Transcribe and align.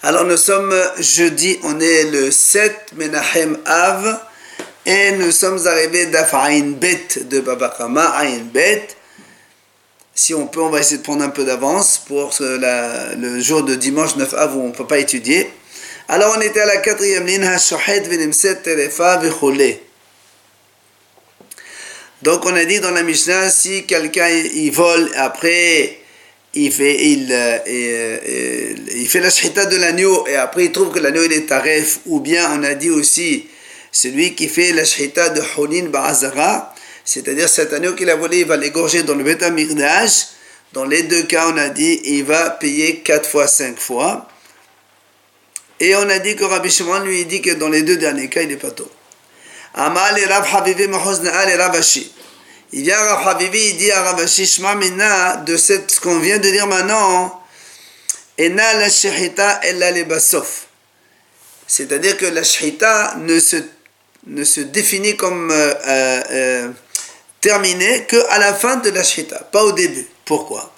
Alors 0.00 0.24
nous 0.24 0.36
sommes 0.36 0.72
jeudi, 1.00 1.58
on 1.64 1.80
est 1.80 2.04
le 2.04 2.30
7 2.30 2.92
Menachem 2.94 3.58
Av 3.66 4.20
et 4.86 5.10
nous 5.10 5.32
sommes 5.32 5.66
arrivés 5.66 6.06
d'Afaïn 6.06 6.74
Bet 6.76 7.24
de 7.24 7.40
Babakama, 7.40 8.04
Aïn 8.10 8.44
Bet. 8.44 8.86
Si 10.14 10.34
on 10.34 10.46
peut, 10.46 10.60
on 10.60 10.70
va 10.70 10.78
essayer 10.78 10.98
de 10.98 11.02
prendre 11.02 11.24
un 11.24 11.30
peu 11.30 11.44
d'avance 11.44 11.98
pour 12.06 12.32
le 12.40 13.40
jour 13.40 13.64
de 13.64 13.74
dimanche 13.74 14.14
9 14.14 14.34
Av 14.34 14.56
où 14.56 14.60
on 14.60 14.68
ne 14.68 14.72
peut 14.72 14.86
pas 14.86 14.98
étudier. 14.98 15.50
Alors 16.06 16.32
on 16.38 16.40
était 16.42 16.60
à 16.60 16.66
la 16.66 16.76
quatrième 16.76 17.26
ligne, 17.26 17.42
Hashohet 17.42 18.02
Venimset 18.02 18.62
Terefa 18.62 19.16
Vechole. 19.16 19.78
Donc 22.22 22.44
on 22.44 22.54
a 22.54 22.64
dit 22.64 22.78
dans 22.78 22.92
la 22.92 23.02
Mishnah, 23.02 23.50
si 23.50 23.84
quelqu'un 23.84 24.28
il 24.28 24.70
vole 24.70 25.10
après 25.16 25.98
il 26.54 26.72
fait, 26.72 27.04
il, 27.10 27.30
euh, 27.30 27.58
euh, 27.66 28.74
il 28.94 29.08
fait 29.08 29.20
la 29.20 29.30
shita 29.30 29.66
de 29.66 29.76
l'agneau 29.76 30.26
et 30.26 30.36
après 30.36 30.66
il 30.66 30.72
trouve 30.72 30.92
que 30.92 30.98
l'agneau 30.98 31.22
il 31.22 31.32
est 31.32 31.46
taref, 31.46 32.00
ou 32.06 32.20
bien 32.20 32.50
on 32.58 32.62
a 32.62 32.74
dit 32.74 32.90
aussi 32.90 33.46
celui 33.92 34.34
qui 34.34 34.48
fait 34.48 34.72
la 34.72 34.84
shita 34.84 35.30
de 35.30 35.42
Holin 35.56 35.86
Ba'azara, 35.86 36.74
c'est-à-dire 37.04 37.48
cet 37.48 37.72
agneau 37.72 37.94
qu'il 37.94 38.10
a 38.10 38.16
volé, 38.16 38.40
il 38.40 38.46
va 38.46 38.56
l'égorger 38.56 39.02
dans 39.02 39.14
le 39.14 39.24
Betamirdash. 39.24 40.28
Dans 40.74 40.84
les 40.84 41.02
deux 41.04 41.22
cas, 41.22 41.48
on 41.48 41.56
a 41.56 41.70
dit 41.70 42.00
il 42.04 42.24
va 42.24 42.50
payer 42.50 42.98
4 42.98 43.28
fois, 43.28 43.46
5 43.46 43.78
fois. 43.78 44.28
Et 45.80 45.94
on 45.96 46.08
a 46.10 46.18
dit 46.18 46.36
que 46.36 46.44
Rabbi 46.44 46.70
Shimon 46.70 47.00
lui 47.00 47.24
dit 47.24 47.40
que 47.40 47.52
dans 47.52 47.70
les 47.70 47.82
deux 47.82 47.96
derniers 47.96 48.28
cas, 48.28 48.42
il 48.42 48.52
est 48.52 48.56
pas 48.56 48.70
tôt. 48.70 48.90
Amal 49.74 50.18
et 50.18 50.24
Habibi 50.24 50.82
et. 50.82 52.10
Il 52.72 52.82
vient 52.82 52.98
à 52.98 53.14
Rav 53.16 53.42
il 53.42 53.76
dit 53.76 53.90
à 53.90 54.02
Rav 54.02 54.26
Shishma 54.26 54.74
Mina, 54.74 55.36
de 55.38 55.56
ce 55.56 56.00
qu'on 56.00 56.18
vient 56.18 56.38
de 56.38 56.50
dire 56.50 56.66
maintenant, 56.66 57.42
Ena 58.38 58.74
la 58.74 58.88
shahita 58.88 59.60
ella 59.64 59.90
le 59.90 60.04
basof. 60.04 60.66
C'est-à-dire 61.66 62.16
que 62.16 62.26
la 62.26 62.44
shahita 62.44 63.16
ne 63.18 63.40
se, 63.40 63.56
ne 64.26 64.44
se 64.44 64.60
définit 64.60 65.16
comme 65.16 65.50
euh, 65.50 65.74
euh, 65.86 66.22
euh 66.30 66.68
terminée 67.40 68.04
qu'à 68.08 68.38
la 68.38 68.52
fin 68.52 68.76
de 68.76 68.90
la 68.90 69.04
shahita, 69.04 69.38
pas 69.52 69.62
au 69.62 69.72
début. 69.72 70.06
Pourquoi? 70.24 70.72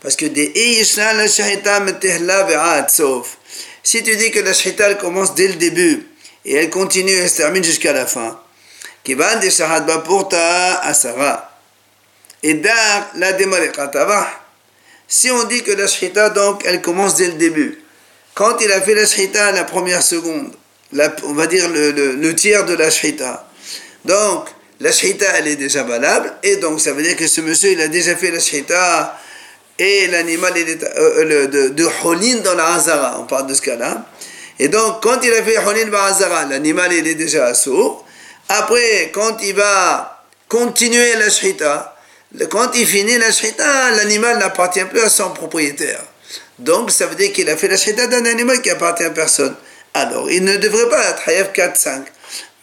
Parce 0.00 0.16
que 0.16 0.26
des 0.26 0.52
la 0.96 1.28
shahita 1.28 1.80
metehla 1.80 2.88
sof. 2.88 3.38
Si 3.82 4.02
tu 4.02 4.16
dis 4.16 4.30
que 4.30 4.40
la 4.40 4.52
elle 4.52 4.98
commence 4.98 5.34
dès 5.34 5.48
le 5.48 5.54
début 5.54 6.06
et 6.44 6.54
elle 6.54 6.70
continue 6.70 7.12
et 7.12 7.28
se 7.28 7.38
termine 7.38 7.64
jusqu'à 7.64 7.92
la 7.92 8.06
fin, 8.06 8.41
כיוון 9.03 9.39
דשחט 9.41 9.81
בפורתא 9.85 10.75
עשרה. 10.81 11.37
Et 12.43 12.53
dar 12.53 13.11
la 13.15 13.33
démarikatava. 13.33 14.27
Si 15.07 15.31
on 15.31 15.43
dit 15.45 15.63
que 15.63 15.71
la 15.71 15.87
shita, 15.87 16.29
donc, 16.29 16.63
elle 16.65 16.81
commence 16.81 17.15
dès 17.15 17.27
le 17.27 17.33
début. 17.33 17.81
Quand 18.33 18.57
il 18.61 18.71
a 18.71 18.81
fait 18.81 18.93
la 18.93 19.05
shita 19.05 19.51
la 19.51 19.63
première 19.63 20.03
seconde, 20.03 20.51
la, 20.91 21.13
on 21.23 21.33
va 21.33 21.47
dire 21.47 21.67
le, 21.69 21.91
le, 21.91 22.15
le, 22.15 22.35
tiers 22.35 22.65
de 22.65 22.73
la 22.73 22.91
shita. 22.91 23.47
Donc, 24.05 24.49
la 24.79 24.91
shita, 24.91 25.25
elle 25.37 25.47
est 25.47 25.55
déjà 25.55 25.83
valable. 25.83 26.33
Et 26.43 26.57
donc, 26.57 26.81
ça 26.81 26.93
veut 26.93 27.01
dire 27.01 27.15
que 27.15 27.27
ce 27.27 27.41
monsieur, 27.41 27.71
il 27.71 27.81
a 27.81 27.87
déjà 27.87 28.15
fait 28.15 28.31
la 28.31 28.39
shita 28.39 29.17
et 29.79 30.07
l'animal 30.07 30.57
est 30.57 30.83
euh, 30.83 31.23
le, 31.23 31.47
de, 31.47 31.69
de 31.69 31.87
holin 32.03 32.37
dans 32.43 32.55
la 32.55 32.73
hazara. 32.73 33.17
On 33.19 33.25
parle 33.25 33.47
de 33.47 33.53
ce 33.53 33.61
cas-là. 33.61 34.05
Et 34.59 34.67
donc, 34.67 35.01
quand 35.01 35.19
il 35.23 35.33
a 35.33 35.41
fait 35.41 35.57
holin 35.57 35.85
dans 35.85 35.91
la 35.97 36.03
hazara, 36.05 36.45
l'animal, 36.45 36.93
il 36.93 37.07
est 37.07 37.15
déjà 37.15 37.45
assourd. 37.45 38.00
après, 38.48 39.10
quand 39.12 39.38
il 39.42 39.54
va 39.54 40.24
continuer 40.48 41.14
la 41.16 41.30
shrita, 41.30 41.96
quand 42.50 42.70
il 42.74 42.86
finit 42.86 43.18
la 43.18 43.32
shrita, 43.32 43.90
l'animal 43.92 44.38
n'appartient 44.38 44.84
plus 44.84 45.00
à 45.00 45.08
son 45.08 45.30
propriétaire. 45.30 46.02
Donc, 46.58 46.90
ça 46.90 47.06
veut 47.06 47.14
dire 47.14 47.32
qu'il 47.32 47.48
a 47.50 47.56
fait 47.56 47.68
la 47.68 47.76
shrita 47.76 48.06
d'un 48.06 48.24
animal 48.26 48.60
qui 48.60 48.70
appartient 48.70 49.04
à 49.04 49.10
personne. 49.10 49.54
Alors, 49.94 50.30
il 50.30 50.44
ne 50.44 50.56
devrait 50.56 50.88
pas 50.88 51.04
être 51.10 51.28
Hayav 51.28 51.52
4-5. 51.52 52.04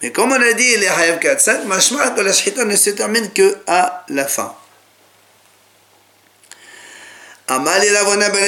Mais 0.02 0.10
comme 0.12 0.32
on 0.32 0.40
a 0.40 0.52
dit, 0.52 0.72
il 0.74 0.82
est 0.82 0.88
Hayav 0.88 1.18
4-5, 1.18 1.64
machma 1.64 2.10
que 2.10 2.20
la 2.20 2.32
shrita 2.32 2.64
ne 2.64 2.76
se 2.76 2.90
termine 2.90 3.30
que 3.32 3.58
à 3.66 4.04
la 4.08 4.26
fin. 4.26 4.54
Amal 7.48 7.82
il 7.84 7.92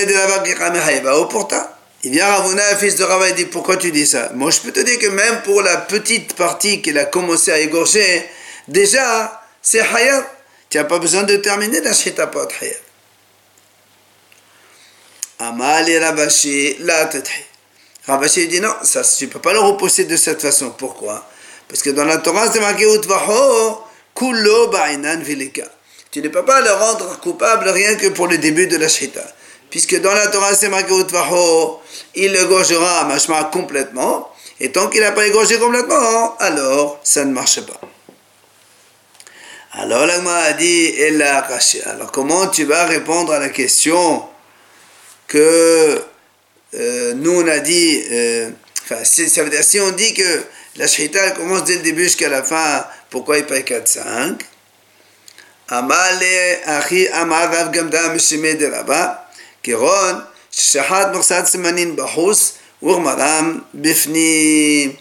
de 0.07 1.29
pourtant. 1.29 1.69
Il 2.05 2.11
vient 2.11 2.27
Ravuna, 2.27 2.77
fils 2.77 2.97
de 2.97 3.05
Rava, 3.05 3.29
il 3.29 3.35
dit 3.37 3.45
Pourquoi 3.45 3.77
tu 3.77 3.93
dis 3.93 4.07
ça? 4.07 4.31
Moi, 4.35 4.51
je 4.51 4.61
peux 4.61 4.73
te 4.73 4.81
dire 4.81 4.99
que 4.99 5.07
même 5.07 5.43
pour 5.43 5.63
la 5.63 5.77
petite 5.77 6.35
partie 6.35 6.83
qu'il 6.83 6.99
a 6.99 7.05
commencé 7.05 7.53
à 7.53 7.59
égorger, 7.61 8.29
déjà, 8.67 9.41
c'est 9.61 9.81
Hayab. 9.81 10.25
Tu 10.69 10.79
n'as 10.79 10.85
pas 10.85 10.99
besoin 10.99 11.23
de 11.23 11.37
terminer 11.37 11.81
la 11.81 11.93
Shita 11.93 12.27
Pot 12.27 12.49
Hayab. 12.61 12.77
Amal 15.39 15.89
et 15.89 15.99
Ravashi, 15.99 16.77
la 16.81 17.09
Ravashi 18.07 18.49
dit 18.49 18.61
Non, 18.61 18.75
ça, 18.83 19.03
tu 19.03 19.27
ne 19.27 19.31
peux 19.31 19.41
pas 19.41 19.53
le 19.53 19.61
repousser 19.61 20.05
de 20.05 20.17
cette 20.17 20.43
façon. 20.43 20.71
Pourquoi? 20.71 21.25
Parce 21.69 21.83
que 21.83 21.91
dans 21.91 22.05
la 22.05 22.19
Torah, 22.19 22.51
c'est 22.53 22.61
marqué 22.61 22.85
Utvaho, 22.93 23.85
Kulo 24.15 24.69
Ba'inan 24.69 25.21
Vilika. 25.21 25.65
Tu 26.11 26.21
ne 26.21 26.29
peux 26.29 26.45
pas 26.45 26.61
le 26.61 26.73
rendre 26.73 27.21
coupable 27.21 27.69
rien 27.69 27.95
que 27.95 28.09
pour 28.09 28.27
le 28.27 28.39
début 28.39 28.67
de 28.67 28.77
la 28.77 28.89
Shita 28.89 29.25
puisque 29.73 29.99
dans 30.03 30.13
la 30.13 30.27
Torah 30.27 30.55
c'est 30.55 30.69
marqué 30.69 30.93
il 32.15 32.37
égorgera 32.37 33.05
machma 33.05 33.45
complètement, 33.45 34.31
et 34.61 34.71
tant 34.71 34.89
qu'il 34.89 35.01
n'a 35.01 35.13
pas 35.13 35.27
égorgé 35.27 35.59
complètement, 35.59 36.37
alors 36.37 37.01
ça 37.03 37.25
ne 37.25 37.33
marche 37.33 37.63
pas. 37.63 37.81
Alors 39.73 40.07
l'agma 40.07 40.37
a 40.37 40.53
dit, 40.53 40.93
alors 41.87 42.13
comment 42.13 42.49
tu 42.49 42.65
vas 42.65 42.85
répondre 42.85 43.33
à 43.33 43.39
la 43.39 43.49
question 43.49 44.23
que 45.27 46.03
euh, 46.75 47.15
nous 47.15 47.41
on 47.41 47.49
a 47.49 47.59
dit, 47.61 48.05
euh, 48.11 48.51
enfin, 48.85 49.03
ça 49.05 49.43
veut 49.43 49.49
dire, 49.49 49.65
si 49.65 49.81
on 49.81 49.91
dit 49.93 50.13
que 50.13 50.43
la 50.77 50.87
shita 50.87 51.31
commence 51.31 51.65
dès 51.65 51.77
le 51.77 51.81
début 51.83 52.05
jusqu'à 52.05 52.29
la 52.29 52.43
fin, 52.43 52.87
pourquoi 53.09 53.39
il 53.39 53.47
paye 53.47 53.63
4-5 53.63 54.37
Amale 55.69 56.61
achi 56.67 57.09
amar 57.09 57.51
rav 57.51 57.73
gamda 57.73 58.11
mishime 58.11 58.59
de 58.59 58.67
là-bas. 58.67 59.32
כגון 59.64 60.16
ששחט 60.52 61.08
מרסד 61.14 61.46
סימנין 61.46 61.96
בחוץ 61.96 62.54
ורמרם 62.84 63.60
בפנים. 63.74 64.92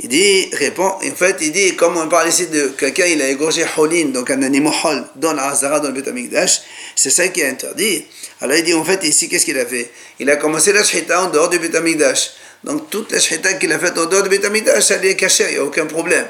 Il 0.00 0.08
dit, 0.08 0.48
répond, 0.52 0.92
en 1.02 1.14
fait, 1.16 1.38
il 1.40 1.50
dit, 1.50 1.74
comme 1.74 1.96
on 1.96 2.08
parle 2.08 2.28
ici 2.28 2.46
de 2.46 2.68
quelqu'un, 2.68 3.06
il 3.06 3.20
a 3.20 3.28
égorgé 3.28 3.64
Holin, 3.76 4.06
donc 4.06 4.30
un 4.30 4.42
animal 4.44 4.72
hol, 4.84 5.04
dans 5.16 5.32
la 5.32 5.48
Hazara, 5.48 5.80
dans 5.80 5.88
le 5.88 5.94
Betamikdash, 5.94 6.60
c'est 6.94 7.10
ça 7.10 7.26
qui 7.28 7.40
est 7.40 7.48
interdit. 7.48 8.06
Alors 8.40 8.56
il 8.56 8.62
dit, 8.62 8.74
en 8.74 8.84
fait, 8.84 9.02
ici, 9.02 9.28
qu'est-ce 9.28 9.44
qu'il 9.44 9.58
a 9.58 9.66
fait 9.66 9.90
Il 10.20 10.30
a 10.30 10.36
commencé 10.36 10.72
la 10.72 10.84
shita 10.84 11.24
en 11.24 11.30
dehors 11.30 11.48
du 11.48 11.58
Betamikdash. 11.58 12.30
Donc 12.62 12.90
toute 12.90 13.10
la 13.10 13.18
shita 13.18 13.54
qu'il 13.54 13.72
a 13.72 13.78
faite 13.80 13.98
en 13.98 14.06
dehors 14.06 14.22
du 14.22 14.28
Betamikdash, 14.28 14.92
elle 14.92 15.04
est 15.04 15.16
cachée, 15.16 15.46
il 15.48 15.54
n'y 15.54 15.56
a 15.56 15.64
aucun 15.64 15.86
problème. 15.86 16.26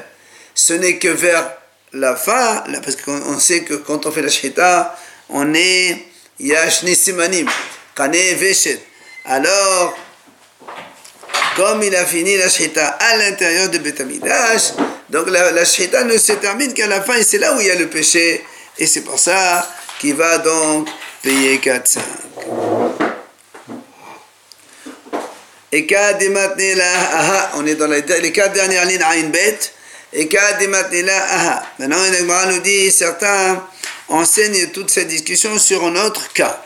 Ce 0.55 0.73
n'est 0.73 0.97
que 0.97 1.09
vers 1.09 1.51
la 1.93 2.15
fin, 2.15 2.63
là, 2.69 2.79
parce 2.83 2.95
qu'on 2.95 3.37
sait 3.37 3.61
que 3.61 3.75
quand 3.75 4.07
on 4.07 4.11
fait 4.11 4.23
la 4.23 4.29
shita, 4.29 4.97
on 5.29 5.53
est 5.53 6.05
Yashni 6.38 6.94
Simanim. 6.94 7.48
Alors, 9.26 9.96
comme 11.56 11.82
il 11.82 11.94
a 11.94 12.04
fini 12.04 12.36
la 12.36 12.48
shita 12.48 12.86
à 12.86 13.16
l'intérieur 13.16 13.68
de 13.68 13.78
Betamidash, 13.78 14.72
donc 15.08 15.30
la, 15.30 15.52
la 15.52 15.62
ne 16.04 16.18
se 16.18 16.32
termine 16.32 16.74
qu'à 16.74 16.86
la 16.86 17.00
fin 17.02 17.14
et 17.14 17.22
c'est 17.22 17.38
là 17.38 17.54
où 17.54 17.60
il 17.60 17.66
y 17.66 17.70
a 17.70 17.76
le 17.76 17.88
péché. 17.88 18.44
Et 18.78 18.86
c'est 18.86 19.02
pour 19.02 19.18
ça 19.18 19.68
qu'il 20.00 20.14
va 20.14 20.38
donc 20.38 20.88
payer 21.22 21.58
4-5. 21.58 21.98
Et 25.70 25.86
on 27.56 27.66
est 27.66 27.74
dans 27.74 27.86
les, 27.88 28.32
quatre 28.32 28.52
dernières 28.52 28.84
lignes 28.84 29.02
Ain 29.02 29.28
Bet. 29.28 29.58
Et 30.12 30.28
aha. 30.36 31.62
Maintenant, 31.80 31.98
il 32.04 32.54
nous 32.54 32.60
dit 32.60 32.92
certains 32.92 33.66
enseignent 34.08 34.70
toute 34.70 34.90
cette 34.90 35.08
discussion 35.08 35.58
sur 35.58 35.84
un 35.84 35.96
autre 35.96 36.32
cas. 36.32 36.62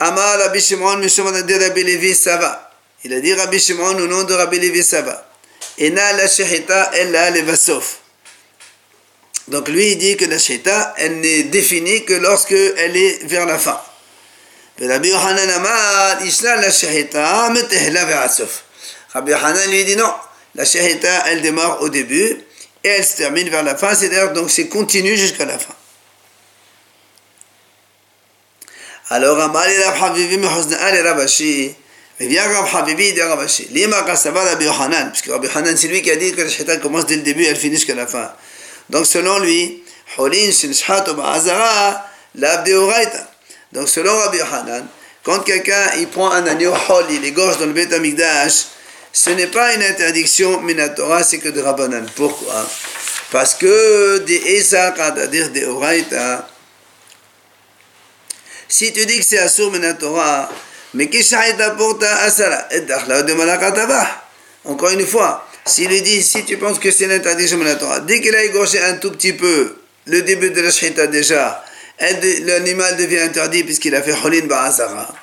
Amar 0.00 0.38
Rabbi 0.38 0.60
Shimon 0.60 0.98
Mishomon 0.98 1.32
de 1.32 1.54
Rabbi 1.54 1.82
Levi 1.82 2.14
Sava. 2.14 2.72
Il 3.04 3.12
a 3.12 3.20
dit 3.20 3.34
Rabbi 3.34 3.58
Shimon 3.58 3.98
au 3.98 4.06
nom 4.06 4.22
de 4.22 4.32
Rabbi 4.32 4.58
Levi 4.60 4.82
Sava. 4.82 5.26
Ena 5.78 6.12
la 6.12 6.28
shehita 6.28 6.90
ella 6.94 7.30
levasof. 7.30 7.98
Donc 9.48 9.68
lui 9.68 9.92
il 9.92 9.98
dit 9.98 10.16
que 10.16 10.24
la 10.26 10.38
shehita 10.38 10.94
elle 10.98 11.20
n'est 11.20 11.44
définie 11.44 12.04
que 12.04 12.14
lorsque 12.14 12.52
elle 12.52 12.96
est 12.96 13.24
vers 13.24 13.46
la 13.46 13.58
fin. 13.58 13.80
Rabbi 14.80 15.08
Yohanan 15.08 15.50
Amar 15.50 16.22
Ishla 16.24 16.56
la 16.56 16.70
shehita 16.70 17.50
metehla 17.50 18.04
ve'asof. 18.04 18.62
Rabbi 19.14 19.32
Yohanan 19.32 19.68
lui 19.68 19.84
dit 19.84 19.96
non. 19.96 20.12
La 20.54 20.64
shehita 20.64 21.24
elle 21.26 21.42
démarre 21.42 21.82
au 21.82 21.88
début 21.88 22.36
et 22.84 22.88
elle 22.88 23.04
se 23.04 23.16
termine 23.16 23.48
vers 23.48 23.62
la 23.62 23.76
fin. 23.76 23.94
C'est-à-dire 23.94 24.32
donc 24.32 24.50
c'est 24.50 24.68
continu 24.68 25.16
jusqu'à 25.16 25.44
la 25.44 25.58
fin. 25.58 25.74
Alors, 29.10 29.40
Amali 29.40 29.72
Rab 29.82 30.02
Habibi 30.02 30.36
Mehuzna 30.36 30.94
et 30.94 31.00
Rabashi. 31.00 31.74
Mais 32.20 32.26
vient 32.26 32.46
Rab 32.46 32.66
Habibi 32.74 33.14
dit 33.14 33.22
Rabashi. 33.22 33.68
Lima 33.70 34.02
Kasava 34.02 34.44
Rabbi 34.44 34.64
Yohanan. 34.64 35.10
Puisque 35.10 35.30
Rabbi 35.30 35.46
Yohanan, 35.46 35.76
c'est 35.76 35.88
lui 35.88 36.02
qui 36.02 36.10
a 36.10 36.16
dit 36.16 36.32
que 36.32 36.42
le 36.42 36.48
shaitan 36.48 36.78
commence 36.78 37.06
dès 37.06 37.16
le 37.16 37.22
début 37.22 37.44
et 37.44 37.46
elle 37.46 37.56
finit 37.56 37.76
jusqu'à 37.76 37.94
la 37.94 38.06
fin. 38.06 38.30
Donc, 38.90 39.06
selon 39.06 39.38
lui, 39.38 39.82
Holin 40.18 40.50
Shin 40.52 40.72
Shhat 40.74 41.10
Ba'azara, 41.14 42.06
l'Abde 42.34 42.68
Uraita. 42.68 43.30
Donc, 43.72 43.88
selon 43.88 44.14
Rabbi 44.14 44.38
Yohanan, 44.38 44.86
quand 45.22 45.40
quelqu'un 45.40 45.92
il 45.98 46.08
prend 46.08 46.30
un 46.30 46.46
agneau 46.46 46.72
hol, 46.88 47.06
il 47.10 47.24
égorge 47.24 47.58
dans 47.58 47.66
le 47.66 47.72
Beth 47.72 47.92
Amikdash, 47.94 48.66
ce 49.12 49.30
n'est 49.30 49.46
pas 49.46 49.74
une 49.74 49.82
interdiction 49.82 50.60
Minatora, 50.60 51.22
c'est 51.22 51.38
que 51.38 51.48
de 51.48 51.60
Rabbanan. 51.60 52.06
Pourquoi? 52.14 52.68
Parce 53.30 53.54
que 53.54 54.18
des 54.18 54.36
Esa, 54.36 54.94
c'est-à-dire 54.96 55.50
des 55.50 55.64
Oraita, 55.66 56.48
si 58.68 58.92
tu 58.92 59.04
dis 59.06 59.18
que 59.18 59.24
c'est 59.24 59.38
Asur 59.38 59.70
Minatora, 59.70 60.50
mais 60.94 61.08
qui 61.08 61.26
pour 61.76 61.98
ta 61.98 62.16
Asara, 62.22 62.68
et 62.70 62.80
de 62.80 63.32
Malakataba. 63.34 64.24
Encore 64.64 64.90
une 64.90 65.06
fois, 65.06 65.46
s'il 65.64 65.88
lui 65.88 66.02
dit, 66.02 66.22
si 66.22 66.44
tu 66.44 66.56
penses 66.56 66.78
que 66.78 66.90
c'est 66.90 67.06
l'interdiction 67.06 67.58
Minatora, 67.58 68.00
dès 68.00 68.20
qu'il 68.20 68.34
a 68.34 68.44
égorgé 68.44 68.80
un 68.82 68.94
tout 68.94 69.10
petit 69.12 69.32
peu, 69.32 69.76
le 70.06 70.22
début 70.22 70.50
de 70.50 70.60
la 70.60 70.70
Shita 70.70 71.06
déjà, 71.06 71.64
l'animal 72.00 72.96
devient 72.96 73.20
interdit 73.20 73.64
puisqu'il 73.64 73.94
a 73.94 74.02
fait 74.02 74.14
Holin 74.24 74.46
Ba'azara. 74.46 75.14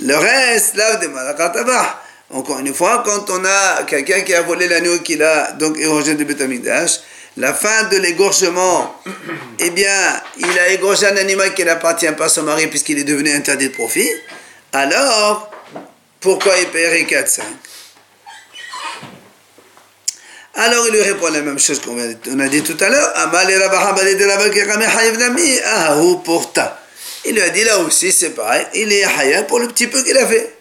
Le 0.00 0.16
reste, 0.16 0.74
là, 0.76 0.96
de 0.96 1.06
Malakataba. 1.06 2.03
Encore 2.34 2.58
une 2.58 2.74
fois, 2.74 3.04
quand 3.06 3.30
on 3.30 3.44
a 3.44 3.84
quelqu'un 3.84 4.22
qui 4.22 4.34
a 4.34 4.42
volé 4.42 4.66
l'agneau 4.66 4.98
qu'il 4.98 5.22
a 5.22 5.52
donc 5.52 5.78
érogé 5.78 6.16
de 6.16 6.24
Betamidash, 6.24 6.98
la 7.36 7.54
fin 7.54 7.84
de 7.84 7.96
l'égorgement, 7.96 8.92
eh 9.60 9.70
bien, 9.70 10.20
il 10.38 10.58
a 10.58 10.68
égorgé 10.70 11.06
un 11.06 11.16
animal 11.16 11.54
qui 11.54 11.64
n'appartient 11.64 12.10
pas 12.18 12.24
à 12.24 12.28
son 12.28 12.42
mari 12.42 12.66
puisqu'il 12.66 12.98
est 12.98 13.04
devenu 13.04 13.30
interdit 13.32 13.68
de 13.68 13.72
profit. 13.72 14.10
Alors, 14.72 15.48
pourquoi 16.20 16.58
il 16.58 16.66
paierait 16.66 17.04
4-5 17.04 17.40
alors 20.56 20.86
il 20.86 20.92
lui 20.92 21.02
répond 21.02 21.32
la 21.32 21.40
même 21.40 21.58
chose 21.58 21.80
qu'on 21.80 21.98
a 22.38 22.48
dit 22.48 22.62
tout 22.62 22.76
à 22.78 22.88
l'heure. 22.88 23.12
Il 27.24 27.34
lui 27.34 27.40
a 27.42 27.48
dit 27.48 27.64
là 27.64 27.78
aussi 27.80 28.12
c'est 28.12 28.30
pareil, 28.30 28.64
il 28.74 28.92
est 28.92 29.02
haya 29.02 29.42
pour 29.42 29.58
le 29.58 29.66
petit 29.66 29.88
peu 29.88 30.00
qu'il 30.04 30.16
a 30.16 30.24
fait. 30.24 30.53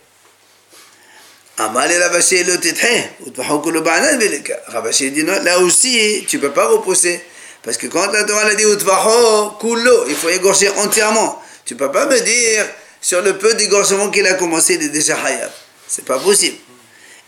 Rabashi 4.67 5.11
dit 5.11 5.23
non, 5.23 5.41
là 5.43 5.59
aussi 5.59 6.25
tu 6.27 6.37
ne 6.37 6.41
peux 6.41 6.51
pas 6.51 6.67
repousser. 6.67 7.21
Parce 7.61 7.77
que 7.77 7.87
quand 7.87 8.11
la 8.11 8.23
Torah 8.23 8.45
a 8.45 8.55
dit 8.55 8.63
il 8.63 10.15
faut 10.15 10.29
égorger 10.29 10.69
entièrement. 10.69 11.41
Tu 11.65 11.75
ne 11.75 11.79
peux 11.79 11.91
pas 11.91 12.05
me 12.07 12.19
dire 12.19 12.65
sur 12.99 13.21
le 13.21 13.37
peu 13.37 13.53
d'égorgement 13.53 14.09
qu'il 14.09 14.25
a 14.27 14.33
commencé, 14.33 14.73
il 14.75 14.83
est 14.83 14.89
déjà 14.89 15.15
hayab. 15.23 15.51
C'est 15.87 16.05
pas 16.05 16.19
possible. 16.19 16.57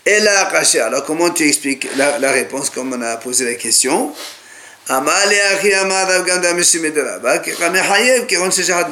Et 0.04 0.20
là, 0.20 0.50
alors 0.84 1.04
comment 1.04 1.30
tu 1.30 1.46
expliques 1.48 1.88
la, 1.96 2.18
la 2.18 2.32
réponse 2.32 2.70
comme 2.70 2.92
on 2.92 3.02
a 3.02 3.16
posé 3.16 3.44
la 3.44 3.54
question? 3.54 4.12
Donc 4.88 5.02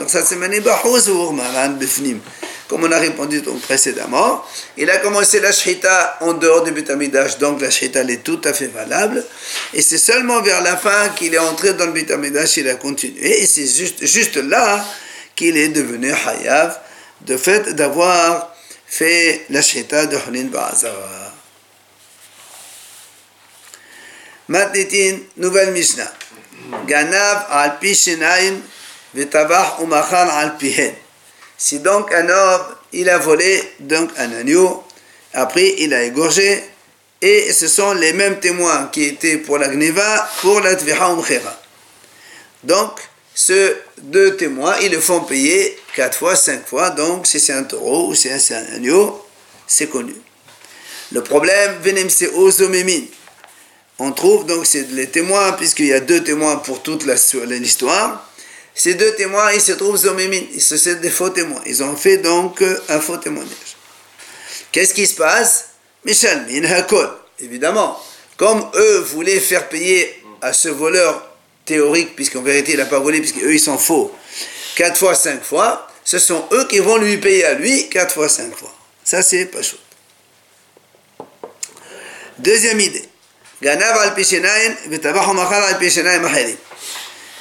ça 0.09 0.25
c'est 0.25 0.37
comme 2.69 2.85
on 2.85 2.93
a 2.93 2.99
répondu 2.99 3.41
donc 3.43 3.61
précédemment, 3.61 4.45
il 4.77 4.91
a 4.91 4.99
commencé 4.99 5.41
la 5.41 5.53
shrita 5.53 6.19
en 6.21 6.33
dehors 6.33 6.63
du 6.63 6.73
Betamidash, 6.73 7.39
donc 7.39 7.61
la 7.61 7.71
shrita 7.71 8.01
elle 8.01 8.11
est 8.11 8.25
tout 8.25 8.41
à 8.45 8.53
fait 8.53 8.69
valable, 8.69 9.25
et 9.73 9.83
c'est 9.83 9.99
seulement 9.99 10.41
vers 10.41 10.63
la 10.63 10.77
fin 10.77 11.11
qu'il 11.11 11.35
est 11.35 11.39
entré 11.39 11.75
dans 11.75 11.87
le 11.87 11.93
Betamidash, 11.93 12.57
il 12.57 12.69
a 12.69 12.77
continué, 12.77 13.43
et 13.43 13.47
c'est 13.47 13.67
juste, 13.67 14.37
là 14.37 14.85
qu'il 15.37 15.57
est 15.57 15.69
devenu 15.69 16.13
hayav, 16.13 16.79
de 17.23 17.37
fait 17.37 17.75
d'avoir 17.75 18.55
fait 18.87 19.47
la 19.51 19.63
shrita 19.63 20.07
de 20.07 20.17
Hulin 20.17 20.47
Ba'azara. 20.47 21.33
Matnitin, 24.49 25.19
nouvelle 25.39 25.73
Mishnah. 25.73 26.13
Ganav 26.87 27.47
al 27.51 27.79
pi 27.79 27.97
vetabach 29.15 29.81
umachar 29.81 30.29
al 30.29 30.57
pihen. 30.59 30.95
Si 31.57 31.79
donc 31.79 32.13
un 32.13 32.29
homme, 32.29 32.63
il 32.93 33.09
a 33.09 33.19
volé 33.19 33.63
donc 33.81 34.11
un 34.19 34.33
agneau, 34.33 34.85
après 35.33 35.75
il 35.79 35.95
a 35.95 36.03
égorgé, 36.03 36.63
et 37.23 37.53
ce 37.53 37.69
sont 37.69 37.95
les 37.95 38.13
mêmes 38.13 38.39
témoins 38.39 38.89
qui 38.93 39.05
étaient 39.05 39.39
pour 39.39 39.59
la 39.59 39.69
gneva, 39.69 40.29
pour 40.41 40.61
la 40.61 40.73
umchera. 40.73 41.61
Donc, 42.63 43.01
ces 43.35 43.77
deux 43.99 44.37
témoins, 44.37 44.77
ils 44.83 44.93
le 44.93 45.01
font 45.01 45.21
payer 45.21 45.77
quatre 45.95 46.19
fois, 46.19 46.37
cinq 46.37 46.67
fois, 46.67 46.91
donc 46.91 47.27
si 47.27 47.41
c'est 47.41 47.53
un 47.53 47.65
taureau 47.65 48.09
ou 48.09 48.15
si 48.15 48.29
c'est 48.39 48.55
un 48.55 48.75
agneau, 48.77 49.25
c'est 49.67 49.89
connu. 49.89 50.15
Le 51.13 51.23
problème, 51.23 51.79
venem 51.83 52.11
c'est. 52.11 52.31
On 53.99 54.13
trouve 54.13 54.45
donc 54.47 54.67
les 54.73 55.09
témoins, 55.09 55.53
puisqu'il 55.53 55.87
y 55.87 55.93
a 55.93 56.01
deux 56.01 56.23
témoins 56.23 56.57
pour 56.57 56.83
toute 56.83 57.05
l'histoire, 57.07 58.29
ces 58.75 58.95
deux 58.95 59.15
témoins, 59.15 59.53
ils 59.53 59.61
se 59.61 59.73
trouvent 59.73 59.97
zomémines, 59.97 60.49
ils 60.53 60.63
se 60.63 60.77
sont 60.77 60.95
des 60.95 61.11
faux 61.11 61.31
témoins. 61.31 61.63
Ils 61.65 61.83
ont 61.83 61.97
fait 61.97 62.19
donc 62.19 62.63
un 62.89 63.01
faux 63.01 63.17
témoignage. 63.19 63.77
Qu'est-ce 64.73 64.93
qui 64.93 65.07
se 65.07 65.15
passe? 65.15 65.67
Michel, 66.05 66.45
Hakol, 66.67 67.09
évidemment. 67.39 68.03
Comme 68.37 68.69
eux 68.75 68.99
voulaient 68.99 69.39
faire 69.39 69.69
payer 69.69 70.23
à 70.43 70.53
ce 70.53 70.69
voleur 70.69 71.31
théorique, 71.65 72.17
puisqu'en 72.17 72.43
vérité 72.43 72.73
il 72.73 72.79
n'a 72.79 72.87
pas 72.87 72.99
volé, 72.99 73.21
puisqu'eux 73.21 73.55
ils 73.55 73.61
sont 73.61 73.79
faux, 73.79 74.13
quatre 74.75 74.99
fois, 74.99 75.15
cinq 75.15 75.45
fois, 75.45 75.87
ce 76.05 76.19
sont 76.19 76.45
eux 76.53 76.67
qui 76.67 76.81
vont 76.81 76.99
lui 76.99 77.17
payer 77.19 77.45
à 77.45 77.55
lui 77.55 77.89
quatre 77.89 78.13
fois, 78.13 78.29
cinq 78.29 78.55
fois. 78.57 78.75
Ça 79.05 79.23
c'est 79.23 79.47
pas 79.47 79.63
chaud. 79.63 79.79
Deuxième 82.39 82.81
idée. 82.81 83.09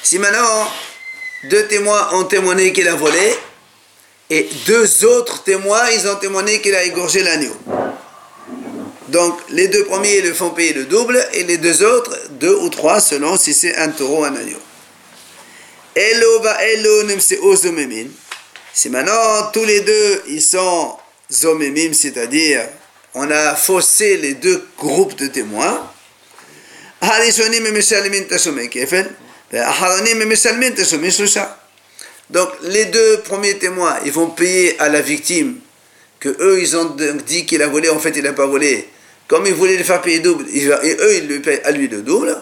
Si 0.02 0.18
maintenant 0.18 0.72
deux 1.48 1.66
témoins 1.66 2.08
ont 2.14 2.24
témoigné 2.24 2.72
qu'il 2.72 2.88
a 2.88 2.94
volé, 2.94 3.36
et 4.30 4.48
deux 4.66 5.04
autres 5.04 5.42
témoins, 5.42 5.90
ils 5.90 6.08
ont 6.08 6.16
témoigné 6.16 6.60
qu'il 6.60 6.74
a 6.74 6.82
égorgé 6.82 7.22
l'agneau. 7.22 7.54
Donc, 9.08 9.38
les 9.50 9.68
deux 9.68 9.84
premiers 9.84 10.22
le 10.22 10.32
font 10.32 10.50
payer 10.50 10.72
le 10.72 10.84
double, 10.86 11.24
et 11.34 11.44
les 11.44 11.58
deux 11.58 11.82
autres, 11.82 12.18
deux 12.30 12.54
ou 12.54 12.68
trois, 12.68 13.00
selon 13.00 13.36
si 13.36 13.54
c'est 13.54 13.76
un 13.76 13.88
taureau 13.88 14.22
ou 14.22 14.24
un 14.24 14.34
agneau. 14.34 14.58
Si 18.72 18.88
maintenant, 18.90 19.50
tous 19.52 19.64
les 19.64 19.80
deux, 19.80 20.22
ils 20.28 20.42
sont 20.42 20.96
zomemim, 21.30 21.92
c'est-à-dire, 21.92 22.66
on 23.14 23.30
a 23.30 23.54
faussé 23.54 24.16
les 24.16 24.34
deux 24.34 24.66
groupes 24.78 25.14
de 25.16 25.28
témoins, 25.28 25.88
donc 32.30 32.48
les 32.62 32.86
deux 32.86 33.20
premiers 33.20 33.58
témoins, 33.58 33.96
ils 34.04 34.12
vont 34.12 34.28
payer 34.28 34.80
à 34.80 34.88
la 34.88 35.00
victime 35.00 35.56
que 36.20 36.30
eux 36.40 36.60
ils 36.60 36.76
ont 36.76 36.96
dit 37.26 37.44
qu'il 37.44 37.62
a 37.62 37.68
volé, 37.68 37.90
en 37.90 37.98
fait 37.98 38.12
il 38.16 38.22
n'a 38.22 38.32
pas 38.32 38.46
volé. 38.46 38.88
Comme 39.28 39.46
ils 39.46 39.54
voulaient 39.54 39.76
le 39.76 39.84
faire 39.84 40.00
payer 40.00 40.20
double, 40.20 40.44
et 40.52 40.66
eux 40.66 41.16
ils 41.16 41.26
lui 41.26 41.40
payent 41.40 41.60
à 41.64 41.70
lui 41.70 41.88
le 41.88 42.02
double. 42.02 42.36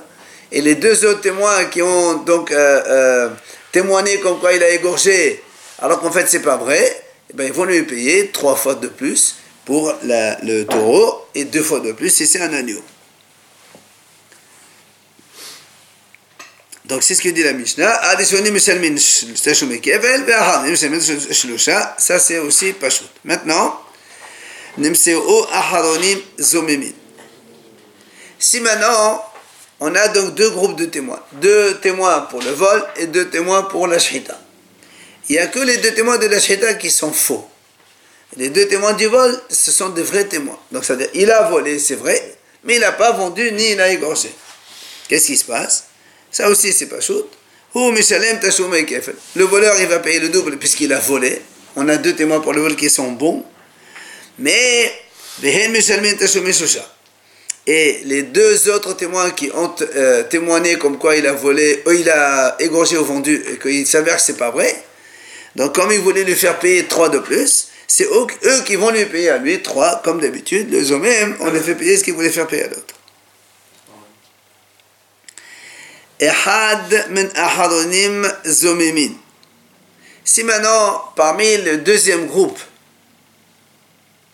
Et 0.52 0.61
les 0.61 0.75
deux 0.75 1.04
autres 1.07 1.21
témoins 1.21 1.64
qui 1.66 1.83
ont 1.83 2.14
donc 2.23 2.52
euh, 2.52 2.83
euh, 2.87 3.28
témoigné 3.73 4.19
comme 4.21 4.38
quoi 4.38 4.52
il 4.52 4.62
a 4.62 4.71
égorgé, 4.71 5.42
alors 5.81 6.00
qu'en 6.00 6.12
fait 6.12 6.26
c'est 6.28 6.42
pas 6.42 6.57
vrai, 6.57 7.04
eh 7.31 7.37
ben, 7.37 7.45
ils 7.47 7.52
vont 7.52 7.64
lui 7.64 7.83
payer 7.83 8.28
trois 8.28 8.54
fois 8.54 8.75
de 8.75 8.88
plus 8.88 9.37
pour 9.64 9.92
le 10.04 10.64
taureau 10.64 11.26
et 11.35 11.45
deux 11.45 11.62
fois 11.62 11.81
de 11.81 11.92
plus 11.92 12.11
si 12.11 12.26
c'est 12.26 12.40
un 12.40 12.52
agneau. 12.52 12.81
Donc 16.85 17.03
c'est 17.03 17.15
ce 17.15 17.23
que 17.23 17.29
dit 17.29 17.43
la 17.43 17.53
Mishnah. 17.53 18.01
Ça 21.99 22.19
c'est 22.19 22.39
aussi 22.39 22.73
Pashut. 22.73 23.05
Maintenant, 23.25 23.81
Si 28.39 28.61
maintenant, 28.61 29.25
on 29.81 29.95
a 29.95 30.09
donc 30.09 30.35
deux 30.35 30.51
groupes 30.51 30.77
de 30.77 30.87
témoins. 30.87 31.21
Deux 31.33 31.79
témoins 31.79 32.21
pour 32.23 32.43
le 32.43 32.51
vol 32.51 32.85
et 32.97 33.07
deux 33.07 33.29
témoins 33.29 33.62
pour 33.62 33.87
la 33.87 33.99
shrita. 33.99 34.39
Il 35.29 35.33
n'y 35.37 35.39
a 35.39 35.47
que 35.47 35.61
les 35.61 35.77
deux 35.77 35.95
témoins 35.95 36.19
de 36.19 36.27
la 36.27 36.41
shrita 36.41 36.75
qui 36.75 36.91
sont 36.91 37.12
faux. 37.12 37.47
Les 38.37 38.49
deux 38.49 38.67
témoins 38.67 38.95
du 38.95 39.07
vol, 39.07 39.41
ce 39.51 39.71
sont 39.71 39.91
des 39.91 40.03
vrais 40.03 40.25
témoins. 40.25 40.59
Donc 40.73 40.85
ça 40.85 40.95
veut 40.95 41.01
dire, 41.01 41.11
il 41.15 41.31
a 41.31 41.43
volé, 41.49 41.79
c'est 41.79 41.97
vrai, 41.97 42.37
mais 42.65 42.77
il 42.77 42.81
n'a 42.81 42.93
pas 42.93 43.12
vendu 43.12 43.53
ni 43.53 43.73
il 43.73 43.81
a 43.81 43.91
égorgé. 43.91 44.33
Qu'est-ce 45.09 45.27
qui 45.27 45.37
se 45.37 45.45
passe? 45.45 45.85
Ça 46.33 46.49
aussi, 46.49 46.73
c'est 46.73 46.87
pas 46.87 47.01
chaud. 47.01 47.29
Le 47.75 49.45
voleur, 49.45 49.75
il 49.81 49.87
va 49.87 49.99
payer 50.01 50.19
le 50.19 50.29
double 50.29 50.59
puisqu'il 50.59 50.93
a 50.93 50.99
volé. 50.99 51.41
On 51.77 51.89
a 51.89 51.97
deux 51.97 52.15
témoins 52.15 52.41
pour 52.41 52.53
le 52.53 52.61
vol 52.61 52.75
qui 52.77 52.91
sont 52.91 53.12
bons. 53.12 53.45
Mais, 54.39 54.93
et 57.67 58.01
les 58.05 58.23
deux 58.23 58.69
autres 58.71 58.95
témoins 58.95 59.31
qui 59.31 59.51
ont 59.55 59.73
euh, 59.95 60.25
témoigné 60.25 60.77
comme 60.79 60.99
quoi 60.99 61.15
il 61.17 61.27
a 61.27 61.33
volé, 61.33 61.83
eux, 61.87 61.97
il 61.97 62.11
a 62.11 62.57
égorgé 62.59 62.97
ou 62.97 63.05
vendu, 63.05 63.41
et 63.53 63.59
qu'il 63.59 63.87
s'avère 63.87 64.17
que 64.17 64.23
c'est 64.23 64.37
pas 64.37 64.51
vrai. 64.51 64.75
Donc, 65.55 65.75
comme 65.75 65.93
il 65.93 66.01
voulait 66.01 66.25
lui 66.25 66.35
faire 66.35 66.59
payer 66.59 66.87
trois 66.87 67.09
de 67.09 67.19
plus, 67.19 67.69
c'est 67.87 68.07
eux, 68.07 68.62
qui 68.65 68.75
vont 68.75 68.91
lui 68.91 69.05
payer 69.05 69.31
à 69.31 69.39
lui 69.39 69.62
trois, 69.62 70.01
comme 70.03 70.21
d'habitude. 70.21 70.71
Les 70.71 70.91
hommes, 70.91 71.07
on 71.41 71.51
les 71.51 71.61
fait 71.61 71.75
payer 71.75 71.97
ce 71.97 72.03
qu'ils 72.03 72.15
voulaient 72.15 72.31
faire 72.31 72.49
payer 72.49 72.65
à 72.65 72.69
l'autre. 72.69 72.95
Si 80.25 80.45
maintenant, 80.45 81.02
parmi 81.17 81.57
le 81.59 81.79
deuxième 81.79 82.26
groupe 82.26 82.59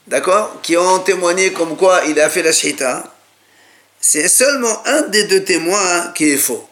d'accord, 0.09 0.61
qui 0.62 0.76
ont 0.76 0.99
témoigné 1.00 1.52
comme 1.52 1.76
quoi 1.76 2.02
il 2.09 2.18
a 2.21 2.28
fait 2.30 2.42
la 2.42 2.52
shita, 2.52 3.04
c'est 4.00 4.28
seulement 4.28 4.83
un 4.87 5.02
des 5.02 5.25
deux 5.25 5.45
témoins 5.45 6.12
qui 6.14 6.30
est 6.30 6.37
faux. 6.37 6.68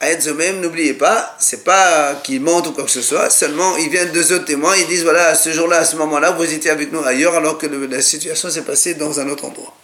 Aïd 0.00 0.26
même, 0.34 0.60
n'oubliez 0.60 0.92
pas, 0.92 1.36
c'est 1.38 1.64
pas 1.64 2.20
qu'il 2.22 2.42
monte 2.42 2.66
ou 2.66 2.72
quoi 2.72 2.84
que 2.84 2.90
ce 2.90 3.00
soit, 3.00 3.30
seulement 3.30 3.76
il 3.78 3.88
vient 3.88 4.04
deux 4.06 4.30
autres 4.32 4.44
témoins, 4.44 4.76
ils 4.76 4.86
disent 4.86 5.04
voilà, 5.04 5.34
ce 5.34 5.52
jour-là, 5.52 5.78
à 5.78 5.84
ce 5.86 5.96
moment-là, 5.96 6.32
vous 6.32 6.52
étiez 6.52 6.70
avec 6.70 6.92
nous 6.92 7.02
ailleurs 7.02 7.34
alors 7.34 7.56
que 7.56 7.66
la 7.66 8.02
situation 8.02 8.50
s'est 8.50 8.62
passée 8.62 8.94
dans 8.94 9.18
un 9.20 9.28
autre 9.30 9.46
endroit. 9.46 9.74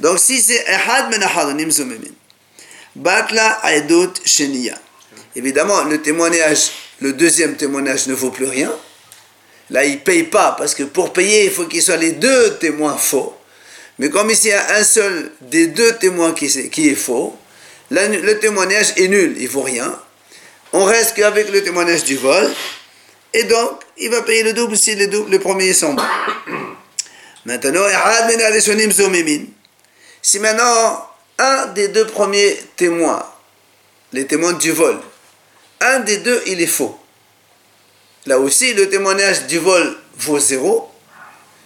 Donc 0.00 0.18
si 0.18 0.40
c'est 0.40 0.66
Ahad 0.66 1.10
men 1.10 1.22
Ahadonim 1.22 1.70
Zomemin, 1.70 2.10
Batla 2.94 3.60
Aedut 3.64 4.12
Sheniya. 4.24 4.74
Évidemment, 5.34 5.84
le 5.84 6.00
témoignage, 6.02 6.70
le 7.00 7.12
deuxième 7.12 7.56
témoignage 7.56 8.06
ne 8.06 8.14
vaut 8.14 8.30
plus 8.30 8.44
rien. 8.46 8.72
Là, 9.70 9.84
il 9.84 9.94
ne 9.94 9.98
paye 9.98 10.24
pas, 10.24 10.54
parce 10.58 10.74
que 10.74 10.82
pour 10.82 11.12
payer, 11.12 11.44
il 11.46 11.50
faut 11.50 11.64
qu'il 11.64 11.82
soit 11.82 11.96
les 11.96 12.12
deux 12.12 12.58
témoins 12.58 12.96
faux. 12.96 13.34
Mais 13.98 14.10
comme 14.10 14.30
ici, 14.30 14.48
il 14.48 14.50
y 14.50 14.52
a 14.52 14.74
un 14.76 14.84
seul 14.84 15.32
des 15.40 15.68
deux 15.68 15.94
témoins 15.96 16.32
qui, 16.32 16.70
qui 16.70 16.88
est 16.88 16.94
faux, 16.94 17.36
le 17.90 18.32
témoignage 18.34 18.92
est 18.96 19.08
nul, 19.08 19.34
il 19.38 19.44
ne 19.44 19.48
vaut 19.48 19.62
rien. 19.62 19.98
On 20.72 20.84
reste 20.84 21.14
qu'avec 21.14 21.50
le 21.50 21.62
témoignage 21.62 22.04
du 22.04 22.16
vol, 22.16 22.50
et 23.34 23.44
donc, 23.44 23.80
il 23.98 24.10
va 24.10 24.22
payer 24.22 24.42
le 24.42 24.52
double 24.52 24.76
si 24.76 24.94
le, 24.94 25.38
premier 25.38 25.72
sont 25.72 25.94
bons. 25.94 26.02
Maintenant, 27.46 27.80
si 30.22 30.38
maintenant, 30.38 31.08
un 31.38 31.66
des 31.68 31.88
deux 31.88 32.06
premiers 32.06 32.58
témoins, 32.76 33.24
les 34.12 34.26
témoins 34.26 34.52
du 34.52 34.72
vol, 34.72 34.98
un 35.80 36.00
des 36.00 36.18
deux, 36.18 36.42
il 36.46 36.60
est 36.60 36.66
faux. 36.66 36.98
Là 38.26 38.38
aussi, 38.38 38.72
le 38.74 38.88
témoignage 38.88 39.46
du 39.46 39.58
vol 39.58 39.96
vaut 40.16 40.38
zéro, 40.38 40.90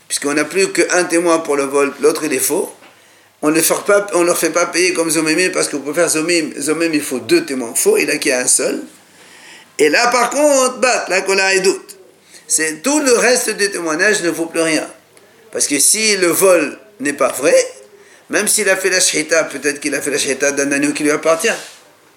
puisqu'on 0.08 0.34
n'a 0.34 0.44
plus 0.44 0.72
qu'un 0.72 1.04
témoin 1.04 1.40
pour 1.40 1.56
le 1.56 1.64
vol, 1.64 1.92
l'autre 2.00 2.24
il 2.24 2.32
est 2.32 2.38
faux. 2.38 2.72
On 3.42 3.50
ne 3.50 4.24
leur, 4.24 4.38
fait 4.38 4.50
pas 4.50 4.66
payer 4.66 4.94
comme 4.94 5.10
Zomim, 5.10 5.50
parce 5.52 5.68
que 5.68 5.76
pour 5.76 5.94
faire 5.94 6.08
Zomim, 6.08 6.90
il 6.92 7.02
faut 7.02 7.18
deux 7.18 7.44
témoins 7.44 7.74
faux, 7.74 7.98
il 7.98 8.10
a 8.10 8.16
qu'il 8.16 8.30
y 8.30 8.34
a 8.34 8.40
un 8.40 8.46
seul. 8.46 8.82
Et 9.78 9.90
là, 9.90 10.08
par 10.08 10.30
contre, 10.30 10.78
bat, 10.78 11.04
la 11.08 11.20
cola 11.20 11.54
et 11.54 11.60
doute. 11.60 11.96
C'est 12.48 12.82
tout 12.82 13.00
le 13.00 13.12
reste 13.12 13.50
des 13.50 13.70
témoignages 13.70 14.22
ne 14.22 14.30
vaut 14.30 14.46
plus 14.46 14.62
rien. 14.62 14.88
Parce 15.52 15.66
que 15.66 15.78
si 15.78 16.16
le 16.16 16.28
vol 16.28 16.78
n'est 17.00 17.12
pas 17.12 17.32
vrai, 17.32 17.54
même 18.30 18.48
s'il 18.48 18.68
a 18.68 18.76
fait 18.76 18.90
la 18.90 19.00
shahita, 19.00 19.44
peut-être 19.44 19.80
qu'il 19.80 19.94
a 19.94 20.00
fait 20.00 20.10
la 20.10 20.18
shahita 20.18 20.52
d'un 20.52 20.70
agneau 20.72 20.92
qui 20.92 21.04
lui 21.04 21.10
appartient. 21.10 21.48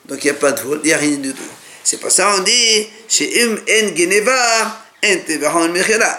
Donc 0.06 0.24
il 0.24 0.28
n'y 0.28 0.38
a 0.38 0.39
pas 0.39 0.51
de 0.51 0.62
vol, 0.62 0.80
il 0.84 0.88
n'y 0.88 0.94
a 0.94 0.98
rien 0.98 1.18
du 1.18 1.34
tout. 1.34 1.44
C'est 1.84 2.00
pour 2.00 2.12
ça 2.12 2.32
qu'on 2.32 2.44
dit, 2.44 2.88
chez 3.08 3.44
Im 3.44 3.56
en 3.56 3.96
Geneva, 3.96 4.86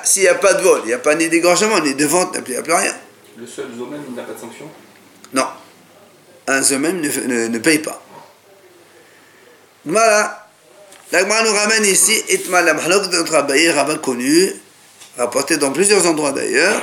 s'il 0.05 0.23
n'y 0.23 0.29
a 0.29 0.35
pas 0.35 0.55
de 0.55 0.63
vol, 0.63 0.81
il 0.85 0.89
n'y 0.89 0.93
a 0.93 0.99
pas 0.99 1.15
ni 1.15 1.29
d'égorgement, 1.29 1.81
ni 1.81 1.95
de 1.95 2.07
vente, 2.07 2.37
il 2.47 2.53
n'y 2.53 2.57
a 2.57 2.63
plus 2.63 2.73
rien. 2.73 2.95
Le 3.37 3.47
seul 3.47 3.67
zomem 3.77 4.03
n'a 4.15 4.23
pas 4.23 4.33
de 4.33 4.39
sanction? 4.39 4.67
Non. 5.33 5.47
Un 6.47 6.63
zomem 6.63 7.01
ne, 7.01 7.49
ne, 7.49 7.59
paye 7.59 7.79
pas. 7.79 8.03
Voilà. 9.85 10.49
L'Agma 11.13 11.43
nous 11.43 11.53
ramène 11.53 11.85
ici 11.85 12.23
Itmal 12.29 12.69
Amhlok 12.69 13.11
de 13.11 13.17
notre 13.17 13.35
abaye 13.35 13.71
rabbin 13.71 13.97
connu, 13.97 14.53
rapporté 15.19 15.57
dans 15.57 15.73
plusieurs 15.73 16.07
endroits 16.07 16.33
d'ailleurs. 16.33 16.83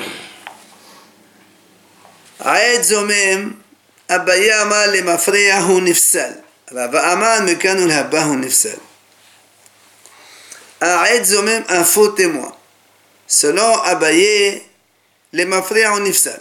Rava 6.71 6.99
amal 7.11 7.43
mekanu 7.43 7.85
l'habahu 7.87 8.37
nifsal. 8.37 8.79
Aed 10.81 11.25
zomem, 11.25 11.63
un 11.69 11.83
faux 11.83 12.09
témoin. 12.15 12.53
Selon 13.27 13.81
Abaye, 13.83 14.63
les 15.33 15.45
mafreyahu 15.45 15.99
nifsal. 16.01 16.39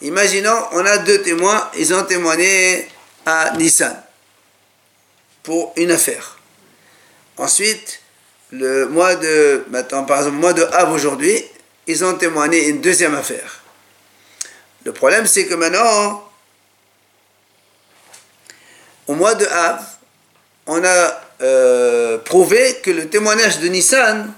Imaginons, 0.00 0.68
on 0.72 0.86
a 0.86 0.98
deux 0.98 1.22
témoins, 1.22 1.70
ils 1.76 1.92
ont 1.92 2.04
témoigné 2.04 2.86
à 3.24 3.52
Nissan 3.56 4.00
pour 5.42 5.72
une 5.76 5.90
affaire. 5.90 6.38
Ensuite, 7.36 8.00
le 8.52 8.86
mois 8.86 9.16
de, 9.16 9.64
maintenant, 9.70 10.04
par 10.04 10.18
exemple, 10.18 10.36
le 10.36 10.40
mois 10.40 10.52
de 10.52 10.62
Av 10.62 10.92
aujourd'hui, 10.92 11.44
ils 11.88 12.04
ont 12.04 12.14
témoigné 12.14 12.68
une 12.68 12.80
deuxième 12.80 13.14
affaire. 13.14 13.62
Le 14.86 14.92
problème, 14.92 15.26
c'est 15.26 15.46
que 15.46 15.54
maintenant, 15.54 16.30
au 19.08 19.14
mois 19.16 19.34
de 19.34 19.44
Av, 19.44 19.84
on 20.68 20.84
a 20.84 21.22
euh, 21.42 22.18
prouvé 22.18 22.76
que 22.84 22.92
le 22.92 23.08
témoignage 23.08 23.58
de 23.58 23.66
Nissan, 23.66 24.32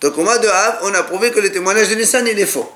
donc 0.00 0.16
au 0.16 0.22
mois 0.22 0.38
de 0.38 0.46
Av, 0.46 0.78
on 0.82 0.94
a 0.94 1.02
prouvé 1.02 1.32
que 1.32 1.40
le 1.40 1.50
témoignage 1.50 1.88
de 1.88 1.96
Nissan, 1.96 2.28
il 2.28 2.38
est 2.38 2.46
faux. 2.46 2.72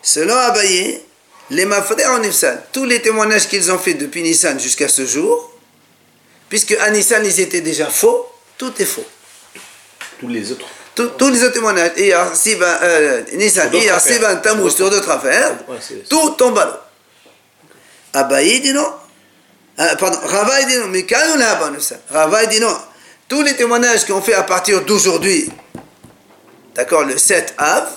Selon 0.00 0.34
Abaye, 0.34 1.02
les 1.50 1.66
mafrés 1.66 2.06
en 2.06 2.20
Nissan, 2.20 2.58
tous 2.72 2.86
les 2.86 3.02
témoignages 3.02 3.48
qu'ils 3.48 3.70
ont 3.70 3.78
fait 3.78 3.92
depuis 3.92 4.22
Nissan 4.22 4.58
jusqu'à 4.58 4.88
ce 4.88 5.04
jour, 5.04 5.52
puisque 6.48 6.72
à 6.72 6.90
Nissan 6.90 7.22
ils 7.22 7.38
étaient 7.38 7.60
déjà 7.60 7.90
faux, 7.90 8.32
tout 8.56 8.72
est 8.80 8.86
faux. 8.86 9.04
Tous 10.20 10.28
les 10.28 10.52
autres 10.52 10.68
tous 10.94 11.28
les 11.30 11.42
autres 11.42 11.54
témoignages, 11.54 11.92
hier, 11.96 12.34
Sivan, 12.34 12.66
euh, 12.82 13.22
Nissan, 13.32 13.72
hier, 13.72 14.00
Sivan, 14.00 14.36
Tammuz, 14.36 14.74
sur 14.74 14.90
d'autres 14.90 15.10
affaires, 15.10 15.56
tout 16.08 16.30
tombe 16.30 16.58
à 16.58 16.64
l'eau. 16.64 16.72
Abaye 18.12 18.60
dit 18.60 18.72
non. 18.72 18.86
Euh, 19.80 19.94
pardon, 19.96 20.18
Ravaï 20.22 20.66
dit 20.66 20.76
non, 20.76 20.86
mais 20.86 21.04
quand 21.04 21.16
on 21.36 21.40
a 21.40 21.58
Ravaï 22.10 22.48
dit 22.48 22.60
non. 22.60 22.76
Tous 23.28 23.42
les 23.42 23.56
témoignages 23.56 24.04
qu'on 24.06 24.20
fait 24.22 24.34
à 24.34 24.44
partir 24.44 24.84
d'aujourd'hui, 24.84 25.50
d'accord, 26.74 27.04
le 27.04 27.18
7 27.18 27.54
Av, 27.58 27.88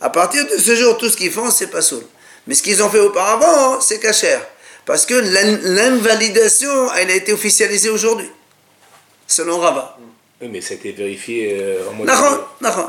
à 0.00 0.08
partir 0.10 0.46
de 0.46 0.56
ce 0.56 0.74
jour, 0.76 0.96
tout 0.96 1.10
ce 1.10 1.16
qu'ils 1.16 1.32
font, 1.32 1.50
c'est 1.50 1.66
pas 1.66 1.82
soul. 1.82 2.04
Mais 2.46 2.54
ce 2.54 2.62
qu'ils 2.62 2.82
ont 2.82 2.88
fait 2.88 3.00
auparavant, 3.00 3.80
c'est 3.80 3.98
cachère. 3.98 4.40
Parce 4.86 5.04
que 5.04 5.14
l'invalidation, 5.14 6.92
elle 6.94 7.10
a 7.10 7.14
été 7.14 7.32
officialisée 7.32 7.90
aujourd'hui, 7.90 8.30
selon 9.26 9.58
Rabat. 9.58 9.98
Oui, 10.40 10.48
mais 10.48 10.60
ça 10.62 10.72
a 10.72 10.76
été 10.76 10.92
vérifié 10.92 11.58
euh, 11.60 11.90
en 11.90 11.92
mode. 11.92 12.10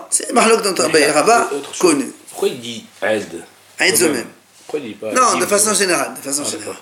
C'est 0.10 0.32
Mahlok 0.32 0.62
dans 0.62 0.74
Rabat, 1.14 1.50
connu. 1.80 2.12
Pourquoi 2.30 2.48
il 2.48 2.62
dit 2.62 2.86
Aed 3.02 3.44
Aed 3.80 4.02
même. 4.04 4.28
Pourquoi 4.60 4.80
il 4.80 4.94
dit 4.94 4.94
pas 4.94 5.12
Non, 5.12 5.38
de 5.38 5.46
façon 5.46 5.74
générale. 5.74 6.14
De 6.14 6.22
façon 6.22 6.44
ah, 6.46 6.50
générale. 6.50 6.78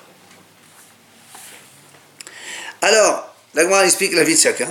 Alors, 2.81 3.35
l'Agmar 3.55 3.83
explique 3.83 4.13
la 4.13 4.23
vie 4.23 4.35
de 4.35 4.39
chacun. 4.39 4.69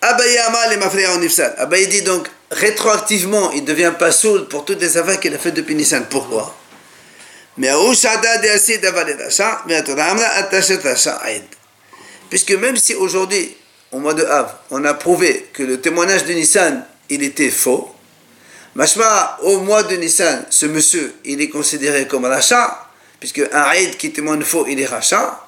Abaye 0.00 0.38
Amal 0.38 0.72
et 0.72 0.76
Mafreya 0.78 1.16
Nifsal. 1.16 1.54
Abaye 1.58 1.86
dit 1.86 2.02
donc, 2.02 2.28
rétroactivement, 2.50 3.52
il 3.52 3.64
devient 3.64 3.92
pas 3.96 4.10
soul 4.10 4.48
pour 4.48 4.64
toutes 4.64 4.80
les 4.80 4.96
affaires 4.96 5.20
qu'il 5.20 5.32
a 5.32 5.38
faites 5.38 5.54
depuis 5.54 5.76
Nissan. 5.76 6.06
Pourquoi? 6.10 6.56
Puisque 12.30 12.52
même 12.52 12.76
si 12.76 12.94
aujourd'hui, 12.94 13.56
au 13.92 13.98
mois 13.98 14.14
de 14.14 14.24
Av, 14.24 14.52
on 14.70 14.84
a 14.84 14.94
prouvé 14.94 15.48
que 15.52 15.62
le 15.62 15.80
témoignage 15.80 16.24
de 16.24 16.32
Nissan, 16.32 16.84
il 17.08 17.22
était 17.22 17.50
faux, 17.50 17.94
Mashma, 18.74 19.38
au 19.42 19.58
mois 19.60 19.82
de 19.82 19.96
Nissan, 19.96 20.44
ce 20.50 20.66
monsieur, 20.66 21.14
il 21.24 21.40
est 21.40 21.48
considéré 21.48 22.06
comme 22.06 22.24
un 22.26 22.28
rachat, 22.28 22.86
puisque 23.18 23.40
un 23.40 23.62
Aïd 23.62 23.96
qui 23.96 24.12
témoigne 24.12 24.42
faux, 24.42 24.66
il 24.68 24.80
est 24.80 24.86
rachat, 24.86 25.44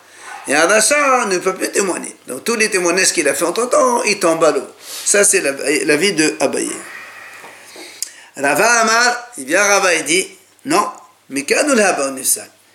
et 0.48 0.54
un 0.54 0.66
rachat 0.66 1.26
ne 1.26 1.38
peut 1.38 1.54
plus 1.54 1.70
témoigner. 1.70 2.14
Donc 2.26 2.44
tous 2.44 2.56
les 2.56 2.70
témoignages 2.70 3.12
qu'il 3.12 3.28
a 3.28 3.34
fait 3.34 3.44
entre 3.44 3.68
temps, 3.68 4.02
il 4.04 4.18
tombe 4.18 4.42
à 4.42 4.50
l'eau. 4.50 4.66
Ça, 5.04 5.22
c'est 5.22 5.42
la, 5.42 5.96
vie 5.96 6.12
de 6.14 6.34
Abaye. 6.40 6.72
Rava 8.36 8.80
Amar, 8.80 9.28
il 9.38 9.44
vient 9.44 9.62
Rava 9.62 9.94
et 9.94 10.02
dit 10.02 10.26
Non, 10.64 10.88
mais 11.28 11.44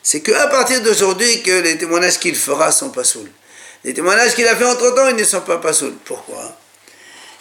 c'est 0.03 0.21
qu'à 0.21 0.47
partir 0.47 0.81
d'aujourd'hui 0.81 1.41
que 1.41 1.61
les 1.61 1.77
témoignages 1.77 2.19
qu'il 2.19 2.35
fera 2.35 2.71
sont 2.71 2.91
pas 2.91 3.03
saouls. 3.03 3.29
Les 3.84 3.94
témoignages 3.94 4.34
qu'il 4.34 4.46
a 4.46 4.56
fait 4.56 4.64
entre 4.64 4.94
temps, 4.94 5.08
ils 5.08 5.16
ne 5.16 5.24
sont 5.24 5.40
pas 5.40 5.58
pas 5.58 5.72
saouls. 5.72 5.96
Pourquoi 6.04 6.56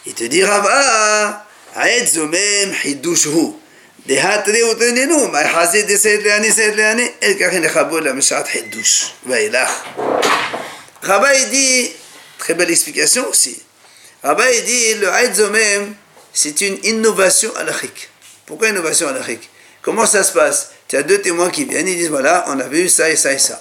Il 0.06 0.14
te 0.14 0.24
dit 0.24 0.42
Rava, 0.44 1.46
Aed 1.76 2.08
Zomem 2.08 2.72
Hidushu. 2.84 3.54
דהתרי 4.06 4.62
ותננו, 4.62 5.28
מה 5.28 5.42
יחזי 5.42 5.82
דסייד 5.82 6.26
לעני 6.26 6.52
סייד 6.52 6.74
לעני, 6.74 7.08
אל 7.22 7.34
ככה 7.40 7.58
נחבו 7.58 8.00
למשעת 8.00 8.48
חידוש, 8.48 9.10
ואילך. 9.26 9.70
Rabbi 11.02 11.46
dit, 11.50 11.92
très 12.38 12.54
belle 12.54 12.70
explication 12.70 13.26
aussi, 13.28 13.62
Rabbi 14.22 14.62
dit, 14.62 14.94
le 14.94 15.08
Haïd 15.08 15.34
Zomem, 15.34 15.94
c'est 16.32 16.60
une 16.60 16.78
innovation 16.84 17.50
halachique. 17.56 18.10
Pourquoi 18.46 18.68
innovation 18.68 19.08
halachique 19.08 19.48
Comment 19.82 20.06
ça 20.06 20.22
se 20.22 20.32
passe 20.32 20.70
Tu 20.88 20.96
as 20.96 21.02
deux 21.02 21.20
témoins 21.22 21.50
qui 21.50 21.64
viennent, 21.64 21.88
ils 21.88 21.96
disent 21.96 22.10
voilà, 22.10 22.44
on 22.48 22.58
a 22.60 22.68
vu 22.68 22.88
ça 22.88 23.08
et 23.10 23.16
ça 23.16 23.32
et 23.32 23.38
ça. 23.38 23.60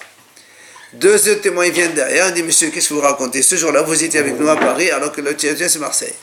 Deux 0.94 1.28
autres 1.28 1.40
témoins 1.40 1.68
viennent 1.70 1.94
derrière, 1.94 2.28
ils 2.28 2.34
disent 2.34 2.44
monsieur, 2.44 2.70
qu'est-ce 2.70 2.88
que 2.88 2.94
vous 2.94 3.00
racontez? 3.00 3.42
Ce 3.42 3.56
jour-là, 3.56 3.82
vous 3.82 4.02
étiez 4.02 4.20
avec 4.20 4.38
nous 4.38 4.48
à 4.48 4.56
Paris 4.56 4.90
alors 4.90 5.12
que 5.12 5.20
le 5.20 5.34
tien 5.34 5.54
c'est 5.56 5.78
Marseille. 5.78 6.14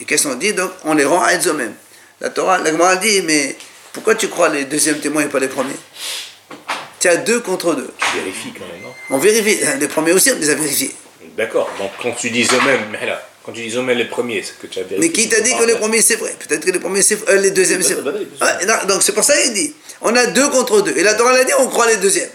Et 0.00 0.04
qu'est-ce 0.04 0.26
qu'on 0.26 0.34
dit? 0.34 0.52
Donc, 0.52 0.70
on 0.84 0.94
les 0.94 1.04
rend 1.04 1.22
à 1.22 1.36
même. 1.52 1.74
La 2.20 2.30
Torah, 2.30 2.58
la 2.58 2.70
Gemara 2.70 2.96
dit 2.96 3.22
mais 3.22 3.56
pourquoi 3.92 4.14
tu 4.14 4.28
crois 4.28 4.48
les 4.48 4.64
deuxièmes 4.64 5.00
témoins 5.00 5.22
et 5.22 5.28
pas 5.28 5.38
les 5.38 5.48
premiers? 5.48 5.76
Tu 6.98 7.08
as 7.08 7.16
deux 7.16 7.40
contre 7.40 7.74
deux. 7.74 7.90
Tu 7.98 8.18
vérifies 8.18 8.52
quand 8.52 8.66
même, 8.66 8.82
non? 8.82 8.92
On 9.10 9.18
vérifie. 9.18 9.58
Les 9.78 9.88
premiers 9.88 10.12
aussi, 10.12 10.30
on 10.32 10.38
les 10.38 10.50
a 10.50 10.54
vérifiés. 10.54 10.94
D'accord. 11.36 11.70
Donc 11.78 11.90
quand 12.02 12.12
tu 12.12 12.30
dis 12.30 12.44
eux-mêmes, 12.44 12.86
mais 12.90 13.06
là, 13.06 13.22
Quand 13.46 13.52
tu 13.52 13.64
dis 13.64 13.78
mis 13.78 13.94
les 13.94 14.06
premiers, 14.06 14.42
c'est 14.42 14.58
que 14.58 14.66
tu 14.66 14.80
as 14.80 14.82
vérifié. 14.82 15.08
Mais 15.08 15.12
qui 15.12 15.28
t'a 15.28 15.40
dit 15.40 15.56
que 15.56 15.62
les 15.62 15.76
premiers 15.76 16.02
c'est 16.02 16.16
vrai? 16.16 16.34
Peut-être 16.36 16.64
que 16.64 16.70
les 16.72 16.80
premiers 16.80 17.00
c'est 17.00 17.28
euh, 17.28 17.36
les 17.36 17.52
deuxièmes 17.52 17.80
c'est 17.80 17.94
vrai. 17.94 18.12
Ouais, 18.12 18.66
non, 18.66 18.74
donc 18.88 19.04
c'est 19.04 19.12
pour 19.12 19.22
ça 19.22 19.40
qu'il 19.40 19.52
dit 19.52 19.72
on 20.00 20.14
a 20.16 20.26
deux 20.26 20.48
contre 20.48 20.80
deux. 20.80 20.96
Et 20.96 21.04
la 21.04 21.14
Torah 21.14 21.32
l'a 21.32 21.44
dit 21.44 21.52
on 21.60 21.68
croit 21.68 21.86
les 21.86 21.98
deuxièmes. 21.98 22.30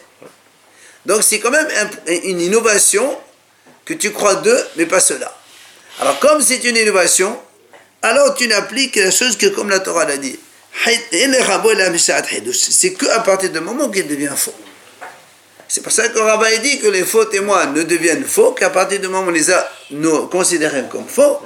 Donc 1.06 1.24
c'est 1.24 1.40
quand 1.40 1.52
même 1.52 1.68
un- 1.78 2.12
une 2.24 2.40
innovation 2.42 3.18
que 3.86 3.94
tu 3.94 4.12
crois 4.12 4.36
deux, 4.36 4.64
mais 4.76 4.86
pas 4.86 5.00
cela. 5.00 5.36
Alors 6.00 6.20
comme 6.20 6.42
c'est 6.42 6.64
une 6.64 6.78
innovation, 6.78 7.38
alors 8.02 8.36
tu 8.36 8.48
n'appliques 8.48 8.96
la 8.96 9.12
chose 9.12 9.38
que 9.38 9.48
comme 9.48 9.70
la 9.70 9.80
Torah 9.80 10.06
l'a 10.06 10.18
dit. 10.18 10.40
C'est 12.54 12.94
que 12.94 13.06
à 13.08 13.20
partir 13.20 13.50
du 13.52 13.60
moment 13.60 13.90
qu'il 13.90 14.08
devient 14.08 14.32
faux. 14.36 14.54
C'est 15.74 15.80
pour 15.82 15.94
ça 15.94 16.10
que 16.10 16.20
Rabbi 16.20 16.60
dit 16.60 16.80
que 16.80 16.88
les 16.90 17.06
faux 17.06 17.24
témoins 17.24 17.68
ne 17.68 17.84
deviennent 17.84 18.26
faux 18.26 18.52
qu'à 18.52 18.70
partir 18.70 19.00
du 19.00 19.08
moment 19.08 19.24
où 19.26 19.30
on 19.30 19.32
les 19.32 19.50
a 19.52 19.72
nous, 19.92 20.28
considérés 20.28 20.84
comme 20.92 21.08
faux. 21.08 21.38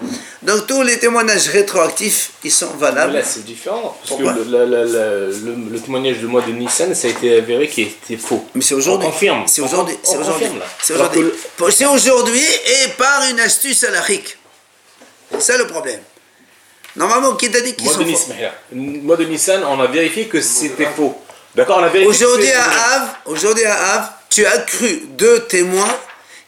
Donc 0.42 0.66
tous 0.66 0.82
les 0.82 0.98
témoignages 0.98 1.48
rétroactifs, 1.50 2.32
ils 2.44 2.50
sont 2.52 2.72
Mais 2.74 2.88
valables. 2.88 3.14
là, 3.14 3.24
c'est 3.24 3.46
différent. 3.46 3.96
Parce 4.00 4.10
Pourquoi 4.10 4.34
que 4.34 4.40
le, 4.40 4.46
le- 4.46 4.66
le- 4.66 5.30
le- 5.46 5.70
le 5.74 5.80
témoignage 5.80 6.18
du 6.18 6.26
mois 6.26 6.42
de 6.42 6.52
Nissan, 6.54 6.96
ça 6.96 7.06
a 7.08 7.12
été 7.12 7.38
avéré 7.38 7.68
qu'il 7.68 7.84
était 7.88 8.18
faux. 8.18 8.44
Mais 8.56 8.62
c'est 8.64 8.74
aujourd'hui. 8.74 9.08
On 9.08 9.12
confirme. 9.12 9.44
C'est 9.46 9.62
aujourd'hui. 9.62 9.96
C'est 10.02 10.16
on 10.18 10.22
aujourd'hui. 10.22 10.34
confirme, 10.48 10.60
là. 10.60 10.66
C'est 10.82 10.94
aujourd'hui. 10.96 11.22
que 11.60 11.72
C'est 11.72 11.86
aujourd'hui 11.86 12.42
et 12.44 12.88
par 12.98 13.30
une 13.30 13.40
astuce 13.40 13.84
halachique. 13.84 14.40
C'est 15.34 15.42
ça 15.42 15.58
le 15.60 15.68
problème. 15.68 16.00
Normalement, 16.96 17.36
qui 17.36 17.52
t'a 17.52 17.62
dit 17.62 17.72
Le 17.72 17.76
qu'ils 17.76 17.88
sont 17.90 18.00
faux 18.00 18.04
Nissan, 18.04 18.36
le 18.72 18.78
mois 19.04 19.18
de 19.18 19.26
Nissan, 19.26 19.64
on 19.66 19.80
a 19.82 19.86
vérifié 19.86 20.26
que 20.28 20.42
c'était 20.42 20.88
faux. 20.96 21.16
D'accord 21.56 21.82
Aujourd'hui 22.06 22.52
à. 22.52 22.64
Havre, 22.64 23.18
aujourd'hui 23.26 23.66
à 23.66 23.94
Havre, 23.94 24.14
tu 24.30 24.46
as 24.46 24.58
cru 24.60 25.04
deux 25.12 25.46
témoins 25.46 25.98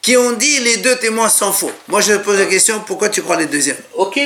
qui 0.02 0.18
ont 0.18 0.34
dit 0.34 0.60
les 0.60 0.78
deux 0.78 0.98
témoins 0.98 1.30
sont 1.30 1.54
faux. 1.54 1.72
Moi, 1.88 2.02
je 2.02 2.14
pose 2.14 2.38
la 2.38 2.46
question 2.46 2.82
pourquoi 2.82 3.10
tu 3.10 3.22
crois 3.22 3.38
les 3.38 3.46
deuxièmes? 3.46 3.78
Ok, 3.96 4.20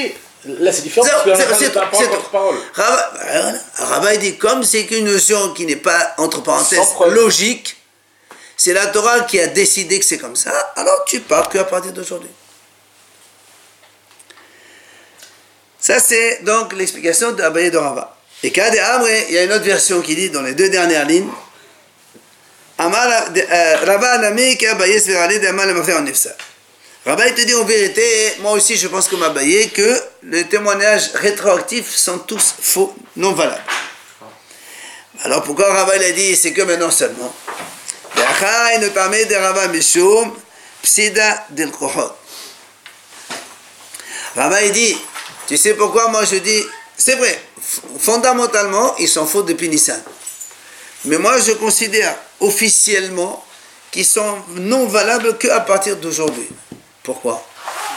là 0.46 0.72
c'est 0.72 0.82
différent. 0.82 1.08
C'est 1.56 1.70
de 1.70 2.30
parole. 2.32 2.56
Rabat 3.78 4.18
dit 4.18 4.38
comme 4.38 4.64
c'est 4.64 4.86
qu'une 4.86 5.06
notion 5.06 5.54
qui 5.54 5.66
n'est 5.66 5.76
pas 5.76 6.16
entre 6.18 6.42
parenthèses 6.42 6.80
logique, 7.10 7.78
c'est 8.58 8.74
la 8.74 8.88
Torah 8.88 9.22
qui 9.22 9.40
a 9.40 9.48
décidé 9.48 10.00
que 10.00 10.06
c'est 10.06 10.18
comme 10.18 10.36
ça, 10.36 10.52
alors 10.76 11.06
tu 11.06 11.20
pars 11.20 11.50
qu'à 11.50 11.64
partir 11.64 11.94
d'aujourd'hui. 11.94 12.30
Ça 15.80 16.00
c'est 16.00 16.44
donc 16.44 16.74
l'explication 16.74 17.32
d'Abaye 17.32 17.72
de 17.72 17.78
Rabat. 17.78 18.18
Et 18.44 18.52
Kade 18.52 18.78
Amre, 18.78 19.08
il 19.30 19.36
y 19.36 19.38
a 19.38 19.44
une 19.44 19.54
autre 19.54 19.64
version 19.64 20.02
qui 20.02 20.16
dit 20.16 20.30
dans 20.30 20.42
les 20.42 20.54
deux 20.54 20.70
dernières 20.70 21.06
lignes 21.06 21.30
euh. 22.80 22.84
Rabat 27.06 27.28
il 27.28 27.34
te 27.36 27.42
dit 27.42 27.54
en 27.56 27.64
vérité, 27.64 28.36
moi 28.40 28.52
aussi 28.54 28.78
je 28.78 28.88
pense 28.88 29.08
comme 29.08 29.24
Abaye 29.24 29.70
que 29.70 30.02
les 30.24 30.46
témoignages 30.46 31.12
rétroactifs 31.14 31.96
sont 31.96 32.20
tous 32.20 32.56
faux, 32.60 32.96
non 33.18 33.34
valables. 33.34 33.62
Alors 35.24 35.44
pourquoi 35.44 35.72
Rabat 35.74 35.98
il 35.98 36.04
a 36.04 36.12
dit 36.12 36.36
c'est 36.36 36.54
que 36.54 36.62
maintenant 36.64 36.92
seulement? 36.92 37.34
Yachai 38.18 38.80
notamment 38.80 39.26
de 39.30 39.36
Rabat 39.36 39.68
Mishum 39.68 40.34
Psida. 40.82 41.48
Rabat 44.36 44.64
il 44.64 44.72
dit 44.72 44.98
tu 45.48 45.58
sais 45.58 45.76
pourquoi 45.76 46.08
moi 46.10 46.24
je 46.26 46.38
dis 46.38 46.64
c'est 47.04 47.16
vrai, 47.16 47.42
fondamentalement 48.00 48.96
ils 49.00 49.08
sont 49.08 49.26
faux 49.26 49.42
depuis 49.44 49.70
Nissan. 49.70 50.02
Mais 51.06 51.18
moi 51.18 51.40
je 51.40 51.54
considère 51.54 52.16
officiellement 52.40 53.44
qu'ils 53.92 54.06
sont 54.06 54.38
non 54.56 54.86
valables 54.86 55.38
qu'à 55.38 55.60
partir 55.62 55.98
d'aujourd'hui. 55.98 56.48
Pourquoi? 57.04 57.44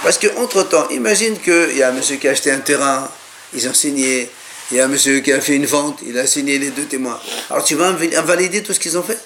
Parce 0.03 0.19
qu'entre-temps, 0.19 0.89
imagine 0.89 1.39
qu'il 1.39 1.77
y 1.77 1.83
a 1.83 1.89
un 1.89 1.93
monsieur 1.93 2.17
qui 2.17 2.29
a 2.29 2.31
acheté 2.31 2.51
un 2.51 2.61
terrain, 2.61 3.09
ils 3.53 3.69
ont 3.69 3.75
signé, 3.75 4.31
il 4.71 4.79
y 4.79 4.81
a 4.81 4.85
un 4.85 4.89
monsieur 4.89 5.21
qui 5.21 5.33
a 5.33 5.41
fait 5.41 5.55
une 5.55 5.67
vente, 5.67 5.99
il 6.07 6.19
a 6.19 6.27
signé 6.27 6.59
les 6.59 6.71
deux 6.71 6.87
témoins. 6.87 7.21
Alors 7.51 7.65
tu 7.65 7.75
vas 7.75 7.93
inv- 7.93 8.17
invalider 8.17 8.63
tout 8.63 8.73
ce 8.73 8.81
qu'ils 8.81 8.97
ont 8.97 9.03
fait? 9.03 9.19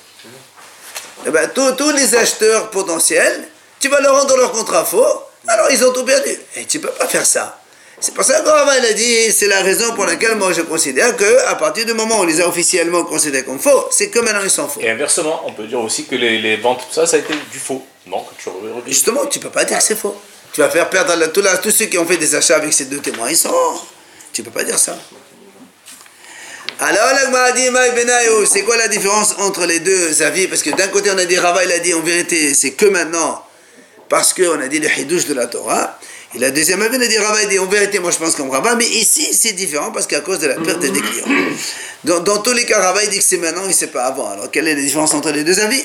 Eh 1.27 1.31
ben, 1.31 1.49
tous 1.55 1.91
les 1.91 2.15
acheteurs 2.17 2.71
potentiels, 2.71 3.49
tu 3.81 3.89
vas 3.89 4.01
leur 4.01 4.21
rendre 4.21 4.37
leur 4.37 4.51
contrat 4.53 4.85
faux, 4.85 5.23
alors 5.47 5.71
ils 5.71 5.85
ont 5.85 5.93
tout 5.93 6.05
perdu. 6.05 6.37
Et 6.57 6.65
tu 6.65 6.79
ne 6.79 6.83
peux 6.83 6.93
pas 6.93 7.07
faire 7.07 7.27
ça. 7.27 7.58
C'est 8.01 8.15
pour 8.15 8.23
ça 8.25 8.41
que 8.41 8.49
Rava, 8.49 8.79
il 8.79 8.85
a 8.85 8.93
dit, 8.93 9.33
c'est 9.33 9.49
la 9.49 9.61
raison 9.63 9.93
pour 9.95 10.07
laquelle 10.07 10.37
moi 10.37 10.53
je 10.53 10.63
considère 10.63 11.17
que 11.17 11.47
à 11.49 11.57
partir 11.57 11.85
du 11.85 11.95
moment 11.95 12.19
où 12.19 12.23
on 12.23 12.25
les 12.25 12.41
a 12.41 12.47
officiellement 12.49 13.03
considérés 13.05 13.45
comme 13.45 13.59
faux, 13.59 13.89
c'est 13.91 14.09
que 14.09 14.21
maintenant 14.21 14.43
ils 14.45 14.51
sont 14.51 14.69
faux. 14.69 14.81
Et 14.81 14.89
inversement, 14.91 15.43
on 15.47 15.53
peut 15.53 15.67
dire 15.67 15.81
aussi 15.81 16.05
que 16.05 16.15
les, 16.15 16.39
les 16.41 16.57
ventes, 16.57 16.79
tout 16.89 16.95
ça, 16.95 17.07
ça 17.07 17.17
a 17.17 17.19
été 17.19 17.35
du 17.51 17.59
faux. 17.59 17.85
Non, 18.07 18.21
que 18.23 18.41
tu 18.41 18.49
reviens. 18.49 18.81
Justement, 18.87 19.27
tu 19.27 19.41
peux 19.41 19.51
pas 19.51 19.65
dire 19.65 19.79
que 19.79 19.83
c'est 19.85 19.97
faux. 19.99 20.15
Tu 20.53 20.61
vas 20.61 20.71
faire 20.71 20.89
perdre 20.89 21.15
la- 21.17 21.29
tous 21.29 21.43
la- 21.43 21.59
tous 21.59 21.73
ceux 21.73 21.87
qui 21.87 21.99
ont 21.99 22.07
fait 22.07 22.17
des 22.17 22.35
achats 22.37 22.57
avec 22.57 22.73
ces 22.73 22.85
deux 22.85 23.01
témoins, 23.01 23.31
ils 23.31 23.37
sont. 23.37 23.53
Tu 24.33 24.43
peux 24.45 24.51
pas 24.53 24.63
dire 24.65 24.79
ça. 24.79 24.97
Alors, 26.81 28.47
c'est 28.47 28.63
quoi 28.63 28.77
la 28.77 28.87
différence 28.89 29.35
entre 29.39 29.67
les 29.67 29.81
deux 29.81 30.23
avis? 30.23 30.47
Parce 30.47 30.63
que 30.63 30.71
d'un 30.71 30.87
côté, 30.89 31.11
on 31.13 31.19
a 31.19 31.25
dit, 31.25 31.37
Rava, 31.37 31.65
il 31.65 31.73
a 31.73 31.81
dit, 31.81 31.93
en 31.95 32.01
vérité, 32.01 32.55
c'est 32.55 32.73
que 32.73 32.87
maintenant, 32.87 33.45
parce 34.09 34.33
qu'on 34.33 34.61
a 34.61 34.69
dit 34.69 34.79
le 34.79 34.89
hidouche 34.99 35.27
de 35.27 35.35
la 35.35 35.49
Torah. 35.49 35.99
Et 36.35 36.39
la 36.39 36.51
deuxième 36.51 36.83
avis, 36.83 36.97
a 36.97 37.07
dit, 37.07 37.19
Rava, 37.19 37.45
dit, 37.47 37.59
en 37.59 37.67
vérité, 37.67 38.01
moi 38.01 38.11
je 38.11 38.19
pense 38.19 38.35
comme 38.35 38.51
Rava, 38.51 38.75
mais 38.75 38.87
ici, 38.87 39.33
c'est 39.33 39.53
différent 39.53 39.91
parce 39.93 40.07
qu'à 40.07 40.21
cause 40.21 40.39
de 40.41 40.47
la 40.47 40.57
perte 40.57 40.81
des 40.81 41.01
clients. 41.01 41.27
Dans, 42.05 42.39
tous 42.39 42.53
les 42.53 42.67
cas, 42.67 42.81
Rava, 42.81 43.05
dit 43.07 43.19
que 43.19 43.25
c'est 43.25 43.39
maintenant, 43.39 43.67
ne 43.67 43.73
sait 43.73 43.87
pas 43.89 44.05
avant. 44.05 44.31
Alors, 44.31 44.51
quelle 44.51 44.69
est 44.69 44.75
la 44.75 44.81
différence 44.81 45.15
entre 45.15 45.31
les 45.31 45.43
deux 45.43 45.59
avis? 45.59 45.85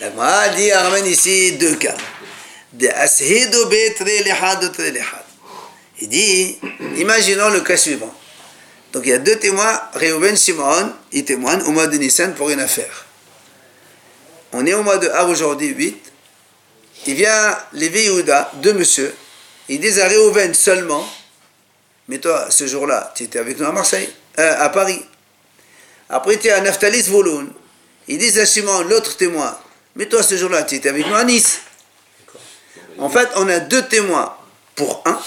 La 0.00 0.10
Gemara 0.10 0.48
dit, 0.48 0.72
ramène 0.72 1.06
ici 1.06 1.52
deux 1.52 1.76
cas. 1.76 1.94
De. 2.72 2.88
Il 6.00 6.08
dit, 6.08 6.58
imaginons 6.96 7.50
le 7.50 7.60
cas 7.60 7.76
suivant. 7.76 8.12
Donc 8.92 9.02
il 9.06 9.10
y 9.10 9.12
a 9.12 9.18
deux 9.18 9.36
témoins, 9.36 9.80
Reuven, 9.94 10.36
Shimon, 10.36 10.92
ils 11.12 11.24
témoignent 11.24 11.62
au 11.62 11.70
mois 11.70 11.86
de 11.86 11.96
Nissan 11.96 12.34
pour 12.34 12.50
une 12.50 12.60
affaire. 12.60 13.06
On 14.52 14.64
est 14.66 14.74
au 14.74 14.82
mois 14.82 14.98
de 14.98 15.08
Av 15.08 15.28
aujourd'hui, 15.28 15.68
8. 15.68 16.12
Il 17.06 17.14
vient 17.14 17.58
Lévi 17.72 18.00
Yehuda, 18.04 18.52
deux 18.54 18.72
monsieur. 18.72 19.14
Ils 19.68 19.80
disent 19.80 20.00
à 20.00 20.08
Reuven 20.08 20.54
seulement, 20.54 21.06
mais 22.08 22.18
toi, 22.18 22.46
ce 22.50 22.66
jour-là, 22.66 23.12
tu 23.14 23.24
étais 23.24 23.38
avec 23.38 23.58
nous 23.58 23.66
à 23.66 23.72
Marseille, 23.72 24.08
euh, 24.38 24.56
à 24.58 24.68
Paris. 24.70 25.04
Après, 26.08 26.38
tu 26.38 26.48
es 26.48 26.50
à 26.50 26.60
Naphtali 26.60 27.02
Zvoloun. 27.02 27.52
Ils 28.08 28.18
disent 28.18 28.38
à 28.38 28.46
Shimon, 28.46 28.82
l'autre 28.82 29.16
témoin, 29.16 29.58
mais 29.96 30.06
toi, 30.06 30.22
ce 30.22 30.36
jour-là, 30.36 30.62
tu 30.64 30.76
étais 30.76 30.88
avec 30.88 31.06
nous 31.06 31.14
à 31.14 31.24
Nice. 31.24 31.60
En 32.98 33.08
fait, 33.08 33.28
on 33.36 33.48
a 33.48 33.58
deux 33.60 33.82
témoins 33.82 34.36
pour 34.74 35.02
un 35.06 35.18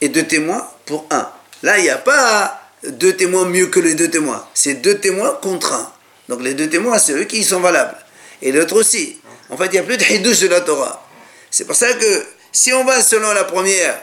et 0.00 0.08
deux 0.08 0.26
témoins 0.26 0.68
pour 0.86 1.06
un. 1.10 1.28
Là, 1.62 1.78
il 1.78 1.82
n'y 1.82 1.90
a 1.90 1.98
pas 1.98 2.60
deux 2.84 3.14
témoins 3.14 3.44
mieux 3.44 3.66
que 3.66 3.80
les 3.80 3.94
deux 3.94 4.08
témoins. 4.08 4.46
C'est 4.54 4.74
deux 4.74 4.98
témoins 4.98 5.38
contre 5.42 5.72
un. 5.72 5.92
Donc 6.28 6.42
les 6.42 6.54
deux 6.54 6.68
témoins, 6.68 6.98
c'est 6.98 7.12
eux 7.12 7.24
qui 7.24 7.42
sont 7.42 7.60
valables. 7.60 7.96
Et 8.42 8.52
l'autre 8.52 8.76
aussi. 8.76 9.17
En 9.50 9.56
fait, 9.56 9.66
il 9.66 9.72
n'y 9.72 9.78
a 9.78 9.82
plus 9.82 9.96
de 9.96 10.04
hidouche 10.04 10.40
de 10.40 10.48
la 10.48 10.60
Torah. 10.60 11.06
C'est 11.50 11.64
pour 11.64 11.76
ça 11.76 11.92
que 11.94 12.24
si 12.52 12.72
on 12.72 12.84
va 12.84 13.00
selon 13.02 13.32
la 13.32 13.44
première, 13.44 14.00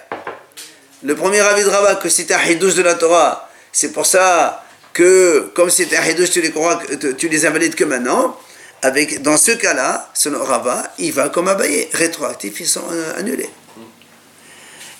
le 1.03 1.15
premier 1.15 1.39
avis 1.39 1.63
de 1.63 1.69
Rabat, 1.69 1.95
que 1.95 2.09
c'était 2.09 2.33
un 2.33 2.43
hidouche 2.43 2.75
de 2.75 2.81
la 2.81 2.95
Torah, 2.95 3.49
c'est 3.71 3.91
pour 3.91 4.05
ça 4.05 4.65
que, 4.93 5.51
comme 5.53 5.69
c'était 5.69 5.97
un 5.97 6.05
hidouche, 6.05 6.31
tu 6.31 6.41
les, 6.41 6.51
crois, 6.51 6.81
tu 7.17 7.27
les 7.29 7.45
invalides 7.45 7.75
que 7.75 7.83
maintenant. 7.83 8.39
Avec, 8.81 9.21
dans 9.21 9.37
ce 9.37 9.51
cas-là, 9.51 10.11
selon 10.13 10.43
Rabat, 10.43 10.93
il 10.99 11.11
va 11.11 11.29
comme 11.29 11.47
Abaye. 11.47 11.87
Rétroactif, 11.93 12.59
ils 12.59 12.67
sont 12.67 12.83
euh, 12.91 13.19
annulés. 13.19 13.49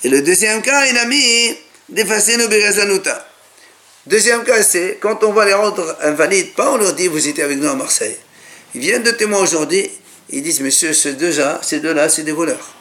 Et 0.04 0.10
le 0.10 0.22
deuxième 0.22 0.62
cas, 0.62 0.86
il 0.86 0.98
a 0.98 1.06
mis 1.06 1.56
d'effacer 1.90 2.38
nos 2.38 2.48
Berezanuta. 2.48 3.28
Deuxième 4.08 4.44
cas, 4.44 4.62
c'est 4.64 4.98
quand 5.02 5.24
on 5.24 5.34
va 5.34 5.46
les 5.46 5.54
rendre 5.54 5.98
invalides, 6.02 6.54
pas 6.54 6.72
on 6.72 6.78
leur 6.78 6.94
dit 6.94 7.08
vous 7.08 7.28
étiez 7.28 7.44
avec 7.44 7.58
nous 7.58 7.68
à 7.68 7.76
Marseille. 7.76 8.16
Ils 8.76 8.82
viennent 8.82 9.04
de 9.04 9.12
témoins 9.12 9.40
aujourd'hui, 9.42 9.90
ils 10.30 10.42
disent 10.42 10.62
monsieur, 10.62 10.94
ces 10.94 11.14
deux-là, 11.14 11.60
ces 11.62 11.80
deux-là, 11.80 12.10
c'est 12.10 12.24
des 12.24 12.32
voleurs. 12.32 12.74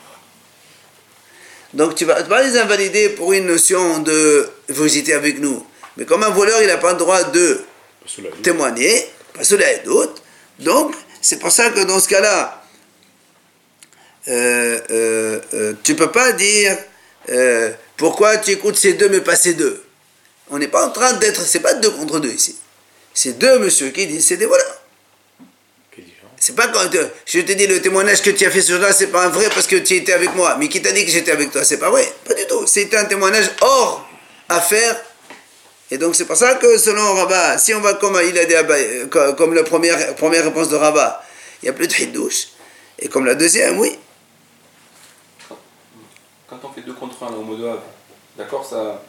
Donc 1.74 1.94
tu 1.94 2.04
vas 2.04 2.22
pas 2.22 2.42
les 2.42 2.56
invalider 2.58 3.10
pour 3.10 3.32
une 3.32 3.46
notion 3.46 3.98
de 3.98 4.48
vous 4.68 4.96
étiez 4.96 5.14
avec 5.14 5.40
nous. 5.40 5.64
Mais 5.96 6.04
comme 6.04 6.22
un 6.22 6.30
voleur, 6.30 6.60
il 6.62 6.68
n'a 6.68 6.78
pas 6.78 6.92
le 6.92 6.98
droit 6.98 7.22
de 7.24 7.60
témoigner, 8.42 9.08
parce 9.34 9.50
là 9.52 9.72
et 9.72 9.80
d'autres. 9.84 10.22
Donc, 10.58 10.94
c'est 11.20 11.38
pour 11.38 11.50
ça 11.50 11.70
que 11.70 11.80
dans 11.80 12.00
ce 12.00 12.08
cas-là, 12.08 12.62
euh, 14.28 14.80
euh, 14.90 15.40
euh, 15.52 15.72
tu 15.82 15.92
ne 15.92 15.98
peux 15.98 16.10
pas 16.10 16.32
dire 16.32 16.76
pourquoi 17.96 18.36
tu 18.38 18.52
écoutes 18.52 18.76
ces 18.76 18.94
deux 18.94 19.08
mais 19.08 19.20
pas 19.20 19.36
ces 19.36 19.54
deux. 19.54 19.82
On 20.50 20.58
n'est 20.58 20.68
pas 20.68 20.86
en 20.86 20.90
train 20.90 21.14
d'être, 21.14 21.40
c'est 21.40 21.60
pas 21.60 21.74
deux 21.74 21.90
contre 21.90 22.20
deux 22.20 22.30
ici. 22.30 22.56
C'est 23.14 23.38
deux 23.38 23.58
monsieur 23.58 23.88
qui 23.90 24.06
disent 24.06 24.26
c'est 24.26 24.36
des 24.36 24.46
voleurs. 24.46 24.73
C'est 26.46 26.54
pas 26.54 26.68
quand 26.68 26.94
euh, 26.94 27.08
je 27.24 27.40
te 27.40 27.52
dis 27.52 27.66
le 27.66 27.80
témoignage 27.80 28.20
que 28.20 28.28
tu 28.28 28.44
as 28.44 28.50
fait 28.50 28.60
sur 28.60 28.78
là, 28.78 28.92
c'est 28.92 29.06
pas 29.06 29.24
un 29.24 29.28
vrai 29.30 29.48
parce 29.48 29.66
que 29.66 29.76
tu 29.76 29.94
étais 29.94 30.12
avec 30.12 30.34
moi. 30.34 30.56
Mais 30.58 30.68
qui 30.68 30.82
t'a 30.82 30.92
dit 30.92 31.02
que 31.02 31.10
j'étais 31.10 31.32
avec 31.32 31.50
toi? 31.50 31.64
C'est 31.64 31.78
pas 31.78 31.88
vrai. 31.88 32.06
Pas 32.22 32.34
du 32.34 32.46
tout. 32.46 32.66
C'était 32.66 32.98
un 32.98 33.06
témoignage 33.06 33.50
hors 33.62 34.06
affaire. 34.50 34.94
Et 35.90 35.96
donc 35.96 36.14
c'est 36.14 36.26
pour 36.26 36.36
ça 36.36 36.56
que 36.56 36.76
selon 36.76 37.14
Rabat, 37.14 37.56
si 37.56 37.72
on 37.72 37.80
va 37.80 37.94
comme 37.94 38.20
il 38.28 38.36
a 38.36 38.44
dit 38.44 38.52
comme 39.38 39.54
la 39.54 39.62
première, 39.62 40.14
première 40.16 40.44
réponse 40.44 40.68
de 40.68 40.76
Rabat, 40.76 41.24
il 41.62 41.64
n'y 41.64 41.70
a 41.70 41.72
plus 41.72 41.88
de 41.88 41.94
hidouche. 41.94 42.48
Et 42.98 43.08
comme 43.08 43.24
la 43.24 43.36
deuxième, 43.36 43.80
oui. 43.80 43.98
contre 47.00 47.22
un 47.22 47.32
au 47.32 47.42
Modoab, 47.42 47.80
d'accord, 48.36 48.66
ça, 48.66 49.02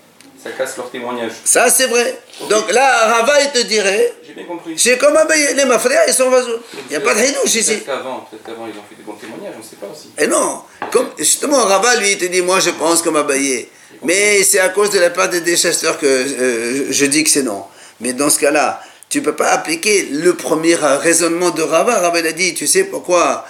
ça 0.45 0.51
casse 0.51 0.77
leur 0.77 0.91
témoignage. 0.91 1.31
Ça, 1.43 1.71
c'est 1.71 1.87
vrai. 1.87 2.19
Donc 2.51 2.71
là, 2.71 3.07
Rava, 3.07 3.41
il 3.41 3.51
te 3.51 3.65
dirait. 3.65 4.13
J'ai 4.27 4.33
bien 4.33 4.45
compris. 4.45 4.75
C'est 4.77 4.95
comme 4.99 5.17
les 5.55 5.65
mafria, 5.65 6.07
ils 6.07 6.13
sont 6.13 6.29
vasos. 6.29 6.59
Il 6.87 6.89
n'y 6.91 6.95
a 6.97 6.99
pas 6.99 7.15
de 7.15 7.21
hidouche 7.21 7.55
ici. 7.55 7.63
Peut-être 7.63 7.85
qu'avant, 7.87 8.27
peut-être 8.29 8.43
qu'avant, 8.45 8.67
ils 8.67 8.77
ont 8.77 8.83
fait 8.87 8.95
des 8.95 9.01
bons 9.03 9.13
témoignages, 9.13 9.53
on 9.55 9.57
ne 9.57 9.63
sait 9.63 9.77
pas 9.77 9.87
aussi. 9.91 10.11
Et 10.19 10.27
non, 10.27 10.61
comme, 10.91 11.09
justement, 11.17 11.63
Rava, 11.63 11.95
lui, 11.95 12.11
il 12.11 12.17
te 12.19 12.25
dit, 12.25 12.43
moi, 12.43 12.59
je 12.59 12.69
pense 12.69 13.01
comme 13.01 13.15
Abaye. 13.15 13.69
Mais 14.03 14.43
c'est 14.43 14.59
à 14.59 14.69
cause 14.69 14.91
de 14.91 14.99
la 14.99 15.09
part 15.09 15.29
des 15.29 15.41
déchasseurs 15.41 15.97
que 15.97 16.05
euh, 16.05 16.91
je 16.91 17.05
dis 17.05 17.23
que 17.23 17.29
c'est 17.31 17.41
non. 17.41 17.63
Mais 17.99 18.13
dans 18.13 18.29
ce 18.29 18.37
cas-là, 18.39 18.83
tu 19.09 19.21
ne 19.21 19.25
peux 19.25 19.35
pas 19.35 19.49
appliquer 19.49 20.09
le 20.11 20.35
premier 20.35 20.75
raisonnement 20.75 21.49
de 21.49 21.63
Rava. 21.63 22.01
Rava 22.01 22.19
il 22.19 22.27
a 22.27 22.33
dit, 22.33 22.53
tu 22.53 22.67
sais 22.67 22.83
pourquoi 22.83 23.47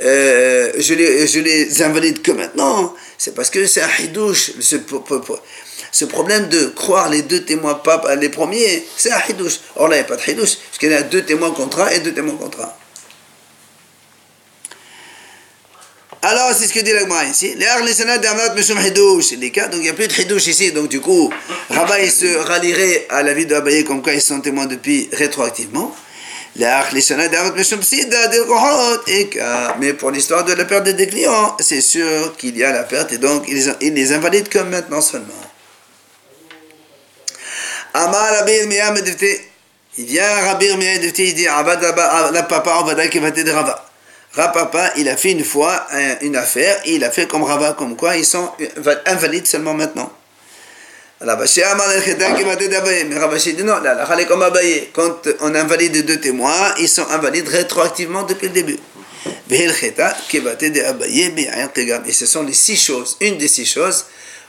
euh, 0.00 0.72
je, 0.78 0.94
les, 0.94 1.26
je 1.26 1.40
les 1.40 1.82
invalide 1.82 2.22
que 2.22 2.30
maintenant 2.30 2.94
C'est 3.18 3.34
parce 3.34 3.50
que 3.50 3.66
c'est 3.66 3.82
un 3.82 4.02
hidouche. 4.02 4.52
Ce, 5.92 6.04
problème 6.04 6.48
de 6.48 6.66
croire 6.66 7.08
les 7.08 7.22
deux 7.22 7.44
témoins 7.44 7.74
pas 7.74 8.02
les 8.16 8.28
premiers, 8.28 8.84
c'est 8.96 9.12
un 9.12 9.20
hidouche. 9.28 9.60
Or 9.76 9.88
là, 9.88 9.96
il 9.96 10.00
n'y 10.00 10.04
a 10.04 10.08
pas 10.08 10.16
de 10.16 10.30
hidouche, 10.30 10.56
parce 10.56 10.78
qu'il 10.78 10.90
y 10.90 10.94
a 10.94 11.02
deux 11.02 11.22
témoins 11.22 11.50
contre 11.50 11.80
un 11.80 11.88
et 11.88 12.00
deux 12.00 12.12
témoins 12.12 12.36
contre 12.36 12.60
un. 12.60 12.72
Alors, 16.20 16.52
c'est 16.52 16.66
ce 16.66 16.72
que 16.74 16.80
dit 16.80 16.92
l'Agma 16.92 17.24
ici. 17.26 17.54
Les 17.54 19.50
cas, 19.50 19.68
donc 19.68 19.78
il 19.78 19.82
n'y 19.82 19.88
a 19.88 19.92
plus 19.92 20.08
de 20.08 20.20
hidouche 20.20 20.48
ici. 20.48 20.72
Donc, 20.72 20.88
du 20.88 21.00
coup, 21.00 21.32
Rabat 21.70 22.00
il 22.00 22.10
se 22.10 22.38
rallierait 22.38 23.06
à 23.08 23.22
la 23.22 23.32
vie 23.34 23.46
de 23.46 23.54
Abaye 23.54 23.84
comme 23.84 24.02
quoi 24.02 24.14
ils 24.14 24.20
sont 24.20 24.40
témoins 24.40 24.66
depuis 24.66 25.08
rétroactivement. 25.12 25.94
Mais 29.78 29.92
pour 29.92 30.10
l'histoire 30.10 30.44
de 30.44 30.52
la 30.54 30.64
perte 30.64 30.88
des 30.88 31.06
clients, 31.06 31.56
c'est 31.60 31.80
sûr 31.80 32.36
qu'il 32.36 32.58
y 32.58 32.64
a 32.64 32.72
la 32.72 32.82
perte 32.82 33.12
et 33.12 33.18
donc 33.18 33.44
il 33.48 33.94
les 33.94 34.12
invalide 34.12 34.48
comme 34.48 34.70
maintenant 34.70 35.00
seulement. 35.00 35.47
Amar 37.98 38.32
Rabir 38.32 38.64
Il 39.96 40.04
vient 40.04 40.40
Rabir 40.46 40.78
il 40.80 41.34
dit 41.34 41.48
Abad 41.48 41.82
la 42.32 42.42
papa 42.44 42.84
qui 43.10 43.18
va 43.18 43.30
t'aider 43.30 43.50
Rabat. 43.50 43.88
Rapapa, 44.34 44.92
il 44.96 45.08
a 45.08 45.16
fait 45.16 45.32
une 45.32 45.44
fois 45.44 45.86
une 46.20 46.36
affaire, 46.36 46.80
il 46.84 47.02
a 47.02 47.10
fait 47.10 47.26
comme 47.26 47.42
Rava, 47.42 47.74
comme 47.76 47.96
quoi 47.96 48.16
ils 48.16 48.26
sont 48.26 48.50
invalides 49.06 49.46
seulement 49.46 49.74
maintenant. 49.74 50.12
Rabashi 51.20 51.62
mais 53.08 53.18
Rabashi 53.18 53.54
dit 53.54 53.64
non, 53.64 53.80
là, 53.80 54.06
comme 54.28 54.42
Abaye, 54.42 54.90
quand 54.92 55.26
on 55.40 55.52
invalide 55.54 56.04
deux 56.04 56.20
témoins, 56.20 56.74
ils 56.78 56.88
sont 56.88 57.08
invalides 57.10 57.48
rétroactivement 57.48 58.22
depuis 58.22 58.46
le 58.48 58.52
début. 58.52 58.78
Et 59.50 59.68
ce 62.12 62.26
sont 62.26 62.42
les 62.44 62.52
six 62.52 62.76
choses, 62.76 63.16
une 63.20 63.38
des 63.38 63.48
six 63.48 63.66
choses, 63.66 64.04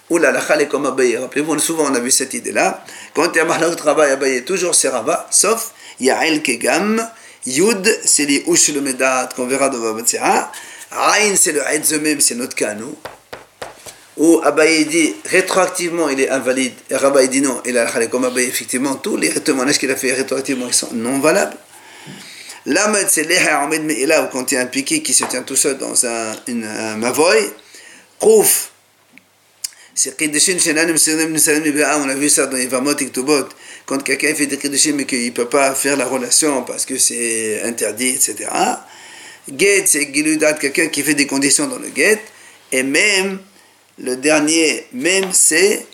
où 0.10 0.18
la 0.18 0.32
est 0.60 0.68
comme 0.68 0.86
Abaye. 0.86 1.18
Rappelez-vous, 1.18 1.60
souvent 1.60 1.86
on 1.90 1.96
a 1.96 2.00
vu 2.00 2.12
cette 2.12 2.34
idée-là. 2.34 2.84
Quand 3.14 3.32
il 3.34 3.38
y 3.38 3.40
a 3.40 3.46
Mahlak 3.46 3.76
travail 3.76 4.12
Abaye, 4.12 4.44
toujours 4.44 4.76
c'est 4.76 4.90
Rabat, 4.90 5.28
sauf 5.32 5.74
Ya'el 6.00 6.42
Kegam, 6.42 7.06
Yud, 7.46 8.00
c'est 8.04 8.26
les 8.26 8.44
Medat 8.82 9.30
qu'on 9.36 9.48
verra 9.48 9.70
dans 9.70 9.80
Babatsera. 9.80 10.52
Aïn, 10.92 11.36
c'est 11.36 11.52
le 11.52 11.66
Aïd 11.66 11.86
c'est 11.86 12.36
notre 12.36 12.56
cas, 12.56 12.74
nous. 12.74 12.96
Où 14.18 14.42
Abaye 14.44 14.86
dit 14.86 15.16
rétroactivement 15.26 16.10
il 16.10 16.20
est 16.20 16.30
invalide, 16.30 16.74
et 16.90 16.96
Rabaye 16.96 17.30
dit 17.30 17.42
non, 17.42 17.62
il 17.66 17.78
a 17.78 17.86
comme 18.08 18.26
Abaye, 18.26 18.48
effectivement, 18.48 18.96
tous 18.96 19.16
les 19.16 19.30
témoignages 19.30 19.78
qu'il 19.78 19.92
a 19.92 19.96
fait 19.96 20.14
rétroactivement 20.14 20.68
ils 20.68 20.74
sont 20.74 20.90
non 20.94 21.20
valables. 21.20 21.56
L'Ahmed, 22.66 23.08
c'est 23.10 23.24
l'Eha 23.24 23.68
mais 23.68 24.06
là 24.06 24.30
quand 24.32 24.52
il 24.52 24.56
y 24.56 24.58
a 24.58 24.62
un 24.62 24.66
piqué 24.66 25.02
qui 25.02 25.14
se 25.14 25.24
tient 25.26 25.44
tout 25.44 25.56
seul 25.56 25.78
dans 25.78 26.06
un, 26.06 26.36
une, 26.48 26.66
un 26.66 26.98
mavoy. 26.98 27.52
Kouf, 28.20 28.72
c'est 30.00 30.16
Kiddushin 30.16 30.54
Nisalim 30.54 30.96
on 30.96 32.10
a 32.10 32.16
vu 32.16 32.30
ça 32.30 32.46
dans 32.46 32.56
les 32.56 32.68
Vamot 32.68 32.96
et 32.96 33.06
Ktubot 33.08 33.50
quand 33.86 34.02
quelqu'un 34.02 34.34
fait 34.34 34.46
des 34.46 34.58
Kiddushin 34.58 34.94
mais 34.94 35.06
qu'il 35.06 35.26
ne 35.26 35.32
peut 35.32 35.50
pas 35.50 35.76
faire 35.76 35.98
la 35.98 36.06
relation 36.06 36.64
parce 36.64 36.86
que 36.86 36.98
c'est 36.98 37.62
interdit, 37.64 38.12
etc. 38.12 38.50
Get, 39.58 39.88
c'est 39.88 40.14
Giludat, 40.14 40.54
quelqu'un 40.54 40.88
qui 40.88 41.04
fait 41.04 41.16
des 41.16 41.28
conditions 41.28 41.68
dans 41.68 41.80
le 41.80 41.90
get. 41.94 42.22
Et 42.72 42.84
même, 42.84 43.40
le 44.02 44.16
dernier, 44.16 44.86
même 44.94 45.34
c'est. 45.34 45.86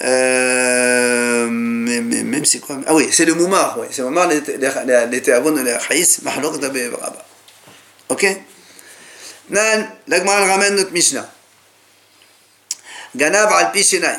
Euh, 0.00 1.46
même, 1.50 2.08
même 2.08 2.44
c'est 2.46 2.60
quoi 2.60 2.80
Ah 2.86 2.94
oui, 2.94 3.08
c'est 3.10 3.26
le 3.26 3.34
Moumar, 3.34 3.76
oui. 3.78 3.88
C'est 3.90 4.00
le 4.00 4.08
Moumar, 4.08 4.26
l'été 5.10 5.32
avant 5.32 5.50
de 5.50 5.60
l'Achaïs, 5.60 6.22
Mahlok 6.22 6.60
Dabe. 6.60 6.78
Ok 8.08 8.26
Nan, 9.50 9.86
l'Agmar 10.06 10.46
ramène 10.46 10.76
notre 10.76 10.92
Mishnah. 10.92 11.30
Ganab 13.14 13.50
al 13.52 13.72
pi 13.72 13.82
shinai. 13.82 14.18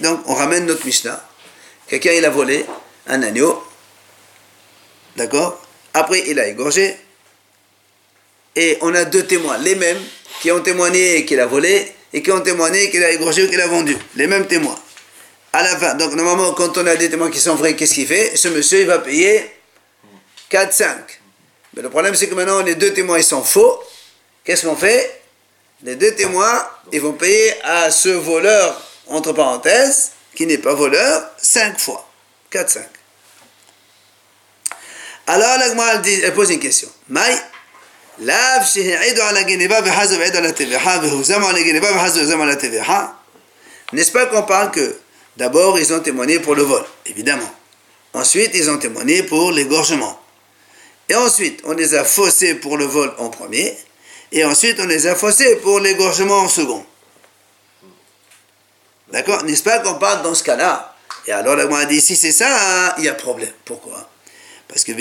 Donc, 0.00 0.20
on 0.26 0.34
ramène 0.34 0.66
notre 0.66 0.86
Mishnah. 0.86 1.28
Quelqu'un, 1.86 2.12
il 2.12 2.24
a 2.24 2.30
volé 2.30 2.64
un 3.06 3.22
agneau. 3.22 3.62
D'accord? 5.16 5.60
Après, 5.92 6.24
il 6.26 6.38
a 6.38 6.46
égorgé. 6.46 6.96
Et 8.56 8.78
on 8.80 8.94
a 8.94 9.04
deux 9.04 9.26
témoins, 9.26 9.58
les 9.58 9.74
mêmes, 9.74 10.02
qui 10.40 10.50
ont 10.50 10.60
témoigné 10.60 11.24
qu'il 11.24 11.40
a 11.40 11.46
volé 11.46 11.92
et 12.12 12.22
qui 12.22 12.30
ont 12.32 12.40
témoigné 12.40 12.90
qu'il 12.90 13.04
a 13.04 13.10
égorgé 13.10 13.44
ou 13.44 13.48
qu'il 13.48 13.60
a 13.60 13.66
vendu. 13.66 13.96
Les 14.16 14.26
mêmes 14.26 14.46
témoins. 14.46 14.78
À 15.52 15.62
la 15.62 15.76
fin, 15.76 15.94
donc 15.94 16.12
normalement, 16.14 16.52
quand 16.52 16.76
on 16.78 16.86
a 16.86 16.96
des 16.96 17.10
témoins 17.10 17.30
qui 17.30 17.40
sont 17.40 17.54
vrais, 17.56 17.74
qu'est-ce 17.76 17.94
qu'il 17.94 18.06
fait? 18.06 18.36
Ce 18.36 18.48
monsieur, 18.48 18.80
il 18.80 18.86
va 18.86 18.98
payer 18.98 19.50
4-5. 20.50 20.96
Mais 21.74 21.82
le 21.82 21.90
problème, 21.90 22.14
c'est 22.14 22.28
que 22.28 22.34
maintenant, 22.34 22.62
les 22.62 22.74
deux 22.74 22.92
témoins, 22.92 23.18
ils 23.18 23.24
sont 23.24 23.42
faux. 23.42 23.80
Qu'est-ce 24.44 24.66
qu'on 24.66 24.76
fait? 24.76 25.22
Les 25.82 25.94
deux 25.96 26.14
témoins, 26.14 26.66
ils 26.92 27.00
vont 27.00 27.12
payer 27.12 27.54
à 27.62 27.90
ce 27.90 28.08
voleur, 28.08 28.82
entre 29.06 29.32
parenthèses, 29.32 30.12
qui 30.34 30.46
n'est 30.46 30.58
pas 30.58 30.74
voleur, 30.74 31.30
cinq 31.36 31.78
fois. 31.78 32.08
4, 32.50 32.70
5. 32.70 32.82
Alors, 35.26 35.58
la 35.58 36.00
elle 36.06 36.34
pose 36.34 36.50
une 36.50 36.58
question. 36.58 36.88
Maï, 37.08 37.38
n'est-ce 43.92 44.12
pas 44.12 44.26
qu'on 44.26 44.42
parle 44.42 44.70
que 44.72 44.96
d'abord 45.36 45.78
ils 45.78 45.92
ont 45.92 46.00
témoigné 46.00 46.40
pour 46.40 46.54
le 46.54 46.62
vol, 46.62 46.84
évidemment. 47.06 47.54
Ensuite, 48.14 48.50
ils 48.54 48.70
ont 48.70 48.78
témoigné 48.78 49.22
pour 49.22 49.52
l'égorgement. 49.52 50.20
Et 51.08 51.14
ensuite, 51.14 51.60
on 51.64 51.72
les 51.72 51.94
a 51.94 52.04
faussés 52.04 52.54
pour 52.54 52.76
le 52.76 52.86
vol 52.86 53.14
en 53.18 53.28
premier 53.28 53.76
et 54.32 54.44
ensuite 54.44 54.78
on 54.80 54.86
les 54.86 55.06
a 55.06 55.14
faussés 55.14 55.56
pour 55.56 55.80
l'égorgement 55.80 56.40
en 56.40 56.48
second. 56.48 56.84
D'accord? 59.12 59.44
N'est-ce 59.44 59.62
pas 59.62 59.78
qu'on 59.78 59.94
parle 59.94 60.22
dans 60.22 60.34
ce 60.34 60.42
cas-là? 60.42 60.94
Et 61.26 61.32
alors 61.32 61.56
la 61.56 61.64
a 61.64 61.84
dit, 61.86 62.00
si 62.00 62.16
c'est 62.16 62.32
ça, 62.32 62.94
il 62.98 63.04
y 63.04 63.08
a 63.08 63.14
problème. 63.14 63.52
Pourquoi? 63.64 64.08
Parce 64.68 64.84
que 64.84 64.92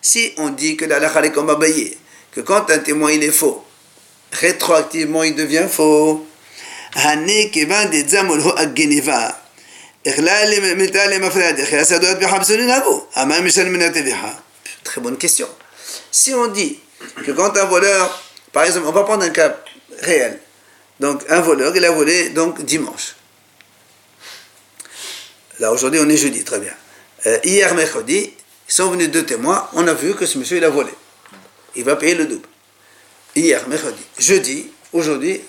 si 0.00 0.32
on 0.36 0.50
dit 0.50 0.76
que 0.76 0.84
la 0.84 1.24
est 1.24 1.32
comme 1.32 1.58
que 2.32 2.40
quand 2.40 2.70
un 2.70 2.78
témoin 2.78 3.12
il 3.12 3.24
est 3.24 3.32
faux, 3.32 3.64
rétroactivement 4.32 5.22
il 5.22 5.34
devient 5.34 5.66
faux. 5.70 6.26
Très 14.84 15.00
bonne 15.00 15.18
question. 15.18 15.48
Si 16.10 16.34
on 16.34 16.48
dit 16.48 16.78
que 17.24 17.32
quand 17.32 17.56
un 17.56 17.64
voleur, 17.64 18.22
par 18.52 18.64
exemple, 18.64 18.86
on 18.88 18.92
va 18.92 19.04
prendre 19.04 19.24
un 19.24 19.30
cas 19.30 19.56
réel. 20.00 20.40
Donc 21.00 21.22
un 21.28 21.40
voleur, 21.40 21.76
il 21.76 21.84
a 21.84 21.90
volé 21.90 22.30
donc 22.30 22.62
dimanche. 22.64 23.14
Là 25.60 25.72
aujourd'hui 25.72 26.00
on 26.02 26.08
est 26.08 26.16
jeudi, 26.16 26.44
très 26.44 26.60
bien. 26.60 26.72
Euh, 27.26 27.38
hier 27.44 27.74
mercredi, 27.74 28.32
ils 28.68 28.72
sont 28.72 28.90
venus 28.90 29.10
deux 29.10 29.24
témoins, 29.24 29.68
on 29.72 29.86
a 29.86 29.94
vu 29.94 30.14
que 30.14 30.26
ce 30.26 30.38
monsieur 30.38 30.56
il 30.56 30.64
a 30.64 30.70
volé. 30.70 30.90
Il 31.76 31.84
va 31.84 31.96
payer 31.96 32.14
le 32.14 32.26
double. 32.26 32.46
Hier 33.34 33.66
mercredi. 33.68 34.02
Jeudi, 34.18 34.70
aujourd'hui, 34.92 35.40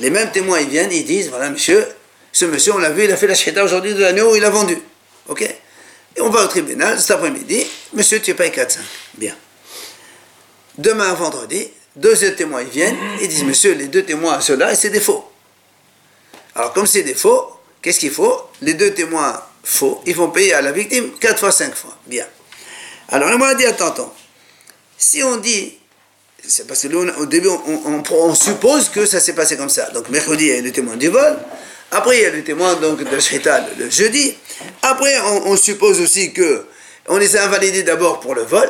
les 0.00 0.10
mêmes 0.10 0.30
témoins 0.32 0.60
ils 0.60 0.68
viennent, 0.68 0.92
ils 0.92 1.04
disent 1.04 1.28
voilà 1.28 1.50
monsieur, 1.50 1.86
ce 2.32 2.44
monsieur 2.44 2.74
on 2.74 2.78
l'a 2.78 2.90
vu, 2.90 3.04
il 3.04 3.12
a 3.12 3.16
fait 3.16 3.26
la 3.26 3.34
shita 3.34 3.64
aujourd'hui 3.64 3.94
de 3.94 4.00
l'année 4.00 4.22
où 4.22 4.34
il 4.34 4.44
a 4.44 4.50
vendu. 4.50 4.78
Ok? 5.28 5.42
Et 5.42 6.20
on 6.20 6.30
va 6.30 6.44
au 6.44 6.48
tribunal 6.48 6.98
cet 6.98 7.12
après-midi, 7.12 7.66
monsieur 7.92 8.20
tu 8.20 8.34
payes 8.34 8.50
4-5. 8.50 8.78
Bien. 9.14 9.34
Demain, 10.78 11.14
vendredi, 11.14 11.68
deux 11.96 12.14
témoins 12.34 12.62
viennent 12.64 12.96
et 13.20 13.28
disent 13.28 13.44
Monsieur, 13.44 13.72
les 13.74 13.86
deux 13.86 14.02
témoins, 14.02 14.40
ceux-là, 14.40 14.74
c'est 14.74 14.90
des 14.90 15.00
faux. 15.00 15.24
Alors, 16.54 16.72
comme 16.72 16.86
c'est 16.86 17.02
des 17.02 17.14
faux, 17.14 17.50
qu'est-ce 17.80 18.00
qu'il 18.00 18.10
faut? 18.10 18.42
Les 18.60 18.74
deux 18.74 18.92
témoins 18.92 19.42
faux, 19.64 20.02
ils 20.06 20.14
vont 20.14 20.30
payer 20.30 20.54
à 20.54 20.62
la 20.62 20.72
victime 20.72 21.12
quatre 21.18 21.40
fois, 21.40 21.52
cinq 21.52 21.74
fois. 21.74 21.96
Bien. 22.06 22.26
Alors, 23.08 23.30
le 23.30 23.38
m'a 23.38 23.54
dit 23.54 23.64
attends. 23.64 24.14
Si 24.98 25.22
on 25.22 25.36
dit, 25.36 25.78
c'est 26.46 26.66
parce 26.66 26.82
que 26.82 27.20
au 27.20 27.26
début, 27.26 27.48
on, 27.48 28.34
suppose 28.34 28.88
que 28.90 29.06
ça 29.06 29.20
s'est 29.20 29.34
passé 29.34 29.56
comme 29.56 29.68
ça. 29.68 29.90
Donc, 29.90 30.08
mercredi, 30.10 30.44
il 30.46 30.54
y 30.54 30.58
a 30.58 30.60
le 30.60 30.72
témoin 30.72 30.96
du 30.96 31.08
vol. 31.08 31.38
Après, 31.90 32.18
il 32.18 32.22
y 32.22 32.26
a 32.26 32.30
le 32.30 32.44
témoin 32.44 32.74
donc, 32.74 32.98
de 32.98 33.04
la 33.04 33.66
le, 33.78 33.90
jeudi. 33.90 34.34
Après, 34.82 35.18
on, 35.20 35.48
on 35.48 35.56
suppose 35.56 36.00
aussi 36.00 36.32
que 36.32 36.66
on 37.08 37.18
les 37.18 37.36
a 37.36 37.44
invalidés 37.44 37.82
d'abord 37.82 38.20
pour 38.20 38.34
le 38.34 38.42
vol 38.42 38.68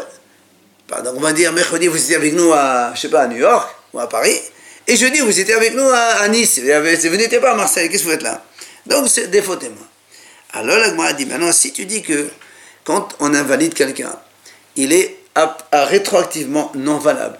Donc 0.88 1.14
on 1.16 1.20
va 1.20 1.32
dire 1.32 1.52
mercredi 1.52 1.88
vous 1.88 1.96
étiez 1.96 2.16
avec 2.16 2.34
nous 2.34 2.52
à, 2.52 2.92
je 2.94 3.00
sais 3.00 3.08
pas, 3.08 3.22
à 3.22 3.26
New 3.26 3.38
York 3.38 3.74
ou 3.92 3.98
à 3.98 4.08
Paris, 4.08 4.40
et 4.86 4.96
jeudi 4.96 5.18
vous 5.20 5.38
étiez 5.38 5.54
avec 5.54 5.74
nous 5.74 5.88
à, 5.88 6.28
Nice, 6.28 6.60
vous 6.60 7.16
n'étiez 7.16 7.40
pas 7.40 7.52
à 7.52 7.54
Marseille, 7.54 7.88
qu'est-ce 7.88 8.04
que 8.04 8.08
vous 8.08 8.12
faites 8.12 8.22
là? 8.22 8.44
Donc 8.86 9.08
c'est 9.08 9.28
des 9.28 9.42
faux 9.42 9.56
témoins. 9.56 9.88
Alors 10.52 10.78
la 10.78 11.04
a 11.04 11.12
dit, 11.12 11.26
maintenant 11.26 11.52
si 11.52 11.72
tu 11.72 11.86
dis 11.86 12.02
que 12.02 12.28
quand 12.84 13.08
on 13.18 13.34
invalide 13.34 13.74
quelqu'un, 13.74 14.16
il 14.76 14.92
est 14.92 15.18
rétroactivement 15.72 16.70
non 16.76 16.98
valable. 16.98 17.38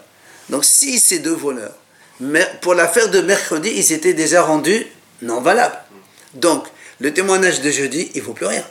Donc 0.49 0.65
si 0.65 0.99
ces 0.99 1.21
deux 1.21 1.35
voleurs, 1.35 1.75
pour 2.63 2.75
l'affaire 2.75 3.11
de 3.11 3.21
mercredi, 3.21 3.71
ils 3.75 3.93
étaient 3.93 4.15
déjà 4.15 4.43
rendus 4.43 4.87
non 5.23 5.41
valables. 5.41 5.79
Donc 6.35 6.67
le 6.99 7.15
témoignage 7.15 7.61
de 7.61 7.71
jeudi, 7.71 8.11
il 8.15 8.23
ne 8.23 8.27
vaut 8.27 8.33
plus 8.33 8.47
rien. 8.47 8.65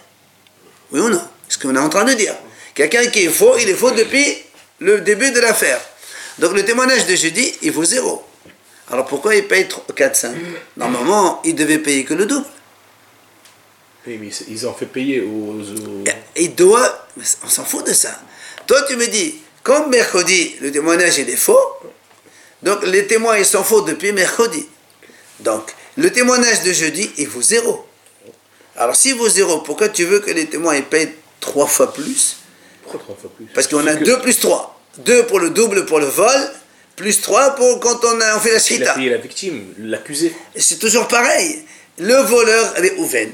Oui 0.92 1.00
ou 1.00 1.10
non? 1.10 1.22
Ce 1.48 1.58
qu'on 1.58 1.76
est 1.76 1.80
en 1.80 1.90
train 1.90 2.04
de 2.04 2.14
dire. 2.14 2.36
Quelqu'un 2.74 3.06
qui 3.08 3.24
est 3.24 3.30
faux, 3.30 3.56
il 3.58 3.70
est 3.70 3.74
faux 3.76 3.92
depuis 3.92 4.38
le 4.86 5.02
début 5.02 5.32
de 5.32 5.40
l'affaire. 5.40 5.82
Donc 6.38 6.54
le 6.54 6.64
témoignage 6.64 7.08
de 7.08 7.16
jeudi, 7.16 7.54
il 7.64 7.72
vaut 7.72 7.84
zéro. 7.84 8.24
Alors 8.92 9.06
pourquoi 9.06 9.36
il 9.36 9.48
paye 9.48 9.68
400 9.96 10.28
Normalement, 10.78 11.42
il 11.44 11.56
devait 11.56 11.80
payer 11.80 12.06
que 12.06 12.14
le 12.14 12.26
double. 12.26 12.46
Oui, 14.06 14.20
mais 14.22 14.30
ils 14.48 14.68
ont 14.68 14.74
fait 14.74 14.86
payer 14.86 15.22
aux. 15.22 15.56
Il 16.36 16.54
doit. 16.54 17.08
On 17.44 17.50
s'en 17.50 17.66
fout 17.66 17.88
de 17.88 17.94
ça. 17.94 18.12
Toi, 18.68 18.84
tu 18.84 18.96
me 18.96 19.08
dis, 19.08 19.36
comme 19.64 19.90
mercredi, 19.90 20.56
le 20.62 20.72
témoignage 20.72 21.18
il 21.18 21.30
est 21.30 21.36
faux, 21.36 21.60
donc 22.62 22.86
les 22.86 23.08
témoins 23.08 23.38
ils 23.38 23.46
sont 23.46 23.64
faux 23.64 23.82
depuis 23.82 24.12
mercredi. 24.12 24.68
Donc, 25.40 25.74
le 25.98 26.12
témoignage 26.12 26.62
de 26.62 26.72
jeudi, 26.72 27.10
il 27.18 27.28
vaut 27.28 27.42
zéro. 27.42 27.88
Alors, 28.76 28.96
s'il 28.96 29.16
vaut 29.16 29.30
zéro, 29.30 29.60
pourquoi 29.62 29.90
tu 29.90 30.06
veux 30.06 30.20
que 30.20 30.30
les 30.30 30.46
témoins 30.46 30.76
ils 30.76 30.84
payent 30.84 31.16
trois 31.40 31.66
fois 31.68 31.92
plus? 31.92 32.38
Pourquoi 32.84 33.00
trois 33.00 33.16
fois 33.16 33.32
plus? 33.36 33.46
Parce 33.56 33.68
qu'on 33.68 33.86
a 33.88 33.96
deux 33.96 34.20
plus 34.20 34.40
trois. 34.40 34.75
Deux 35.00 35.26
pour 35.26 35.40
le 35.40 35.50
double 35.50 35.86
pour 35.86 36.00
le 36.00 36.06
vol, 36.06 36.52
plus 36.96 37.22
trois 37.22 37.56
pour 37.56 37.80
quand 37.80 38.04
on, 38.06 38.22
a, 38.22 38.40
fait 38.40 38.54
la 38.54 38.60
chita. 38.60 38.84
Il 38.84 38.88
a 38.88 38.94
payé 38.94 39.10
la 39.10 39.18
victime, 39.18 39.74
l'accusé. 39.80 40.34
C'est 40.56 40.80
toujours 40.80 41.08
pareil. 41.08 41.64
Le 41.98 42.16
voleur, 42.16 42.78
est 42.84 42.96
Ouven. 42.98 43.32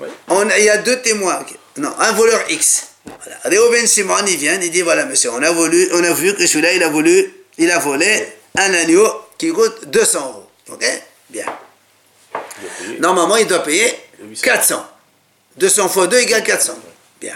il 0.00 0.64
y 0.64 0.68
a 0.68 0.78
deux 0.78 1.00
témoins. 1.00 1.44
Non, 1.76 1.92
un 1.98 2.12
voleur 2.12 2.40
X. 2.50 2.88
Voilà. 3.04 3.38
Réhouven 3.44 3.86
Simon, 3.86 4.24
il 4.26 4.36
vient, 4.36 4.60
il 4.60 4.70
dit 4.70 4.82
voilà, 4.82 5.06
monsieur, 5.06 5.30
on 5.32 5.42
a, 5.42 5.50
voulu, 5.50 5.88
on 5.92 6.04
a 6.04 6.12
vu 6.12 6.34
que 6.34 6.46
celui-là, 6.46 6.72
il 6.74 6.82
a 6.82 6.88
voulu, 6.88 7.32
il 7.58 7.70
a 7.70 7.78
volé 7.78 8.26
un 8.56 8.72
agneau 8.74 9.08
qui 9.38 9.50
coûte 9.50 9.86
200 9.88 10.18
euros. 10.20 10.46
Ok? 10.70 10.84
Bien. 11.30 11.46
Normalement, 13.00 13.36
il 13.36 13.46
doit 13.46 13.62
payer 13.62 13.92
400. 14.42 14.86
200 15.56 15.88
fois 15.88 16.06
2 16.06 16.18
égale 16.18 16.44
400. 16.44 16.78
Bien. 17.20 17.34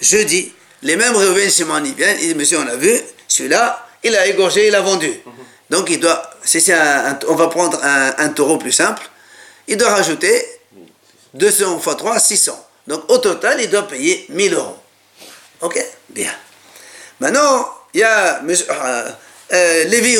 Je 0.00 0.18
dis, 0.18 0.52
les 0.82 0.96
mêmes 0.96 1.16
Réhouven 1.16 1.50
Simon, 1.50 1.82
il 1.84 1.94
vient, 1.94 2.12
il 2.12 2.28
dit 2.28 2.34
monsieur, 2.34 2.58
on 2.58 2.66
a 2.66 2.76
vu, 2.76 2.92
celui-là, 3.28 3.86
il 4.02 4.14
a 4.16 4.26
égorgé, 4.26 4.68
il 4.68 4.74
a 4.74 4.80
vendu. 4.80 5.12
Donc, 5.68 5.88
il 5.90 6.00
doit, 6.00 6.22
si 6.42 6.72
on 7.28 7.34
va 7.34 7.48
prendre 7.48 7.82
un, 7.82 8.14
un 8.18 8.28
taureau 8.30 8.58
plus 8.58 8.72
simple, 8.72 9.02
il 9.68 9.76
doit 9.76 9.90
rajouter 9.90 10.44
200 11.34 11.78
fois 11.78 11.94
3, 11.94 12.18
600. 12.18 12.66
Donc, 12.86 13.10
au 13.10 13.18
total, 13.18 13.60
il 13.60 13.70
doit 13.70 13.86
payer 13.86 14.26
1000 14.30 14.54
euros. 14.54 14.76
Ok? 15.60 15.78
Bien. 16.08 16.32
Maintenant, 17.20 17.68
il 17.92 18.00
y 18.00 18.02
a 18.02 18.42
euh, 18.42 19.10
euh, 19.52 19.84
Lévi 19.84 20.16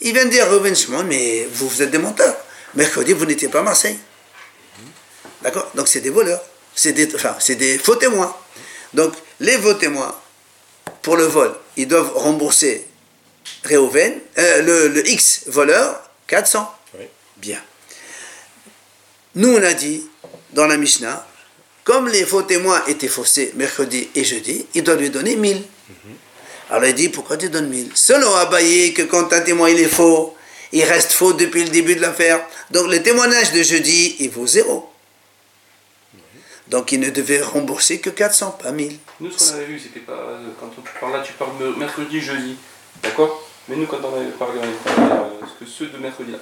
il 0.00 0.14
vient 0.14 0.26
dire 0.26 0.48
Reuven 0.48 0.76
Shimon, 0.76 1.04
mais 1.04 1.48
vous, 1.52 1.68
vous 1.68 1.82
êtes 1.82 1.90
des 1.90 1.98
menteurs. 1.98 2.36
Mercredi, 2.74 3.12
vous 3.12 3.26
n'étiez 3.26 3.48
pas 3.48 3.60
à 3.60 3.62
Marseille. 3.62 3.98
D'accord? 5.42 5.68
Donc 5.74 5.88
c'est 5.88 6.00
des 6.00 6.10
voleurs. 6.10 6.40
C'est 6.74 6.92
des, 6.92 7.12
enfin, 7.14 7.34
c'est 7.40 7.56
des 7.56 7.78
faux 7.78 7.96
témoins. 7.96 8.34
Donc 8.94 9.12
les 9.40 9.58
faux 9.58 9.74
témoins, 9.74 10.14
pour 11.02 11.16
le 11.16 11.24
vol, 11.24 11.54
ils 11.76 11.88
doivent 11.88 12.12
rembourser 12.16 12.86
Réhouven, 13.64 14.14
euh, 14.38 14.62
le, 14.62 14.88
le, 14.88 15.08
X 15.08 15.44
voleur, 15.46 16.02
400. 16.26 16.74
Bien. 17.38 17.58
Nous, 19.34 19.48
on 19.48 19.62
a 19.62 19.72
dit, 19.72 20.06
dans 20.52 20.66
la 20.66 20.76
Mishnah, 20.76 21.26
comme 21.84 22.08
les 22.08 22.24
faux 22.24 22.42
témoins 22.42 22.82
étaient 22.86 23.08
faussés 23.08 23.52
mercredi 23.56 24.08
et 24.14 24.24
jeudi, 24.24 24.66
il 24.74 24.82
doit 24.82 24.96
lui 24.96 25.10
donner 25.10 25.36
1000. 25.36 25.62
Alors 26.70 26.84
il 26.84 26.94
dit, 26.94 27.08
pourquoi 27.08 27.36
tu 27.36 27.48
donnes 27.48 27.68
1000 27.68 27.92
Selon 27.94 28.34
Abaye, 28.34 28.92
que 28.92 29.02
quand 29.02 29.32
un 29.32 29.40
témoin 29.40 29.70
il 29.70 29.80
est 29.80 29.88
faux, 29.88 30.36
il 30.72 30.84
reste 30.84 31.12
faux 31.12 31.32
depuis 31.32 31.64
le 31.64 31.70
début 31.70 31.94
de 31.94 32.02
l'affaire. 32.02 32.44
Donc 32.70 32.90
le 32.90 33.02
témoignage 33.02 33.52
de 33.52 33.62
jeudi, 33.62 34.16
il 34.18 34.30
vaut 34.30 34.46
zéro. 34.46 34.90
Donc 36.70 36.92
il 36.92 37.00
ne 37.00 37.10
devait 37.10 37.40
rembourser 37.40 37.98
que 38.00 38.10
400, 38.10 38.58
pas 38.62 38.72
1000. 38.72 38.98
Nous, 39.20 39.30
ce 39.30 39.52
qu'on 39.52 39.56
avait 39.56 39.64
vu, 39.66 39.78
c'était 39.78 40.00
pas. 40.00 40.12
Euh, 40.12 40.48
quand 40.60 40.70
on 40.78 41.00
parle 41.00 41.12
là, 41.14 41.22
tu 41.24 41.32
parles 41.32 41.58
de 41.58 41.68
mercredi, 41.78 42.20
jeudi. 42.20 42.56
D'accord? 43.02 43.42
Mais 43.68 43.76
nous, 43.76 43.86
quand 43.86 43.98
on 44.02 44.16
avait 44.20 44.30
parlé, 44.30 44.58
on 44.60 44.62
avait 44.62 44.96
parlé 44.96 45.12
euh, 45.12 45.46
que 45.58 45.66
ceux 45.66 45.86
de 45.86 45.98
mercredi, 45.98 46.32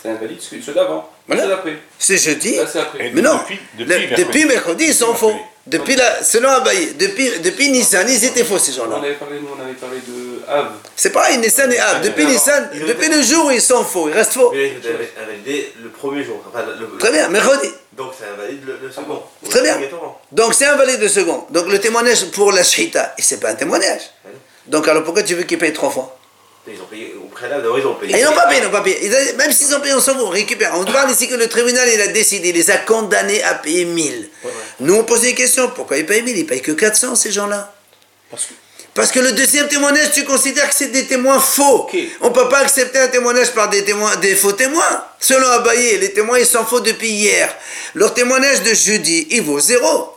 c'est 0.00 0.08
invalide, 0.08 0.40
ceux 0.40 0.72
d'avant. 0.72 1.08
Voilà. 1.26 1.42
C'est 1.42 1.48
d'après. 1.48 1.78
C'est 1.98 2.16
jeudi. 2.16 2.56
Là, 2.56 2.66
c'est 2.66 2.80
après. 2.80 3.12
Mais 3.12 3.22
non, 3.22 3.36
depuis, 3.38 3.58
depuis, 3.78 4.06
le, 4.06 4.16
depuis 4.16 4.44
mercredi, 4.44 4.84
ils 4.86 4.94
sont 4.94 5.14
faux. 5.14 5.34
Depuis 5.66 5.96
la, 5.96 6.22
selon 6.22 6.50
Abaye, 6.50 6.92
depuis, 6.98 7.38
depuis 7.40 7.70
Nissan, 7.70 8.06
ils 8.06 8.22
étaient 8.22 8.44
faux 8.44 8.58
ces 8.58 8.72
gens-là. 8.72 8.96
On 9.00 9.02
avait 9.02 9.14
parlé, 9.14 9.40
nous, 9.40 9.48
on 9.58 9.62
avait 9.64 9.72
parlé 9.72 9.96
de 10.06 10.42
Av. 10.46 10.72
C'est 10.94 11.08
pareil, 11.10 11.38
Nissan 11.38 11.72
et 11.72 11.78
Av. 11.78 12.02
Depuis 12.02 12.26
Nissan, 12.26 12.68
depuis 12.86 13.08
le 13.08 13.22
jour 13.22 13.46
où 13.46 13.50
ils 13.50 13.62
sont 13.62 13.82
faux, 13.82 14.10
ils 14.10 14.12
restent 14.12 14.34
faux. 14.34 14.50
Mais 14.52 14.68
ils 14.68 15.22
invalidé 15.22 15.72
le 15.82 15.88
premier 15.88 16.22
jour. 16.22 16.42
Enfin, 16.46 16.64
le, 16.78 16.98
Très 16.98 17.12
bien, 17.12 17.28
mercredi. 17.28 17.70
Donc 17.96 18.12
c'est 18.18 18.26
invalide 18.26 18.60
le, 18.66 18.78
le 18.82 18.92
second. 18.92 19.22
Très 19.48 19.62
bien. 19.62 19.78
Donc 20.32 20.52
c'est 20.52 20.66
invalide 20.66 21.00
le 21.00 21.08
second. 21.08 21.46
Donc 21.48 21.68
le 21.68 21.78
témoignage 21.78 22.26
pour 22.32 22.52
la 22.52 22.62
shita, 22.62 23.14
et 23.16 23.22
c'est 23.22 23.40
pas 23.40 23.50
un 23.50 23.54
témoignage. 23.54 24.02
Donc 24.66 24.86
alors 24.86 25.02
pourquoi 25.02 25.22
tu 25.22 25.34
veux 25.34 25.44
qu'il 25.44 25.58
paye 25.58 25.72
trois 25.72 25.90
fois? 25.90 26.14
Ils 26.66 26.80
ont 26.80 26.86
payé 26.86 27.14
au 27.22 27.26
préalable, 27.28 27.66
ils 27.78 27.86
ont 27.86 27.94
payé. 27.94 28.18
ils 28.18 28.24
n'ont 28.24 28.32
pas 28.32 28.46
payé, 28.46 28.60
ils 28.60 28.64
n'ont 28.64 28.70
pas 28.70 28.80
payé. 28.80 29.32
même 29.36 29.52
s'ils 29.52 29.74
ont 29.74 29.80
payé, 29.80 29.94
on 29.94 30.00
s'en 30.00 30.14
fout, 30.14 30.22
on 30.24 30.30
récupère. 30.30 30.72
On 30.76 30.84
parle 30.84 31.10
ici 31.10 31.28
que 31.28 31.34
le 31.34 31.46
tribunal, 31.46 31.88
il 31.92 32.00
a 32.00 32.06
décidé, 32.08 32.48
il 32.48 32.54
les 32.54 32.70
a 32.70 32.78
condamnés 32.78 33.42
à 33.42 33.54
payer 33.54 33.84
1000. 33.84 34.30
Nous, 34.80 34.94
on 34.94 35.04
pose 35.04 35.20
des 35.22 35.34
questions, 35.34 35.70
pourquoi 35.74 35.98
ils 35.98 36.06
payent 36.06 36.22
1000 36.22 36.38
Ils 36.38 36.46
payent 36.46 36.62
que 36.62 36.72
400, 36.72 37.16
ces 37.16 37.30
gens-là. 37.32 37.74
Parce 38.30 38.46
que 38.46 38.54
parce 38.94 39.10
que 39.10 39.18
le 39.18 39.32
deuxième 39.32 39.66
témoignage, 39.66 40.12
tu 40.12 40.24
considères 40.24 40.68
que 40.68 40.74
c'est 40.74 40.92
des 40.92 41.06
témoins 41.06 41.40
faux. 41.40 41.90
On 42.20 42.28
ne 42.28 42.32
peut 42.32 42.48
pas 42.48 42.60
accepter 42.60 43.00
un 43.00 43.08
témoignage 43.08 43.50
par 43.50 43.68
des, 43.68 43.84
témoins, 43.84 44.14
des 44.16 44.36
faux 44.36 44.52
témoins. 44.52 45.04
Selon 45.18 45.48
Abaye, 45.48 45.98
les 45.98 46.12
témoins, 46.12 46.38
ils 46.38 46.46
sont 46.46 46.64
faux 46.64 46.78
depuis 46.78 47.08
hier. 47.08 47.52
Leur 47.94 48.14
témoignage 48.14 48.62
de 48.62 48.72
jeudi, 48.72 49.26
il 49.30 49.42
vaut 49.42 49.58
zéro. 49.58 50.13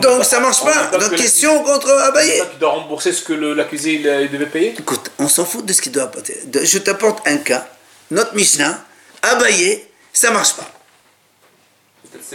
Donc 0.00 0.24
ça 0.24 0.40
marche 0.40 0.62
pas. 0.62 0.96
Donc 0.98 1.14
question 1.16 1.62
contre 1.62 1.90
Abaye. 1.90 2.42
Tu 2.52 2.58
dois 2.58 2.70
rembourser 2.70 3.12
ce 3.12 3.22
que 3.22 3.34
l'accusé 3.34 3.98
devait 3.98 4.46
payer 4.46 4.74
Écoute, 4.78 5.10
on 5.18 5.28
s'en 5.28 5.44
fout 5.44 5.64
de 5.64 5.72
ce 5.72 5.82
qu'il 5.82 5.92
doit 5.92 6.04
apporter. 6.04 6.40
Je 6.62 6.78
t'apporte 6.78 7.26
un 7.26 7.36
cas. 7.38 7.66
Notre 8.10 8.34
Mishnah, 8.34 8.84
Abaye, 9.22 9.84
ça 10.12 10.30
marche 10.30 10.54
pas. 10.54 10.70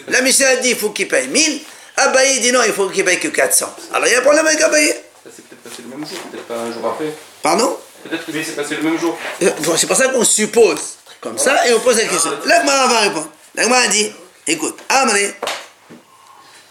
La 0.08 0.22
Mishnah 0.22 0.50
a 0.50 0.56
dit 0.58 0.70
il 0.70 0.76
faut 0.76 0.92
qu'il 0.92 1.08
paye 1.08 1.28
1000. 1.28 1.62
Abaye 1.98 2.40
dit 2.42 2.52
non, 2.52 2.62
il 2.66 2.74
faut 2.74 2.88
qu'il 2.90 3.04
paye 3.04 3.20
que 3.20 3.30
400. 3.30 3.76
Alors 3.92 4.08
il 4.08 4.12
y 4.12 4.16
a 4.16 4.20
un 4.20 4.22
problème 4.22 4.46
avec 4.46 4.62
Abaye. 4.62 4.90
Ça 5.24 5.30
s'est 5.36 5.42
peut-être 5.42 5.64
passé 5.64 5.82
le 5.82 5.98
même 5.98 6.08
jour, 6.08 6.20
peut-être 6.32 6.46
pas 6.46 6.58
un 6.58 6.72
jour 6.72 6.86
après. 6.86 7.12
Pardon? 7.42 7.78
Peut-être 8.04 8.26
que 8.26 8.32
ça 8.32 8.44
s'est 8.44 8.52
passé 8.52 8.76
le 8.76 8.84
même 8.84 9.00
jour. 9.00 9.18
Euh, 9.42 9.50
c'est 9.78 9.88
pour 9.88 9.96
ça 9.96 10.10
qu'on 10.10 10.24
suppose 10.24 10.98
comme 11.22 11.38
ça 11.40 11.68
et 11.68 11.74
on 11.74 11.80
pose 11.80 11.98
la 11.98 12.06
question. 12.06 12.32
L'Agmara 12.46 12.88
va 12.88 13.00
répondre. 13.00 13.30
L'Agmara 13.56 13.88
dit 13.88 14.12
écoute, 14.46 14.78
dit 15.16 15.28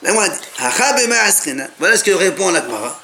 voilà 0.02 1.96
ce 1.96 2.04
que 2.04 2.10
répond 2.10 2.50
l'Agmara. 2.50 3.00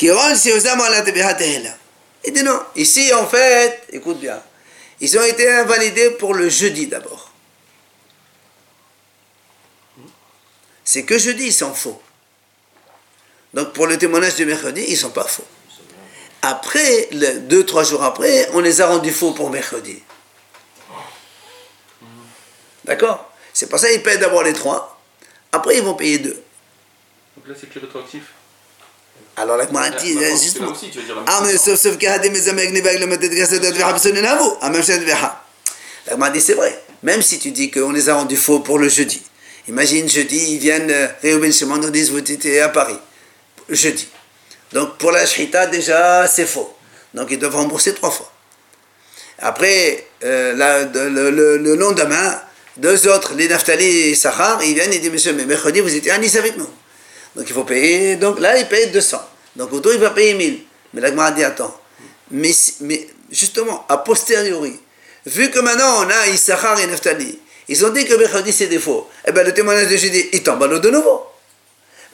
Il 0.00 2.32
dit 2.32 2.42
non. 2.42 2.60
Ici, 2.74 3.12
en 3.14 3.26
fait, 3.26 3.82
écoute 3.92 4.18
bien, 4.18 4.42
ils 5.00 5.18
ont 5.18 5.22
été 5.22 5.50
invalidés 5.50 6.10
pour 6.10 6.34
le 6.34 6.48
jeudi 6.48 6.86
d'abord. 6.86 7.30
C'est 10.84 11.04
que 11.04 11.18
jeudi, 11.18 11.46
ils 11.46 11.52
sont 11.52 11.74
faux. 11.74 12.00
Donc 13.54 13.72
pour 13.72 13.86
le 13.86 13.96
témoignage 13.96 14.34
du 14.34 14.44
mercredi, 14.44 14.84
ils 14.86 14.94
ne 14.94 14.98
sont 14.98 15.10
pas 15.10 15.24
faux. 15.24 15.46
Après, 16.42 17.08
deux, 17.12 17.64
trois 17.64 17.84
jours 17.84 18.02
après, 18.02 18.48
on 18.52 18.60
les 18.60 18.80
a 18.80 18.88
rendus 18.88 19.12
faux 19.12 19.32
pour 19.32 19.50
mercredi. 19.50 20.02
D'accord? 22.84 23.30
C'est 23.54 23.68
pour 23.68 23.78
ça 23.78 23.88
qu'ils 23.88 24.02
paient 24.02 24.18
d'abord 24.18 24.42
les 24.42 24.52
trois, 24.52 24.93
après 25.54 25.78
ils 25.78 25.82
vont 25.82 25.94
payer 25.94 26.18
deux. 26.18 26.42
Donc 27.36 27.48
là, 27.48 27.54
c'est 27.58 27.68
plus 27.68 27.80
rétroactif 27.80 28.22
alors 29.36 29.56
la 29.56 29.66
Gemara 29.66 29.90
dit 29.90 30.16
justement 30.42 30.72
ah 31.26 31.40
mais 31.44 31.56
sauf 31.56 31.78
sauf 31.78 31.98
que 31.98 32.06
hadem 32.06 32.34
zamek 32.34 32.72
nevag 32.72 32.98
le 33.00 33.06
matet 33.06 33.28
gasset 33.28 33.60
de 33.60 33.82
habson 33.82 34.12
navu 34.12 34.48
ah 34.60 34.70
même 34.70 34.82
chose 34.82 35.00
la 35.06 35.40
Gemara 36.10 36.30
dit 36.30 36.40
c'est 36.40 36.54
vrai 36.54 36.80
même 37.02 37.22
si 37.22 37.38
tu 37.38 37.50
dis 37.50 37.70
qu'on 37.70 37.92
les 37.92 38.08
a 38.08 38.14
rendus 38.14 38.36
faux 38.36 38.60
pour 38.60 38.78
le 38.78 38.88
jeudi 38.88 39.22
imagine 39.68 40.08
jeudi 40.08 40.54
ils 40.54 40.58
viennent 40.58 40.90
euh, 40.90 41.08
Réuben 41.22 41.52
Shimon 41.52 41.78
nous 41.78 41.90
disent 41.90 42.10
vous 42.10 42.18
étiez 42.18 42.60
à 42.60 42.68
Paris 42.68 42.98
jeudi. 43.68 44.08
Donc 44.72 44.98
pour 44.98 45.12
la 45.12 45.24
shrita, 45.26 45.66
déjà, 45.66 46.26
c'est 46.26 46.46
faux. 46.46 46.74
Donc 47.12 47.28
ils 47.30 47.38
doivent 47.38 47.56
rembourser 47.56 47.94
trois 47.94 48.10
fois. 48.10 48.30
Après, 49.38 50.06
euh, 50.24 50.54
le, 50.54 51.74
lendemain, 51.74 52.40
deux 52.76 53.08
autres, 53.08 53.34
les 53.34 53.48
Naftali 53.48 53.84
et 53.84 54.14
Sahar, 54.14 54.62
ils 54.62 54.74
viennent 54.74 54.92
et 54.92 54.98
disent 54.98 55.12
Monsieur, 55.12 55.32
mais 55.32 55.44
mercredi, 55.44 55.80
vous 55.80 55.94
étiez 55.94 56.10
à 56.10 56.18
Nice 56.18 56.36
avec 56.36 56.56
nous. 56.56 56.68
Donc 57.36 57.46
il 57.48 57.52
faut 57.52 57.64
payer. 57.64 58.16
Donc 58.16 58.40
là, 58.40 58.56
il 58.58 58.66
paye 58.66 58.90
200. 58.90 59.20
Donc 59.56 59.72
autour, 59.72 59.92
il 59.92 60.00
va 60.00 60.10
payer 60.10 60.34
1000. 60.34 60.60
Mais 60.94 61.00
la 61.00 61.08
Gemara 61.08 61.30
dit 61.30 61.44
attends. 61.44 61.78
Mais, 62.30 62.50
mais 62.80 63.06
justement, 63.30 63.84
a 63.88 63.98
posteriori, 63.98 64.80
vu 65.26 65.50
que 65.50 65.58
maintenant 65.60 66.04
on 66.04 66.10
a 66.10 66.28
Issachar 66.28 66.80
et 66.80 66.86
Neftali, 66.86 67.38
ils 67.68 67.84
ont 67.84 67.90
dit 67.90 68.04
que 68.04 68.14
mercredi 68.14 68.52
c'est 68.52 68.66
des 68.66 68.78
faux. 68.78 69.08
Eh 69.26 69.32
bien, 69.32 69.42
le 69.42 69.54
témoignage 69.54 69.88
de 69.88 69.96
Judy, 69.96 70.28
il 70.32 70.42
tombe 70.42 70.62
à 70.62 70.66
l'eau 70.66 70.78
de 70.78 70.90
nouveau. 70.90 71.26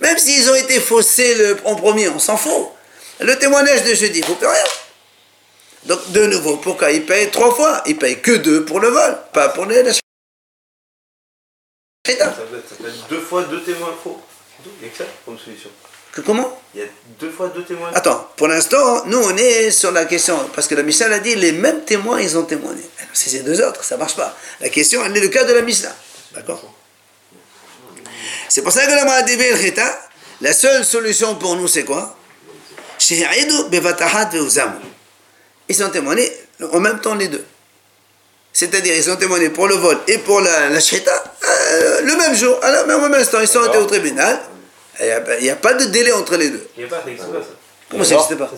Même 0.00 0.18
s'ils 0.18 0.48
ont 0.50 0.54
été 0.54 0.80
faussés 0.80 1.54
en 1.64 1.74
premier, 1.74 2.08
on 2.08 2.18
s'en 2.18 2.36
fout. 2.36 2.68
Le 3.20 3.38
témoignage 3.38 3.84
de 3.84 3.94
jeudi, 3.94 4.18
il 4.18 4.22
ne 4.22 4.26
faut 4.26 4.34
plus 4.34 4.46
rien. 4.46 4.64
Donc, 5.84 6.10
de 6.12 6.26
nouveau, 6.26 6.56
pourquoi 6.56 6.90
il 6.90 7.04
paye 7.04 7.30
trois 7.30 7.54
fois? 7.54 7.82
Il 7.86 7.96
paye 7.96 8.20
que 8.20 8.32
deux 8.32 8.64
pour 8.64 8.80
le 8.80 8.88
vol, 8.88 9.18
pas 9.32 9.50
pour 9.50 9.66
les 9.66 9.82
Ça 12.18 12.26
peut, 12.26 12.56
être, 12.58 12.68
ça 12.68 12.74
peut 12.76 12.88
être 12.88 13.08
deux 13.08 13.20
fois 13.20 13.44
deux 13.44 13.62
témoins 13.62 13.94
faux. 14.02 14.20
Il 14.80 14.86
y 14.86 14.88
a 14.88 14.92
que 14.92 14.98
ça 14.98 15.04
comme 15.24 15.38
solution. 15.38 15.70
Que 16.12 16.20
comment 16.22 16.60
Il 16.74 16.80
y 16.80 16.84
a 16.84 16.86
deux 17.20 17.30
fois 17.30 17.48
deux 17.48 17.62
témoins 17.62 17.90
Attends, 17.94 18.28
pour 18.36 18.48
l'instant, 18.48 19.04
nous 19.06 19.18
on 19.18 19.36
est 19.36 19.70
sur 19.70 19.92
la 19.92 20.04
question, 20.06 20.36
parce 20.54 20.66
que 20.66 20.74
la 20.74 20.82
Mishnah 20.82 21.06
a 21.06 21.18
dit 21.20 21.36
les 21.36 21.52
mêmes 21.52 21.84
témoins, 21.84 22.20
ils 22.20 22.36
ont 22.36 22.42
témoigné. 22.44 22.82
Alors, 22.98 23.10
Si 23.14 23.30
c'est 23.30 23.40
deux 23.40 23.60
autres, 23.62 23.84
ça 23.84 23.96
marche 23.96 24.16
pas. 24.16 24.36
La 24.60 24.68
question, 24.68 25.04
elle 25.04 25.16
est 25.16 25.20
le 25.20 25.28
cas 25.28 25.44
de 25.44 25.52
la 25.52 25.62
Mishnah. 25.62 25.94
D'accord 26.34 26.62
C'est 28.48 28.62
pour 28.62 28.72
ça 28.72 28.84
que 28.86 28.90
la 28.90 29.04
Ma'adibé 29.04 29.44
el 29.44 29.58
Khita, 29.58 30.00
la 30.40 30.52
seule 30.52 30.84
solution 30.84 31.36
pour 31.36 31.54
nous, 31.56 31.68
c'est 31.68 31.84
quoi. 31.84 32.16
Ils 35.68 35.84
ont 35.84 35.90
témoigné 35.90 36.32
en 36.72 36.80
même 36.80 37.00
temps 37.00 37.14
les 37.14 37.28
deux. 37.28 37.44
C'est-à-dire, 38.52 38.94
ils 38.96 39.10
ont 39.10 39.16
témoigné 39.16 39.48
pour 39.50 39.68
le 39.68 39.76
vol 39.76 39.96
et 40.08 40.18
pour 40.18 40.40
la, 40.40 40.68
la 40.70 40.80
shrita, 40.80 41.12
euh, 41.48 42.00
le 42.02 42.16
même 42.16 42.34
jour, 42.34 42.58
à 42.62 42.70
la- 42.70 42.84
même 42.84 42.98
au 42.98 43.08
même 43.08 43.14
instant. 43.20 43.40
Ils 43.40 43.46
sont 43.48 43.64
été 43.64 43.78
au 43.78 43.84
tribunal. 43.86 44.40
Il 44.98 45.06
n'y 45.06 45.12
a, 45.12 45.38
il 45.38 45.44
y 45.46 45.50
a 45.50 45.56
pas 45.56 45.74
de 45.74 45.84
délai 45.86 46.12
entre 46.12 46.36
les 46.36 46.50
deux. 46.50 46.66
Il 46.76 46.84
n'y 46.84 46.86
a 46.86 46.90
pas. 46.90 47.02
Comment 47.90 48.04
ça 48.04 48.14
n'existe 48.16 48.36
pas 48.38 48.50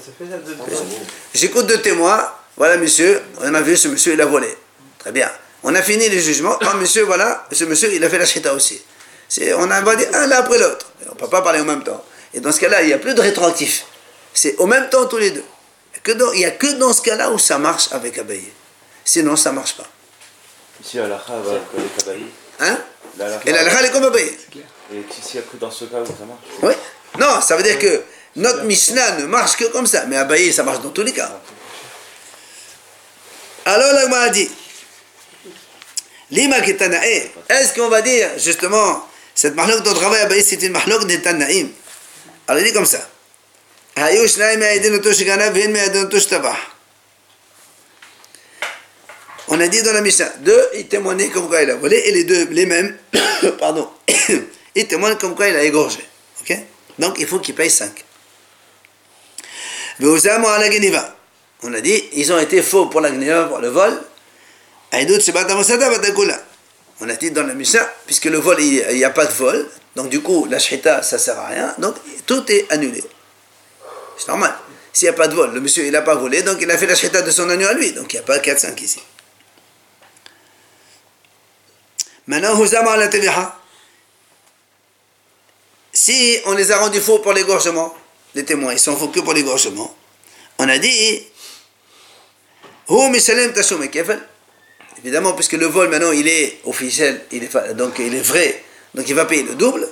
J'écoute 1.34 1.66
deux 1.66 1.80
témoins. 1.80 2.26
Voilà, 2.56 2.76
monsieur, 2.76 3.20
on 3.40 3.54
a 3.54 3.60
vu 3.60 3.76
ce 3.76 3.88
monsieur, 3.88 4.12
il 4.14 4.20
a 4.20 4.26
volé. 4.26 4.48
Très 4.98 5.12
bien. 5.12 5.30
On 5.62 5.74
a 5.74 5.82
fini 5.82 6.08
le 6.08 6.18
jugement. 6.18 6.56
Ah, 6.60 6.74
monsieur, 6.74 7.02
voilà, 7.04 7.46
ce 7.52 7.64
monsieur, 7.64 7.92
il 7.92 8.02
a 8.04 8.08
fait 8.10 8.18
la 8.18 8.26
chita 8.26 8.52
aussi. 8.54 8.82
On 9.56 9.70
a 9.70 9.96
dit 9.96 10.04
un 10.12 10.26
l'un 10.26 10.36
après 10.38 10.58
l'autre. 10.58 10.86
On 11.08 11.14
ne 11.14 11.18
peut 11.18 11.28
pas 11.28 11.40
parler 11.42 11.60
en 11.60 11.64
même 11.64 11.82
temps. 11.84 12.04
Et 12.34 12.40
dans 12.40 12.52
ce 12.52 12.60
cas-là, 12.60 12.82
il 12.82 12.88
n'y 12.88 12.92
a 12.92 12.98
plus 12.98 13.14
de 13.14 13.20
rétroactif. 13.20 13.84
C'est 14.34 14.56
au 14.56 14.66
même 14.66 14.88
temps 14.90 15.06
tous 15.06 15.18
les 15.18 15.30
deux. 15.30 15.44
Que 16.02 16.12
dans- 16.12 16.32
il 16.32 16.38
n'y 16.40 16.44
a 16.44 16.50
que 16.50 16.72
dans 16.72 16.92
ce 16.92 17.00
cas-là 17.02 17.30
où 17.30 17.38
ça 17.38 17.58
marche 17.58 17.88
avec 17.92 18.18
Abaye. 18.18 18.52
Sinon, 19.04 19.36
ça 19.36 19.50
ne 19.50 19.56
marche 19.56 19.76
pas. 19.76 19.86
Ici, 20.84 20.98
à 20.98 21.06
l'Akha, 21.06 21.32
va 21.32 21.50
avec 21.52 21.62
les. 22.06 22.26
Hein 22.60 22.78
Et 23.46 23.52
la 23.52 23.60
halakha, 23.60 23.80
elle 23.80 23.86
est 23.86 23.90
comme 23.90 24.04
Abaye. 24.04 24.36
Et 24.92 24.98
ici, 24.98 25.32
il 25.34 25.36
n'y 25.36 25.38
a 25.38 25.42
que 25.42 25.56
dans 25.56 25.70
ce 25.70 25.84
cas 25.86 26.00
où 26.00 26.06
ça 26.06 26.24
marche. 26.24 26.40
Oui. 26.62 26.72
Non, 27.18 27.40
ça 27.40 27.56
veut 27.56 27.62
dire 27.62 27.78
que 27.78 28.02
notre 28.36 28.62
Mishnah 28.64 29.18
ne 29.18 29.26
marche 29.26 29.56
que 29.56 29.64
comme 29.64 29.86
ça. 29.86 30.04
Mais 30.06 30.16
Abaye, 30.16 30.52
ça 30.52 30.62
marche 30.62 30.80
dans 30.80 30.90
tous 30.90 31.02
les 31.02 31.12
cas. 31.12 31.30
Alors, 33.64 33.92
la 33.92 34.02
Gemara 34.02 34.28
dit 34.30 34.50
Lima 36.30 36.60
ketanae. 36.60 37.30
Est-ce 37.48 37.74
qu'on 37.74 37.88
va 37.88 38.02
dire, 38.02 38.30
justement, 38.38 39.06
cette 39.34 39.54
mahlok 39.54 39.82
dont 39.82 39.94
travaille 39.94 40.22
Abaye, 40.22 40.42
c'est 40.42 40.62
une 40.62 40.72
mahlok 40.72 41.06
de 41.06 41.16
Tanaïm? 41.16 41.70
Alors, 42.48 42.60
il 42.60 42.66
dit 42.66 42.72
comme 42.72 42.86
ça 42.86 43.08
Hayu 43.96 44.26
shnaim 44.26 44.58
me'aydin 44.58 44.94
oto 44.94 45.12
shigana 45.12 45.50
v'hen 45.50 45.70
me'aydin 45.70 46.04
oto 46.04 46.18
shtabah. 46.18 46.56
On 49.48 49.60
a 49.60 49.68
dit 49.68 49.82
dans 49.82 49.92
la 49.92 50.00
Mishnah, 50.00 50.32
deux, 50.40 50.62
ils 50.74 50.86
témoignaient 50.86 51.28
comme 51.28 51.48
quoi 51.48 51.62
il 51.62 51.70
a 51.70 51.76
volé, 51.76 51.96
et 52.06 52.12
les 52.12 52.24
deux, 52.24 52.46
les 52.50 52.66
mêmes, 52.66 52.96
pardon, 53.58 53.88
ils 54.74 54.86
témoignent 54.86 55.16
comme 55.16 55.34
quoi 55.34 55.48
il 55.48 55.56
a 55.56 55.64
égorgé. 55.64 55.98
Ok? 56.40 56.56
Donc 56.98 57.16
il 57.18 57.26
faut 57.26 57.38
qu'il 57.38 57.54
paye 57.54 57.70
5. 57.70 58.04
Ve'uzamu 59.98 60.46
ala 60.46 60.70
geniva. 60.70 61.16
On 61.64 61.72
a 61.74 61.80
dit, 61.80 62.02
ils 62.14 62.32
ont 62.32 62.38
été 62.38 62.62
faux 62.62 62.86
pour 62.86 63.00
la 63.00 63.10
geniva, 63.10 63.44
pour 63.44 63.58
le 63.58 63.68
vol. 63.68 64.00
On 67.00 67.08
a 67.08 67.14
dit 67.14 67.30
dans 67.30 67.46
la 67.46 67.54
Mishnah, 67.54 67.88
puisque 68.06 68.26
le 68.26 68.38
vol, 68.38 68.60
il 68.60 68.94
n'y 68.94 69.04
a 69.04 69.10
pas 69.10 69.26
de 69.26 69.32
vol, 69.32 69.68
donc 69.96 70.08
du 70.08 70.20
coup, 70.20 70.46
la 70.48 70.58
shrita, 70.58 71.02
ça 71.02 71.18
sert 71.18 71.38
à 71.38 71.48
rien, 71.48 71.74
donc 71.78 71.96
tout 72.26 72.44
est 72.50 72.70
annulé. 72.70 73.02
C'est 74.18 74.28
normal. 74.28 74.54
S'il 74.92 75.06
n'y 75.06 75.14
a 75.14 75.16
pas 75.16 75.28
de 75.28 75.34
vol, 75.34 75.52
le 75.52 75.60
monsieur, 75.60 75.84
il 75.84 75.92
n'a 75.92 76.02
pas 76.02 76.14
volé, 76.14 76.42
donc 76.42 76.58
il 76.60 76.70
a 76.70 76.76
fait 76.76 76.86
la 76.86 76.94
shrita 76.94 77.22
de 77.22 77.30
son 77.30 77.48
agneau 77.48 77.66
à 77.66 77.72
lui, 77.72 77.92
donc 77.92 78.12
il 78.12 78.16
n'y 78.16 78.20
a 78.20 78.24
pas 78.24 78.38
4-5 78.38 78.82
ici. 78.82 79.00
Maintenant, 82.26 82.60
Huzama 82.60 82.96
la 82.96 83.08
TVA. 83.08 83.58
Si 85.92 86.38
on 86.46 86.52
les 86.52 86.70
a 86.72 86.78
rendus 86.78 87.00
faux 87.00 87.18
pour 87.18 87.32
l'égorgement, 87.32 87.94
les 88.34 88.44
témoins, 88.44 88.72
ils 88.72 88.78
sont 88.78 88.96
faux 88.96 89.08
que 89.08 89.20
pour 89.20 89.34
l'égorgement, 89.34 89.94
on 90.58 90.68
a 90.68 90.78
dit. 90.78 91.26
Évidemment, 94.98 95.32
puisque 95.32 95.52
le 95.52 95.66
vol 95.66 95.88
maintenant 95.88 96.12
il 96.12 96.28
est 96.28 96.60
officiel, 96.64 97.22
il 97.32 97.44
est, 97.44 97.74
donc 97.74 97.98
il 97.98 98.14
est 98.14 98.20
vrai, 98.20 98.62
donc 98.94 99.08
il 99.08 99.14
va 99.14 99.24
payer 99.24 99.42
le 99.42 99.54
double. 99.54 99.88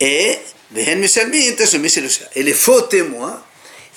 Et. 0.00 0.38
Et 0.74 2.42
les 2.42 2.54
faux 2.54 2.80
témoins, 2.82 3.42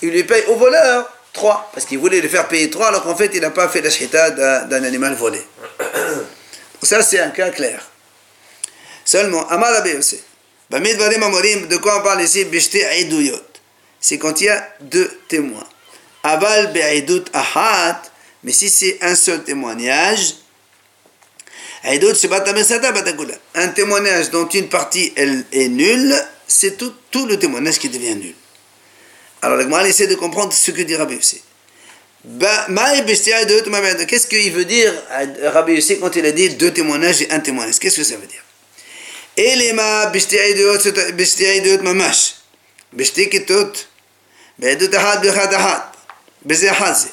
ils 0.00 0.10
lui 0.10 0.22
payent 0.22 0.44
au 0.46 0.54
voleur 0.56 1.10
3, 1.32 1.70
parce 1.74 1.86
qu'il 1.86 1.98
voulait 1.98 2.20
le 2.20 2.28
faire 2.28 2.46
payer 2.46 2.70
3, 2.70 2.88
alors 2.88 3.02
qu'en 3.02 3.16
fait 3.16 3.30
il 3.34 3.40
n'a 3.40 3.50
pas 3.50 3.68
fait 3.68 3.80
la 3.80 4.30
d'un 4.30 4.84
animal 4.84 5.14
volé. 5.14 5.40
Ça, 6.82 7.02
c'est 7.02 7.18
un 7.18 7.30
cas 7.30 7.50
clair. 7.50 7.82
Seulement. 9.04 9.46
Bamidvarim 10.70 11.22
Amorim, 11.22 11.66
de 11.66 11.76
quoi 11.78 11.98
on 11.98 12.02
parle 12.02 12.22
ici? 12.22 12.46
C'est 14.00 14.18
quand 14.18 14.40
il 14.40 14.44
y 14.44 14.48
a 14.48 14.68
deux 14.80 15.10
témoins. 15.28 15.66
Aval 16.22 16.72
Be'aïdout 16.72 17.24
Ahad, 17.32 17.96
mais 18.42 18.52
si 18.52 18.68
c'est 18.68 18.98
un 19.00 19.14
seul 19.14 19.42
témoignage. 19.44 20.34
Un 21.84 23.68
témoignage 23.68 24.30
dont 24.30 24.48
une 24.48 24.68
partie 24.68 25.12
elle, 25.16 25.44
est 25.52 25.68
nulle, 25.68 26.14
c'est 26.46 26.76
tout, 26.76 27.26
le 27.26 27.38
témoignage 27.38 27.78
qui 27.78 27.88
devient 27.88 28.16
nul. 28.16 28.34
Alors, 29.40 29.56
la 29.56 29.88
essaie 29.88 30.06
de 30.08 30.16
comprendre 30.16 30.52
ce 30.52 30.70
que 30.70 30.82
dit 30.82 30.96
Rabbi. 30.96 31.18
Bah, 32.24 32.66
qu'est-ce 34.06 34.26
qu'il 34.26 34.52
veut 34.52 34.64
dire 34.64 34.92
Rabbi 35.44 35.74
Yossi 35.74 36.00
quand 36.00 36.16
il 36.16 36.26
a 36.26 36.32
dit 36.32 36.50
deux 36.50 36.72
témoignages 36.72 37.22
et 37.22 37.30
un 37.30 37.40
témoignage? 37.40 37.78
Qu'est-ce 37.78 37.96
que 37.96 38.04
ça 38.04 38.16
veut 38.16 38.26
dire? 38.26 38.42
Elema 39.36 40.12
mamash. 41.82 42.34
Bah, 42.92 43.04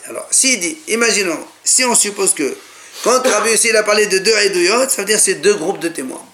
Alors, 0.09 0.27
s'il 0.31 0.59
dit, 0.59 0.77
imaginons, 0.87 1.45
si 1.63 1.85
on 1.85 1.93
suppose 1.93 2.33
que 2.33 2.57
quand 3.03 3.21
Rabbi 3.27 3.51
Yossi 3.51 3.71
a 3.75 3.83
parlé 3.83 4.07
de 4.07 4.17
deux 4.17 4.33
idouyot, 4.45 4.89
ça 4.89 5.01
veut 5.01 5.05
dire 5.05 5.19
c'est 5.19 5.35
deux 5.35 5.53
groupes 5.53 5.79
de 5.79 5.89
témoins. 5.89 6.25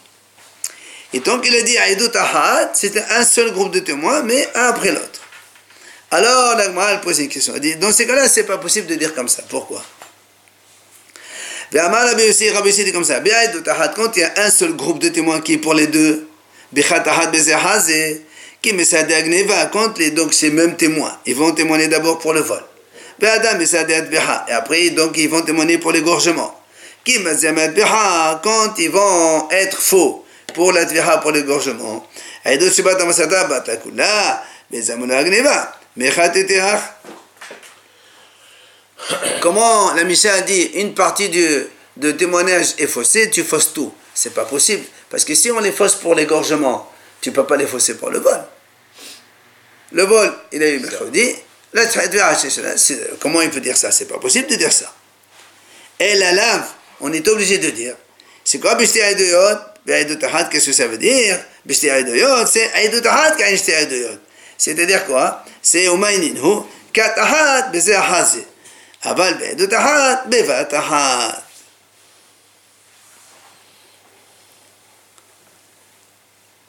Et 1.13 1.19
donc 1.19 1.45
il 1.45 1.53
a 1.55 1.61
dit 1.61 1.75
idout 1.89 2.15
ahad, 2.15 2.69
c'était 2.73 3.03
un 3.09 3.25
seul 3.25 3.51
groupe 3.51 3.73
de 3.73 3.79
témoins, 3.79 4.23
mais 4.23 4.47
un 4.55 4.67
après 4.67 4.91
l'autre. 4.91 5.10
Alors, 6.13 6.55
la 6.57 6.65
Gemara, 6.65 6.91
elle 6.91 6.99
pose 7.01 7.19
une 7.19 7.29
question. 7.29 7.53
Elle 7.55 7.61
dit, 7.61 7.75
dans 7.77 7.91
ces 7.91 8.05
cas-là, 8.05 8.27
c'est 8.27 8.43
pas 8.43 8.57
possible 8.57 8.85
de 8.87 8.95
dire 8.95 9.15
comme 9.15 9.29
ça. 9.29 9.43
Pourquoi? 9.47 9.81
Dit 11.71 11.79
comme 12.91 13.05
ça. 13.05 13.21
Quand 13.95 14.17
il 14.17 14.19
y 14.19 14.23
a 14.23 14.33
un 14.37 14.51
seul 14.51 14.73
groupe 14.73 14.99
de 14.99 15.07
témoins 15.07 15.39
qui 15.39 15.53
est 15.53 15.57
pour 15.57 15.73
les 15.73 15.87
deux, 15.87 16.27
qui 16.75 16.83
quand 19.71 19.99
donc 20.13 20.33
ces 20.33 20.49
mêmes 20.51 20.75
témoins, 20.75 21.17
ils 21.25 21.35
vont 21.35 21.53
témoigner 21.53 21.87
d'abord 21.87 22.19
pour 22.19 22.33
le 22.33 22.41
vol. 22.41 22.61
Et 23.21 23.27
après, 24.51 24.89
donc, 24.89 25.17
ils 25.17 25.29
vont 25.29 25.41
témoigner 25.43 25.77
pour 25.77 25.93
l'égorgement. 25.93 26.59
Qui 27.05 27.19
quand 28.43 28.73
ils 28.77 28.89
vont 28.89 29.49
être 29.49 29.81
faux 29.81 30.25
pour 30.53 30.73
la 30.73 30.85
pour 31.19 31.31
l'égorgement. 31.31 32.05
Shibat 32.45 32.97
Comment 39.41 39.93
la 39.93 40.03
Mishnah 40.03 40.33
a 40.33 40.41
dit 40.41 40.61
une 40.75 40.93
partie 40.93 41.29
du, 41.29 41.67
de 41.97 42.11
témoignage 42.11 42.75
est 42.77 42.87
faussée, 42.87 43.29
tu 43.29 43.43
fausses 43.43 43.73
tout. 43.73 43.93
C'est 44.13 44.33
pas 44.33 44.45
possible. 44.45 44.83
Parce 45.09 45.25
que 45.25 45.35
si 45.35 45.51
on 45.51 45.59
les 45.59 45.71
fausse 45.71 45.95
pour 45.95 46.15
l'égorgement, 46.15 46.91
tu 47.19 47.31
peux 47.31 47.45
pas 47.45 47.57
les 47.57 47.67
fausser 47.67 47.95
pour 47.97 48.09
le 48.09 48.19
vol. 48.19 48.43
Le 49.91 50.03
vol, 50.03 50.33
il 50.51 50.63
a 50.63 50.69
eu 50.69 50.79
mercredi. 50.79 51.35
Comment 53.19 53.41
il 53.41 53.49
peut 53.49 53.59
dire 53.59 53.77
ça? 53.77 53.91
C'est 53.91 54.05
pas 54.05 54.19
possible 54.19 54.47
de 54.47 54.55
dire 54.55 54.71
ça. 54.71 54.93
Et 55.99 56.15
la 56.15 56.31
lave, 56.31 56.67
on 56.99 57.11
est 57.11 57.27
obligé 57.27 57.57
de 57.57 57.69
dire. 57.69 57.95
C'est 58.43 58.59
quoi 58.59 58.75
qu'est-ce 58.75 58.93
que 60.65 60.73
ça 60.73 60.87
veut 60.87 60.97
dire? 60.97 61.39
C'est 61.69 61.89
C'est-à-dire 64.61 65.07
quoi? 65.07 65.43
C'est 65.59 65.85
Umayninhu, 65.85 66.61
Kat 66.93 67.15
Ahad, 67.17 67.71
Beze 67.71 67.93
Ahazi. 67.93 68.43
Aval 69.01 69.39
Be'edut 69.39 69.73
Ahad, 69.73 70.29
Bevat 70.29 70.71
Ahad. 70.71 71.41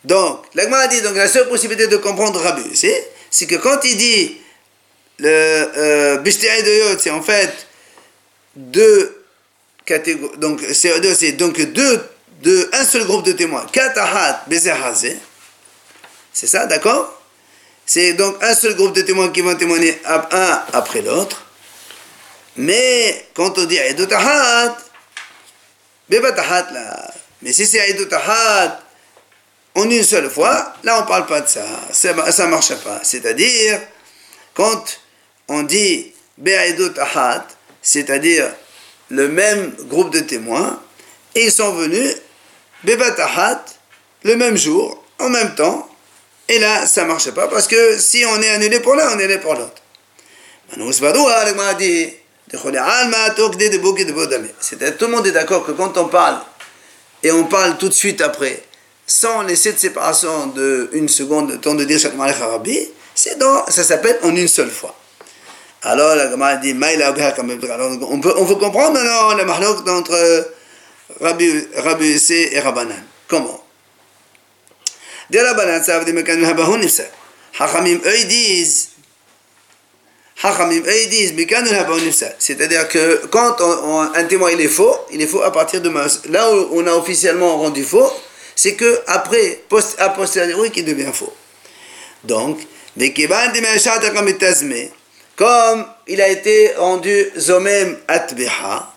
Donc, 0.04 0.46
l'Agma 0.54 0.88
dit, 0.88 1.02
donc 1.02 1.16
la 1.16 1.28
seule 1.28 1.46
possibilité 1.50 1.86
de 1.86 1.98
comprendre 1.98 2.40
Rabbi, 2.40 2.74
c'est, 2.74 3.12
c'est 3.30 3.46
que 3.46 3.56
quand 3.56 3.84
il 3.84 3.98
dit 3.98 4.38
le 5.18 5.28
euh, 5.28 6.16
Bishti 6.18 6.46
Aidayot, 6.46 6.98
c'est 6.98 7.10
en 7.10 7.22
fait 7.22 7.66
deux 8.56 9.22
catégories. 9.84 10.38
Donc, 10.38 10.62
c'est 10.72 11.32
donc 11.32 11.60
deux, 11.60 12.10
deux, 12.40 12.70
un 12.72 12.86
seul 12.86 13.04
groupe 13.04 13.26
de 13.26 13.32
témoins. 13.32 13.66
Katahat 13.70 14.44
Bezehazé. 14.46 15.18
C'est 16.32 16.46
ça, 16.46 16.64
d'accord? 16.64 17.21
C'est 17.84 18.14
donc 18.14 18.42
un 18.42 18.54
seul 18.54 18.74
groupe 18.74 18.94
de 18.94 19.02
témoins 19.02 19.30
qui 19.30 19.40
vont 19.40 19.54
témoigner 19.54 20.00
un 20.04 20.62
après 20.72 21.02
l'autre. 21.02 21.44
Mais 22.56 23.26
quand 23.34 23.58
on 23.58 23.64
dit 23.64 23.76
Aidotahat, 23.76 24.76
Bebatahat 26.08 26.70
là. 26.72 27.14
Mais 27.42 27.52
si 27.52 27.66
c'est 27.66 27.88
Aidotahat 27.88 28.80
en 29.74 29.88
une 29.88 30.04
seule 30.04 30.30
fois, 30.30 30.74
là 30.84 30.98
on 30.98 31.02
ne 31.02 31.06
parle 31.06 31.26
pas 31.26 31.40
de 31.40 31.48
ça. 31.48 31.64
Ça 31.92 32.12
ne 32.12 32.50
marche 32.50 32.74
pas. 32.76 33.00
C'est-à-dire, 33.02 33.80
quand 34.54 35.00
on 35.48 35.62
dit 35.62 36.12
Be'aidotahat, 36.38 37.46
c'est-à-dire 37.80 38.50
le 39.08 39.28
même 39.28 39.74
groupe 39.88 40.12
de 40.12 40.20
témoins, 40.20 40.80
ils 41.34 41.50
sont 41.50 41.72
venus 41.72 42.14
Bebatahat 42.84 43.64
le 44.24 44.36
même 44.36 44.56
jour, 44.56 45.02
en 45.18 45.28
même 45.28 45.54
temps, 45.54 45.88
et 46.48 46.58
là 46.58 46.86
ça 46.86 47.02
ne 47.02 47.08
marche 47.08 47.30
pas 47.30 47.48
parce 47.48 47.66
que 47.66 47.98
si 47.98 48.24
on 48.26 48.40
est 48.42 48.50
annulé 48.50 48.80
pour 48.80 48.94
l'un, 48.94 49.06
on 49.14 49.18
est 49.18 49.24
annulé 49.24 49.38
pour 49.38 49.54
l'autre. 49.54 49.82
C'est-à-dire, 54.60 54.96
tout 54.98 55.04
le 55.06 55.10
monde 55.10 55.26
est 55.26 55.32
d'accord 55.32 55.64
que 55.64 55.72
quand 55.72 55.96
on 55.98 56.08
parle, 56.08 56.38
et 57.22 57.30
on 57.30 57.44
parle 57.44 57.78
tout 57.78 57.88
de 57.88 57.94
suite 57.94 58.20
après, 58.20 58.62
sans 59.06 59.42
laisser 59.42 59.72
de 59.72 59.78
séparation 59.78 60.48
de 60.48 60.88
une 60.92 61.08
seconde 61.08 61.52
de 61.52 61.56
temps 61.56 61.74
de 61.74 61.84
dire 61.84 61.98
chaque 61.98 62.14
Arabi, 62.18 62.88
c'est 63.14 63.38
dans, 63.38 63.66
ça 63.66 63.84
s'appelle 63.84 64.18
en 64.22 64.34
une 64.34 64.48
seule 64.48 64.70
fois. 64.70 64.94
Alors 65.82 66.14
la 66.14 66.30
Gemara 66.30 66.56
dit, 66.56 66.74
on 66.74 68.20
peut, 68.20 68.34
on 68.36 68.46
peut 68.46 68.54
comprendre 68.56 68.92
maintenant 68.92 69.34
le 69.34 69.44
mahlok 69.44 69.88
entre 69.88 70.52
Rabbi, 71.20 71.66
Rabbi 71.76 72.18
et 72.30 72.60
Rabbanan. 72.60 73.02
Comment? 73.28 73.61
C'est-à-dire 82.38 82.88
que 82.88 83.26
quand 83.30 83.60
un 84.14 84.24
témoin 84.24 84.50
est 84.50 84.68
faux, 84.68 84.96
il 85.12 85.22
est 85.22 85.26
faux 85.26 85.42
à 85.42 85.52
partir 85.52 85.80
de 85.80 85.90
là 86.30 86.52
où 86.54 86.68
on 86.72 86.86
a 86.86 86.92
officiellement 86.92 87.58
rendu 87.58 87.84
faux, 87.84 88.10
c'est 88.54 88.74
que 88.74 89.00
après, 89.06 89.62
post, 89.68 89.96
devient 89.98 91.12
faux. 91.12 91.32
Donc, 92.24 92.60
comme 95.36 95.86
il 96.06 96.20
a 96.20 96.28
été 96.28 96.72
rendu 96.76 97.30
zomem 97.38 97.98
atbeha, 98.08 98.92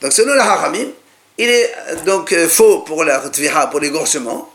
donc 0.00 0.12
selon 0.12 0.34
la 0.34 0.52
hachamim, 0.52 0.92
il 1.38 1.48
est 1.48 1.72
donc 2.04 2.32
euh, 2.32 2.48
faux 2.48 2.80
pour 2.80 3.04
la 3.04 3.20
pour 3.70 3.80
l'égorgement, 3.80 4.50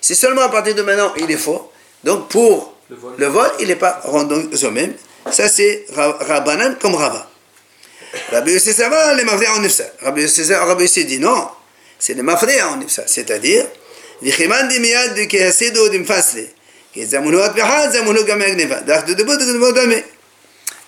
c'est 0.00 0.14
seulement 0.14 0.42
à 0.42 0.48
partir 0.48 0.74
de 0.74 0.82
maintenant, 0.82 1.12
il 1.18 1.30
est 1.30 1.36
faux. 1.36 1.70
Donc 2.04 2.28
pour 2.28 2.74
le 3.18 3.26
vol, 3.26 3.50
il 3.60 3.68
n'est 3.68 3.76
pas 3.76 4.00
rendu 4.04 4.34
au 4.34 4.70
même. 4.70 4.94
Ça, 5.30 5.48
c'est 5.48 5.84
Rabbanan 5.94 6.76
comme 6.80 6.94
Rava. 6.94 7.28
Rabbi 8.30 8.52
Yossi, 8.52 8.72
ça 8.72 8.88
va, 8.88 9.12
les 9.14 9.24
mafria 9.24 9.52
en 9.54 9.60
nifsa. 9.60 9.84
Rabbi 10.00 10.22
Yossi 10.22 11.04
dit 11.04 11.18
non, 11.18 11.48
c'est 11.98 12.14
les 12.14 12.22
mafria 12.22 12.68
en 12.68 12.76
nifsa. 12.76 13.02
C'est-à-dire. 13.06 13.66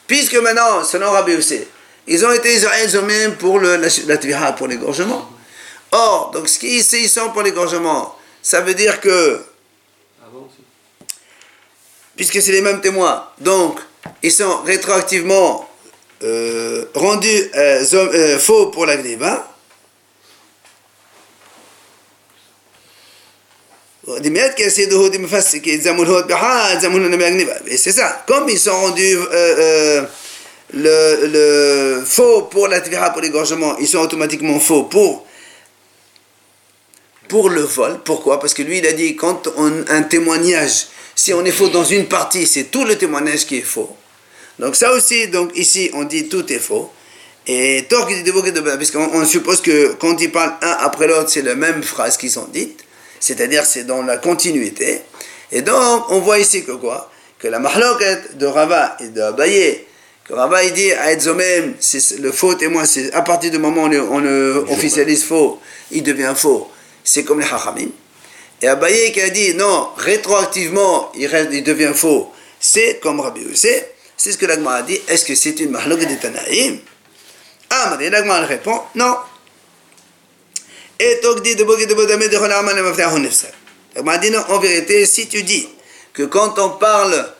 Puisque 0.06 0.34
maintenant, 0.36 0.84
selon 0.84 1.10
Rabbi 1.10 1.32
Yossi, 1.32 1.60
ils 2.08 2.24
ont 2.24 2.32
été 2.32 2.54
ils 2.54 3.00
même 3.02 3.36
pour 3.36 3.58
le, 3.58 3.76
la, 3.76 3.88
la 4.06 4.52
pour 4.52 4.66
l'égorgement. 4.66 5.30
Or, 5.92 6.30
donc 6.32 6.48
ce 6.48 6.58
qui 6.58 6.78
ici, 6.78 7.02
ils 7.02 7.08
sont 7.08 7.30
pour 7.30 7.42
l'égorgement, 7.42 8.16
ça 8.42 8.60
veut 8.62 8.74
dire 8.74 9.00
que, 9.00 9.40
puisque 12.16 12.42
c'est 12.42 12.52
les 12.52 12.62
mêmes 12.62 12.80
témoins, 12.80 13.28
donc 13.38 13.78
ils 14.22 14.32
sont 14.32 14.62
rétroactivement 14.62 15.68
euh, 16.22 16.86
rendus 16.94 17.50
euh, 17.54 17.84
euh, 17.94 18.38
faux 18.38 18.66
pour 18.66 18.86
la 18.86 18.96
Gniva. 18.96 19.46
Et 27.66 27.76
c'est 27.76 27.92
ça. 27.92 28.24
Comme 28.26 28.48
ils 28.48 28.58
sont 28.58 28.72
rendus 28.72 29.18
le, 30.74 31.26
le, 31.26 32.04
faux 32.04 32.42
pour 32.42 32.68
la 32.68 32.80
pour 32.80 33.20
l'égorgement, 33.22 33.76
ils 33.78 33.88
sont 33.88 33.98
automatiquement 33.98 34.60
faux 34.60 34.84
pour 34.84 35.26
pour 37.28 37.50
le 37.50 37.60
vol. 37.60 38.00
Pourquoi? 38.04 38.40
Parce 38.40 38.54
que 38.54 38.62
lui, 38.62 38.78
il 38.78 38.86
a 38.86 38.92
dit, 38.92 39.14
quand 39.14 39.48
on, 39.56 39.84
un 39.88 40.02
témoignage, 40.02 40.86
si 41.14 41.34
on 41.34 41.44
est 41.44 41.52
faux 41.52 41.68
dans 41.68 41.84
une 41.84 42.06
partie, 42.06 42.46
c'est 42.46 42.64
tout 42.64 42.84
le 42.84 42.96
témoignage 42.96 43.46
qui 43.46 43.58
est 43.58 43.62
faux. 43.62 43.94
Donc 44.58 44.74
ça 44.76 44.92
aussi, 44.92 45.28
donc 45.28 45.56
ici, 45.56 45.90
on 45.94 46.04
dit 46.04 46.28
tout 46.28 46.50
est 46.52 46.58
faux. 46.58 46.90
Et 47.46 47.86
puisqu'on 48.78 49.10
on 49.14 49.24
suppose 49.24 49.62
que 49.62 49.94
quand 49.94 50.20
il 50.20 50.30
parle 50.30 50.54
un 50.60 50.76
après 50.80 51.06
l'autre, 51.06 51.30
c'est 51.30 51.42
la 51.42 51.54
même 51.54 51.82
phrase 51.82 52.18
qui 52.18 52.28
sont 52.28 52.46
dites, 52.52 52.84
c'est-à-dire 53.20 53.64
c'est 53.64 53.84
dans 53.84 54.02
la 54.02 54.18
continuité. 54.18 55.00
Et 55.50 55.62
donc, 55.62 56.10
on 56.10 56.20
voit 56.20 56.38
ici 56.38 56.64
que 56.64 56.72
quoi? 56.72 57.10
Que 57.38 57.48
la 57.48 57.58
mahloket 57.58 58.36
de 58.36 58.44
Rava 58.44 58.96
et 59.00 59.08
de 59.08 59.20
Abaye, 59.22 59.86
Rava 60.30 60.62
il 60.64 60.72
dit 60.72 60.92
à 60.92 61.12
Edzomem, 61.12 61.74
c'est 61.80 62.18
le 62.18 62.32
faux 62.32 62.54
témoin, 62.54 62.84
c'est 62.84 63.12
à 63.14 63.22
partir 63.22 63.50
du 63.50 63.58
moment 63.58 63.84
où 63.84 64.08
on 64.12 64.18
le 64.18 64.64
officialise 64.68 65.24
faux, 65.24 65.58
il 65.90 66.02
devient 66.02 66.34
faux 66.36 66.70
c'est 67.08 67.24
comme 67.24 67.40
les 67.40 67.46
Hachamim. 67.46 67.88
Et 68.60 68.68
Abaye 68.68 69.12
qui 69.12 69.20
a 69.20 69.30
dit 69.30 69.54
non, 69.54 69.88
rétroactivement, 69.96 71.12
il, 71.14 71.30
il 71.52 71.62
devient 71.62 71.92
faux, 71.94 72.30
c'est 72.60 73.00
comme 73.00 73.20
Rabbi 73.20 73.40
Youssef. 73.42 73.84
C'est 74.16 74.32
ce 74.32 74.38
que 74.38 74.46
l'Agma 74.46 74.74
a 74.74 74.82
dit. 74.82 75.00
Est-ce 75.06 75.24
que 75.24 75.34
c'est 75.36 75.60
une 75.60 75.70
mahlok 75.70 76.00
de 76.00 76.14
Tanaïm? 76.16 76.80
Ah, 77.70 77.96
mais 77.98 78.10
l'Agma 78.10 78.40
répond 78.40 78.80
non. 78.96 79.16
Et 80.98 81.20
donc 81.22 81.42
dit 81.42 81.54
de 81.54 81.62
Bogi 81.62 81.86
de 81.86 81.94
Bodame 81.94 82.26
de 82.26 82.36
Ronaman 82.36 82.76
et 82.76 82.82
Mafia 82.82 83.14
Honefsel. 83.14 83.52
L'Agma 83.94 84.12
a 84.12 84.18
dit 84.18 84.30
non, 84.30 84.44
en 84.48 84.58
vérité, 84.58 85.06
si 85.06 85.28
tu 85.28 85.44
dis 85.44 85.68
que 86.12 86.24
quand 86.24 86.58
on 86.58 86.70
parle 86.70 87.32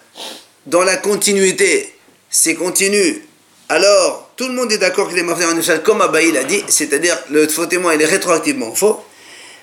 dans 0.66 0.84
la 0.84 0.96
continuité, 0.98 1.92
c'est 2.30 2.54
continu, 2.54 3.22
alors 3.68 4.30
tout 4.36 4.48
le 4.48 4.54
monde 4.54 4.72
est 4.72 4.78
d'accord 4.78 5.08
que 5.08 5.14
les 5.14 5.22
Mafia 5.22 5.48
Honefsel, 5.48 5.82
comme 5.82 6.00
Abaye 6.00 6.32
l'a 6.32 6.44
dit, 6.44 6.62
c'est-à-dire 6.68 7.18
le 7.30 7.48
faux 7.48 7.66
témoin, 7.66 7.98
est 7.98 8.04
rétroactivement 8.04 8.74
faux. 8.74 9.02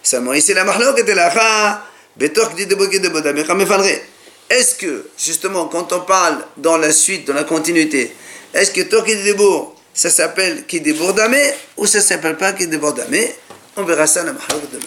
Seulement 0.04 0.34
ici 0.34 0.54
la 0.54 0.64
mahloket 0.64 1.08
est 1.10 1.16
la 1.16 1.82
Est-ce 4.48 4.76
que, 4.76 5.08
justement, 5.18 5.66
quand 5.66 5.92
on 5.92 6.02
parle 6.02 6.38
dans 6.58 6.78
la 6.78 6.92
suite, 6.92 7.28
dans 7.28 7.34
la 7.34 7.44
continuité, 7.44 8.16
est-ce 8.54 8.72
que 8.72 8.82
Torki 8.82 9.16
Debour, 9.24 9.76
ça 9.94 10.10
s'appelle 10.10 10.66
qui 10.68 10.82
débordame 10.82 11.36
ou 11.78 11.88
ça 11.88 12.02
s'appelle 12.02 12.38
pas 12.38 12.54
qui 12.54 12.68
débordame 12.68 13.16
On 13.78 13.84
verra 13.84 14.06
ça 14.06 14.24
la 14.24 14.34
mahloket 14.34 14.72
de 14.72 14.80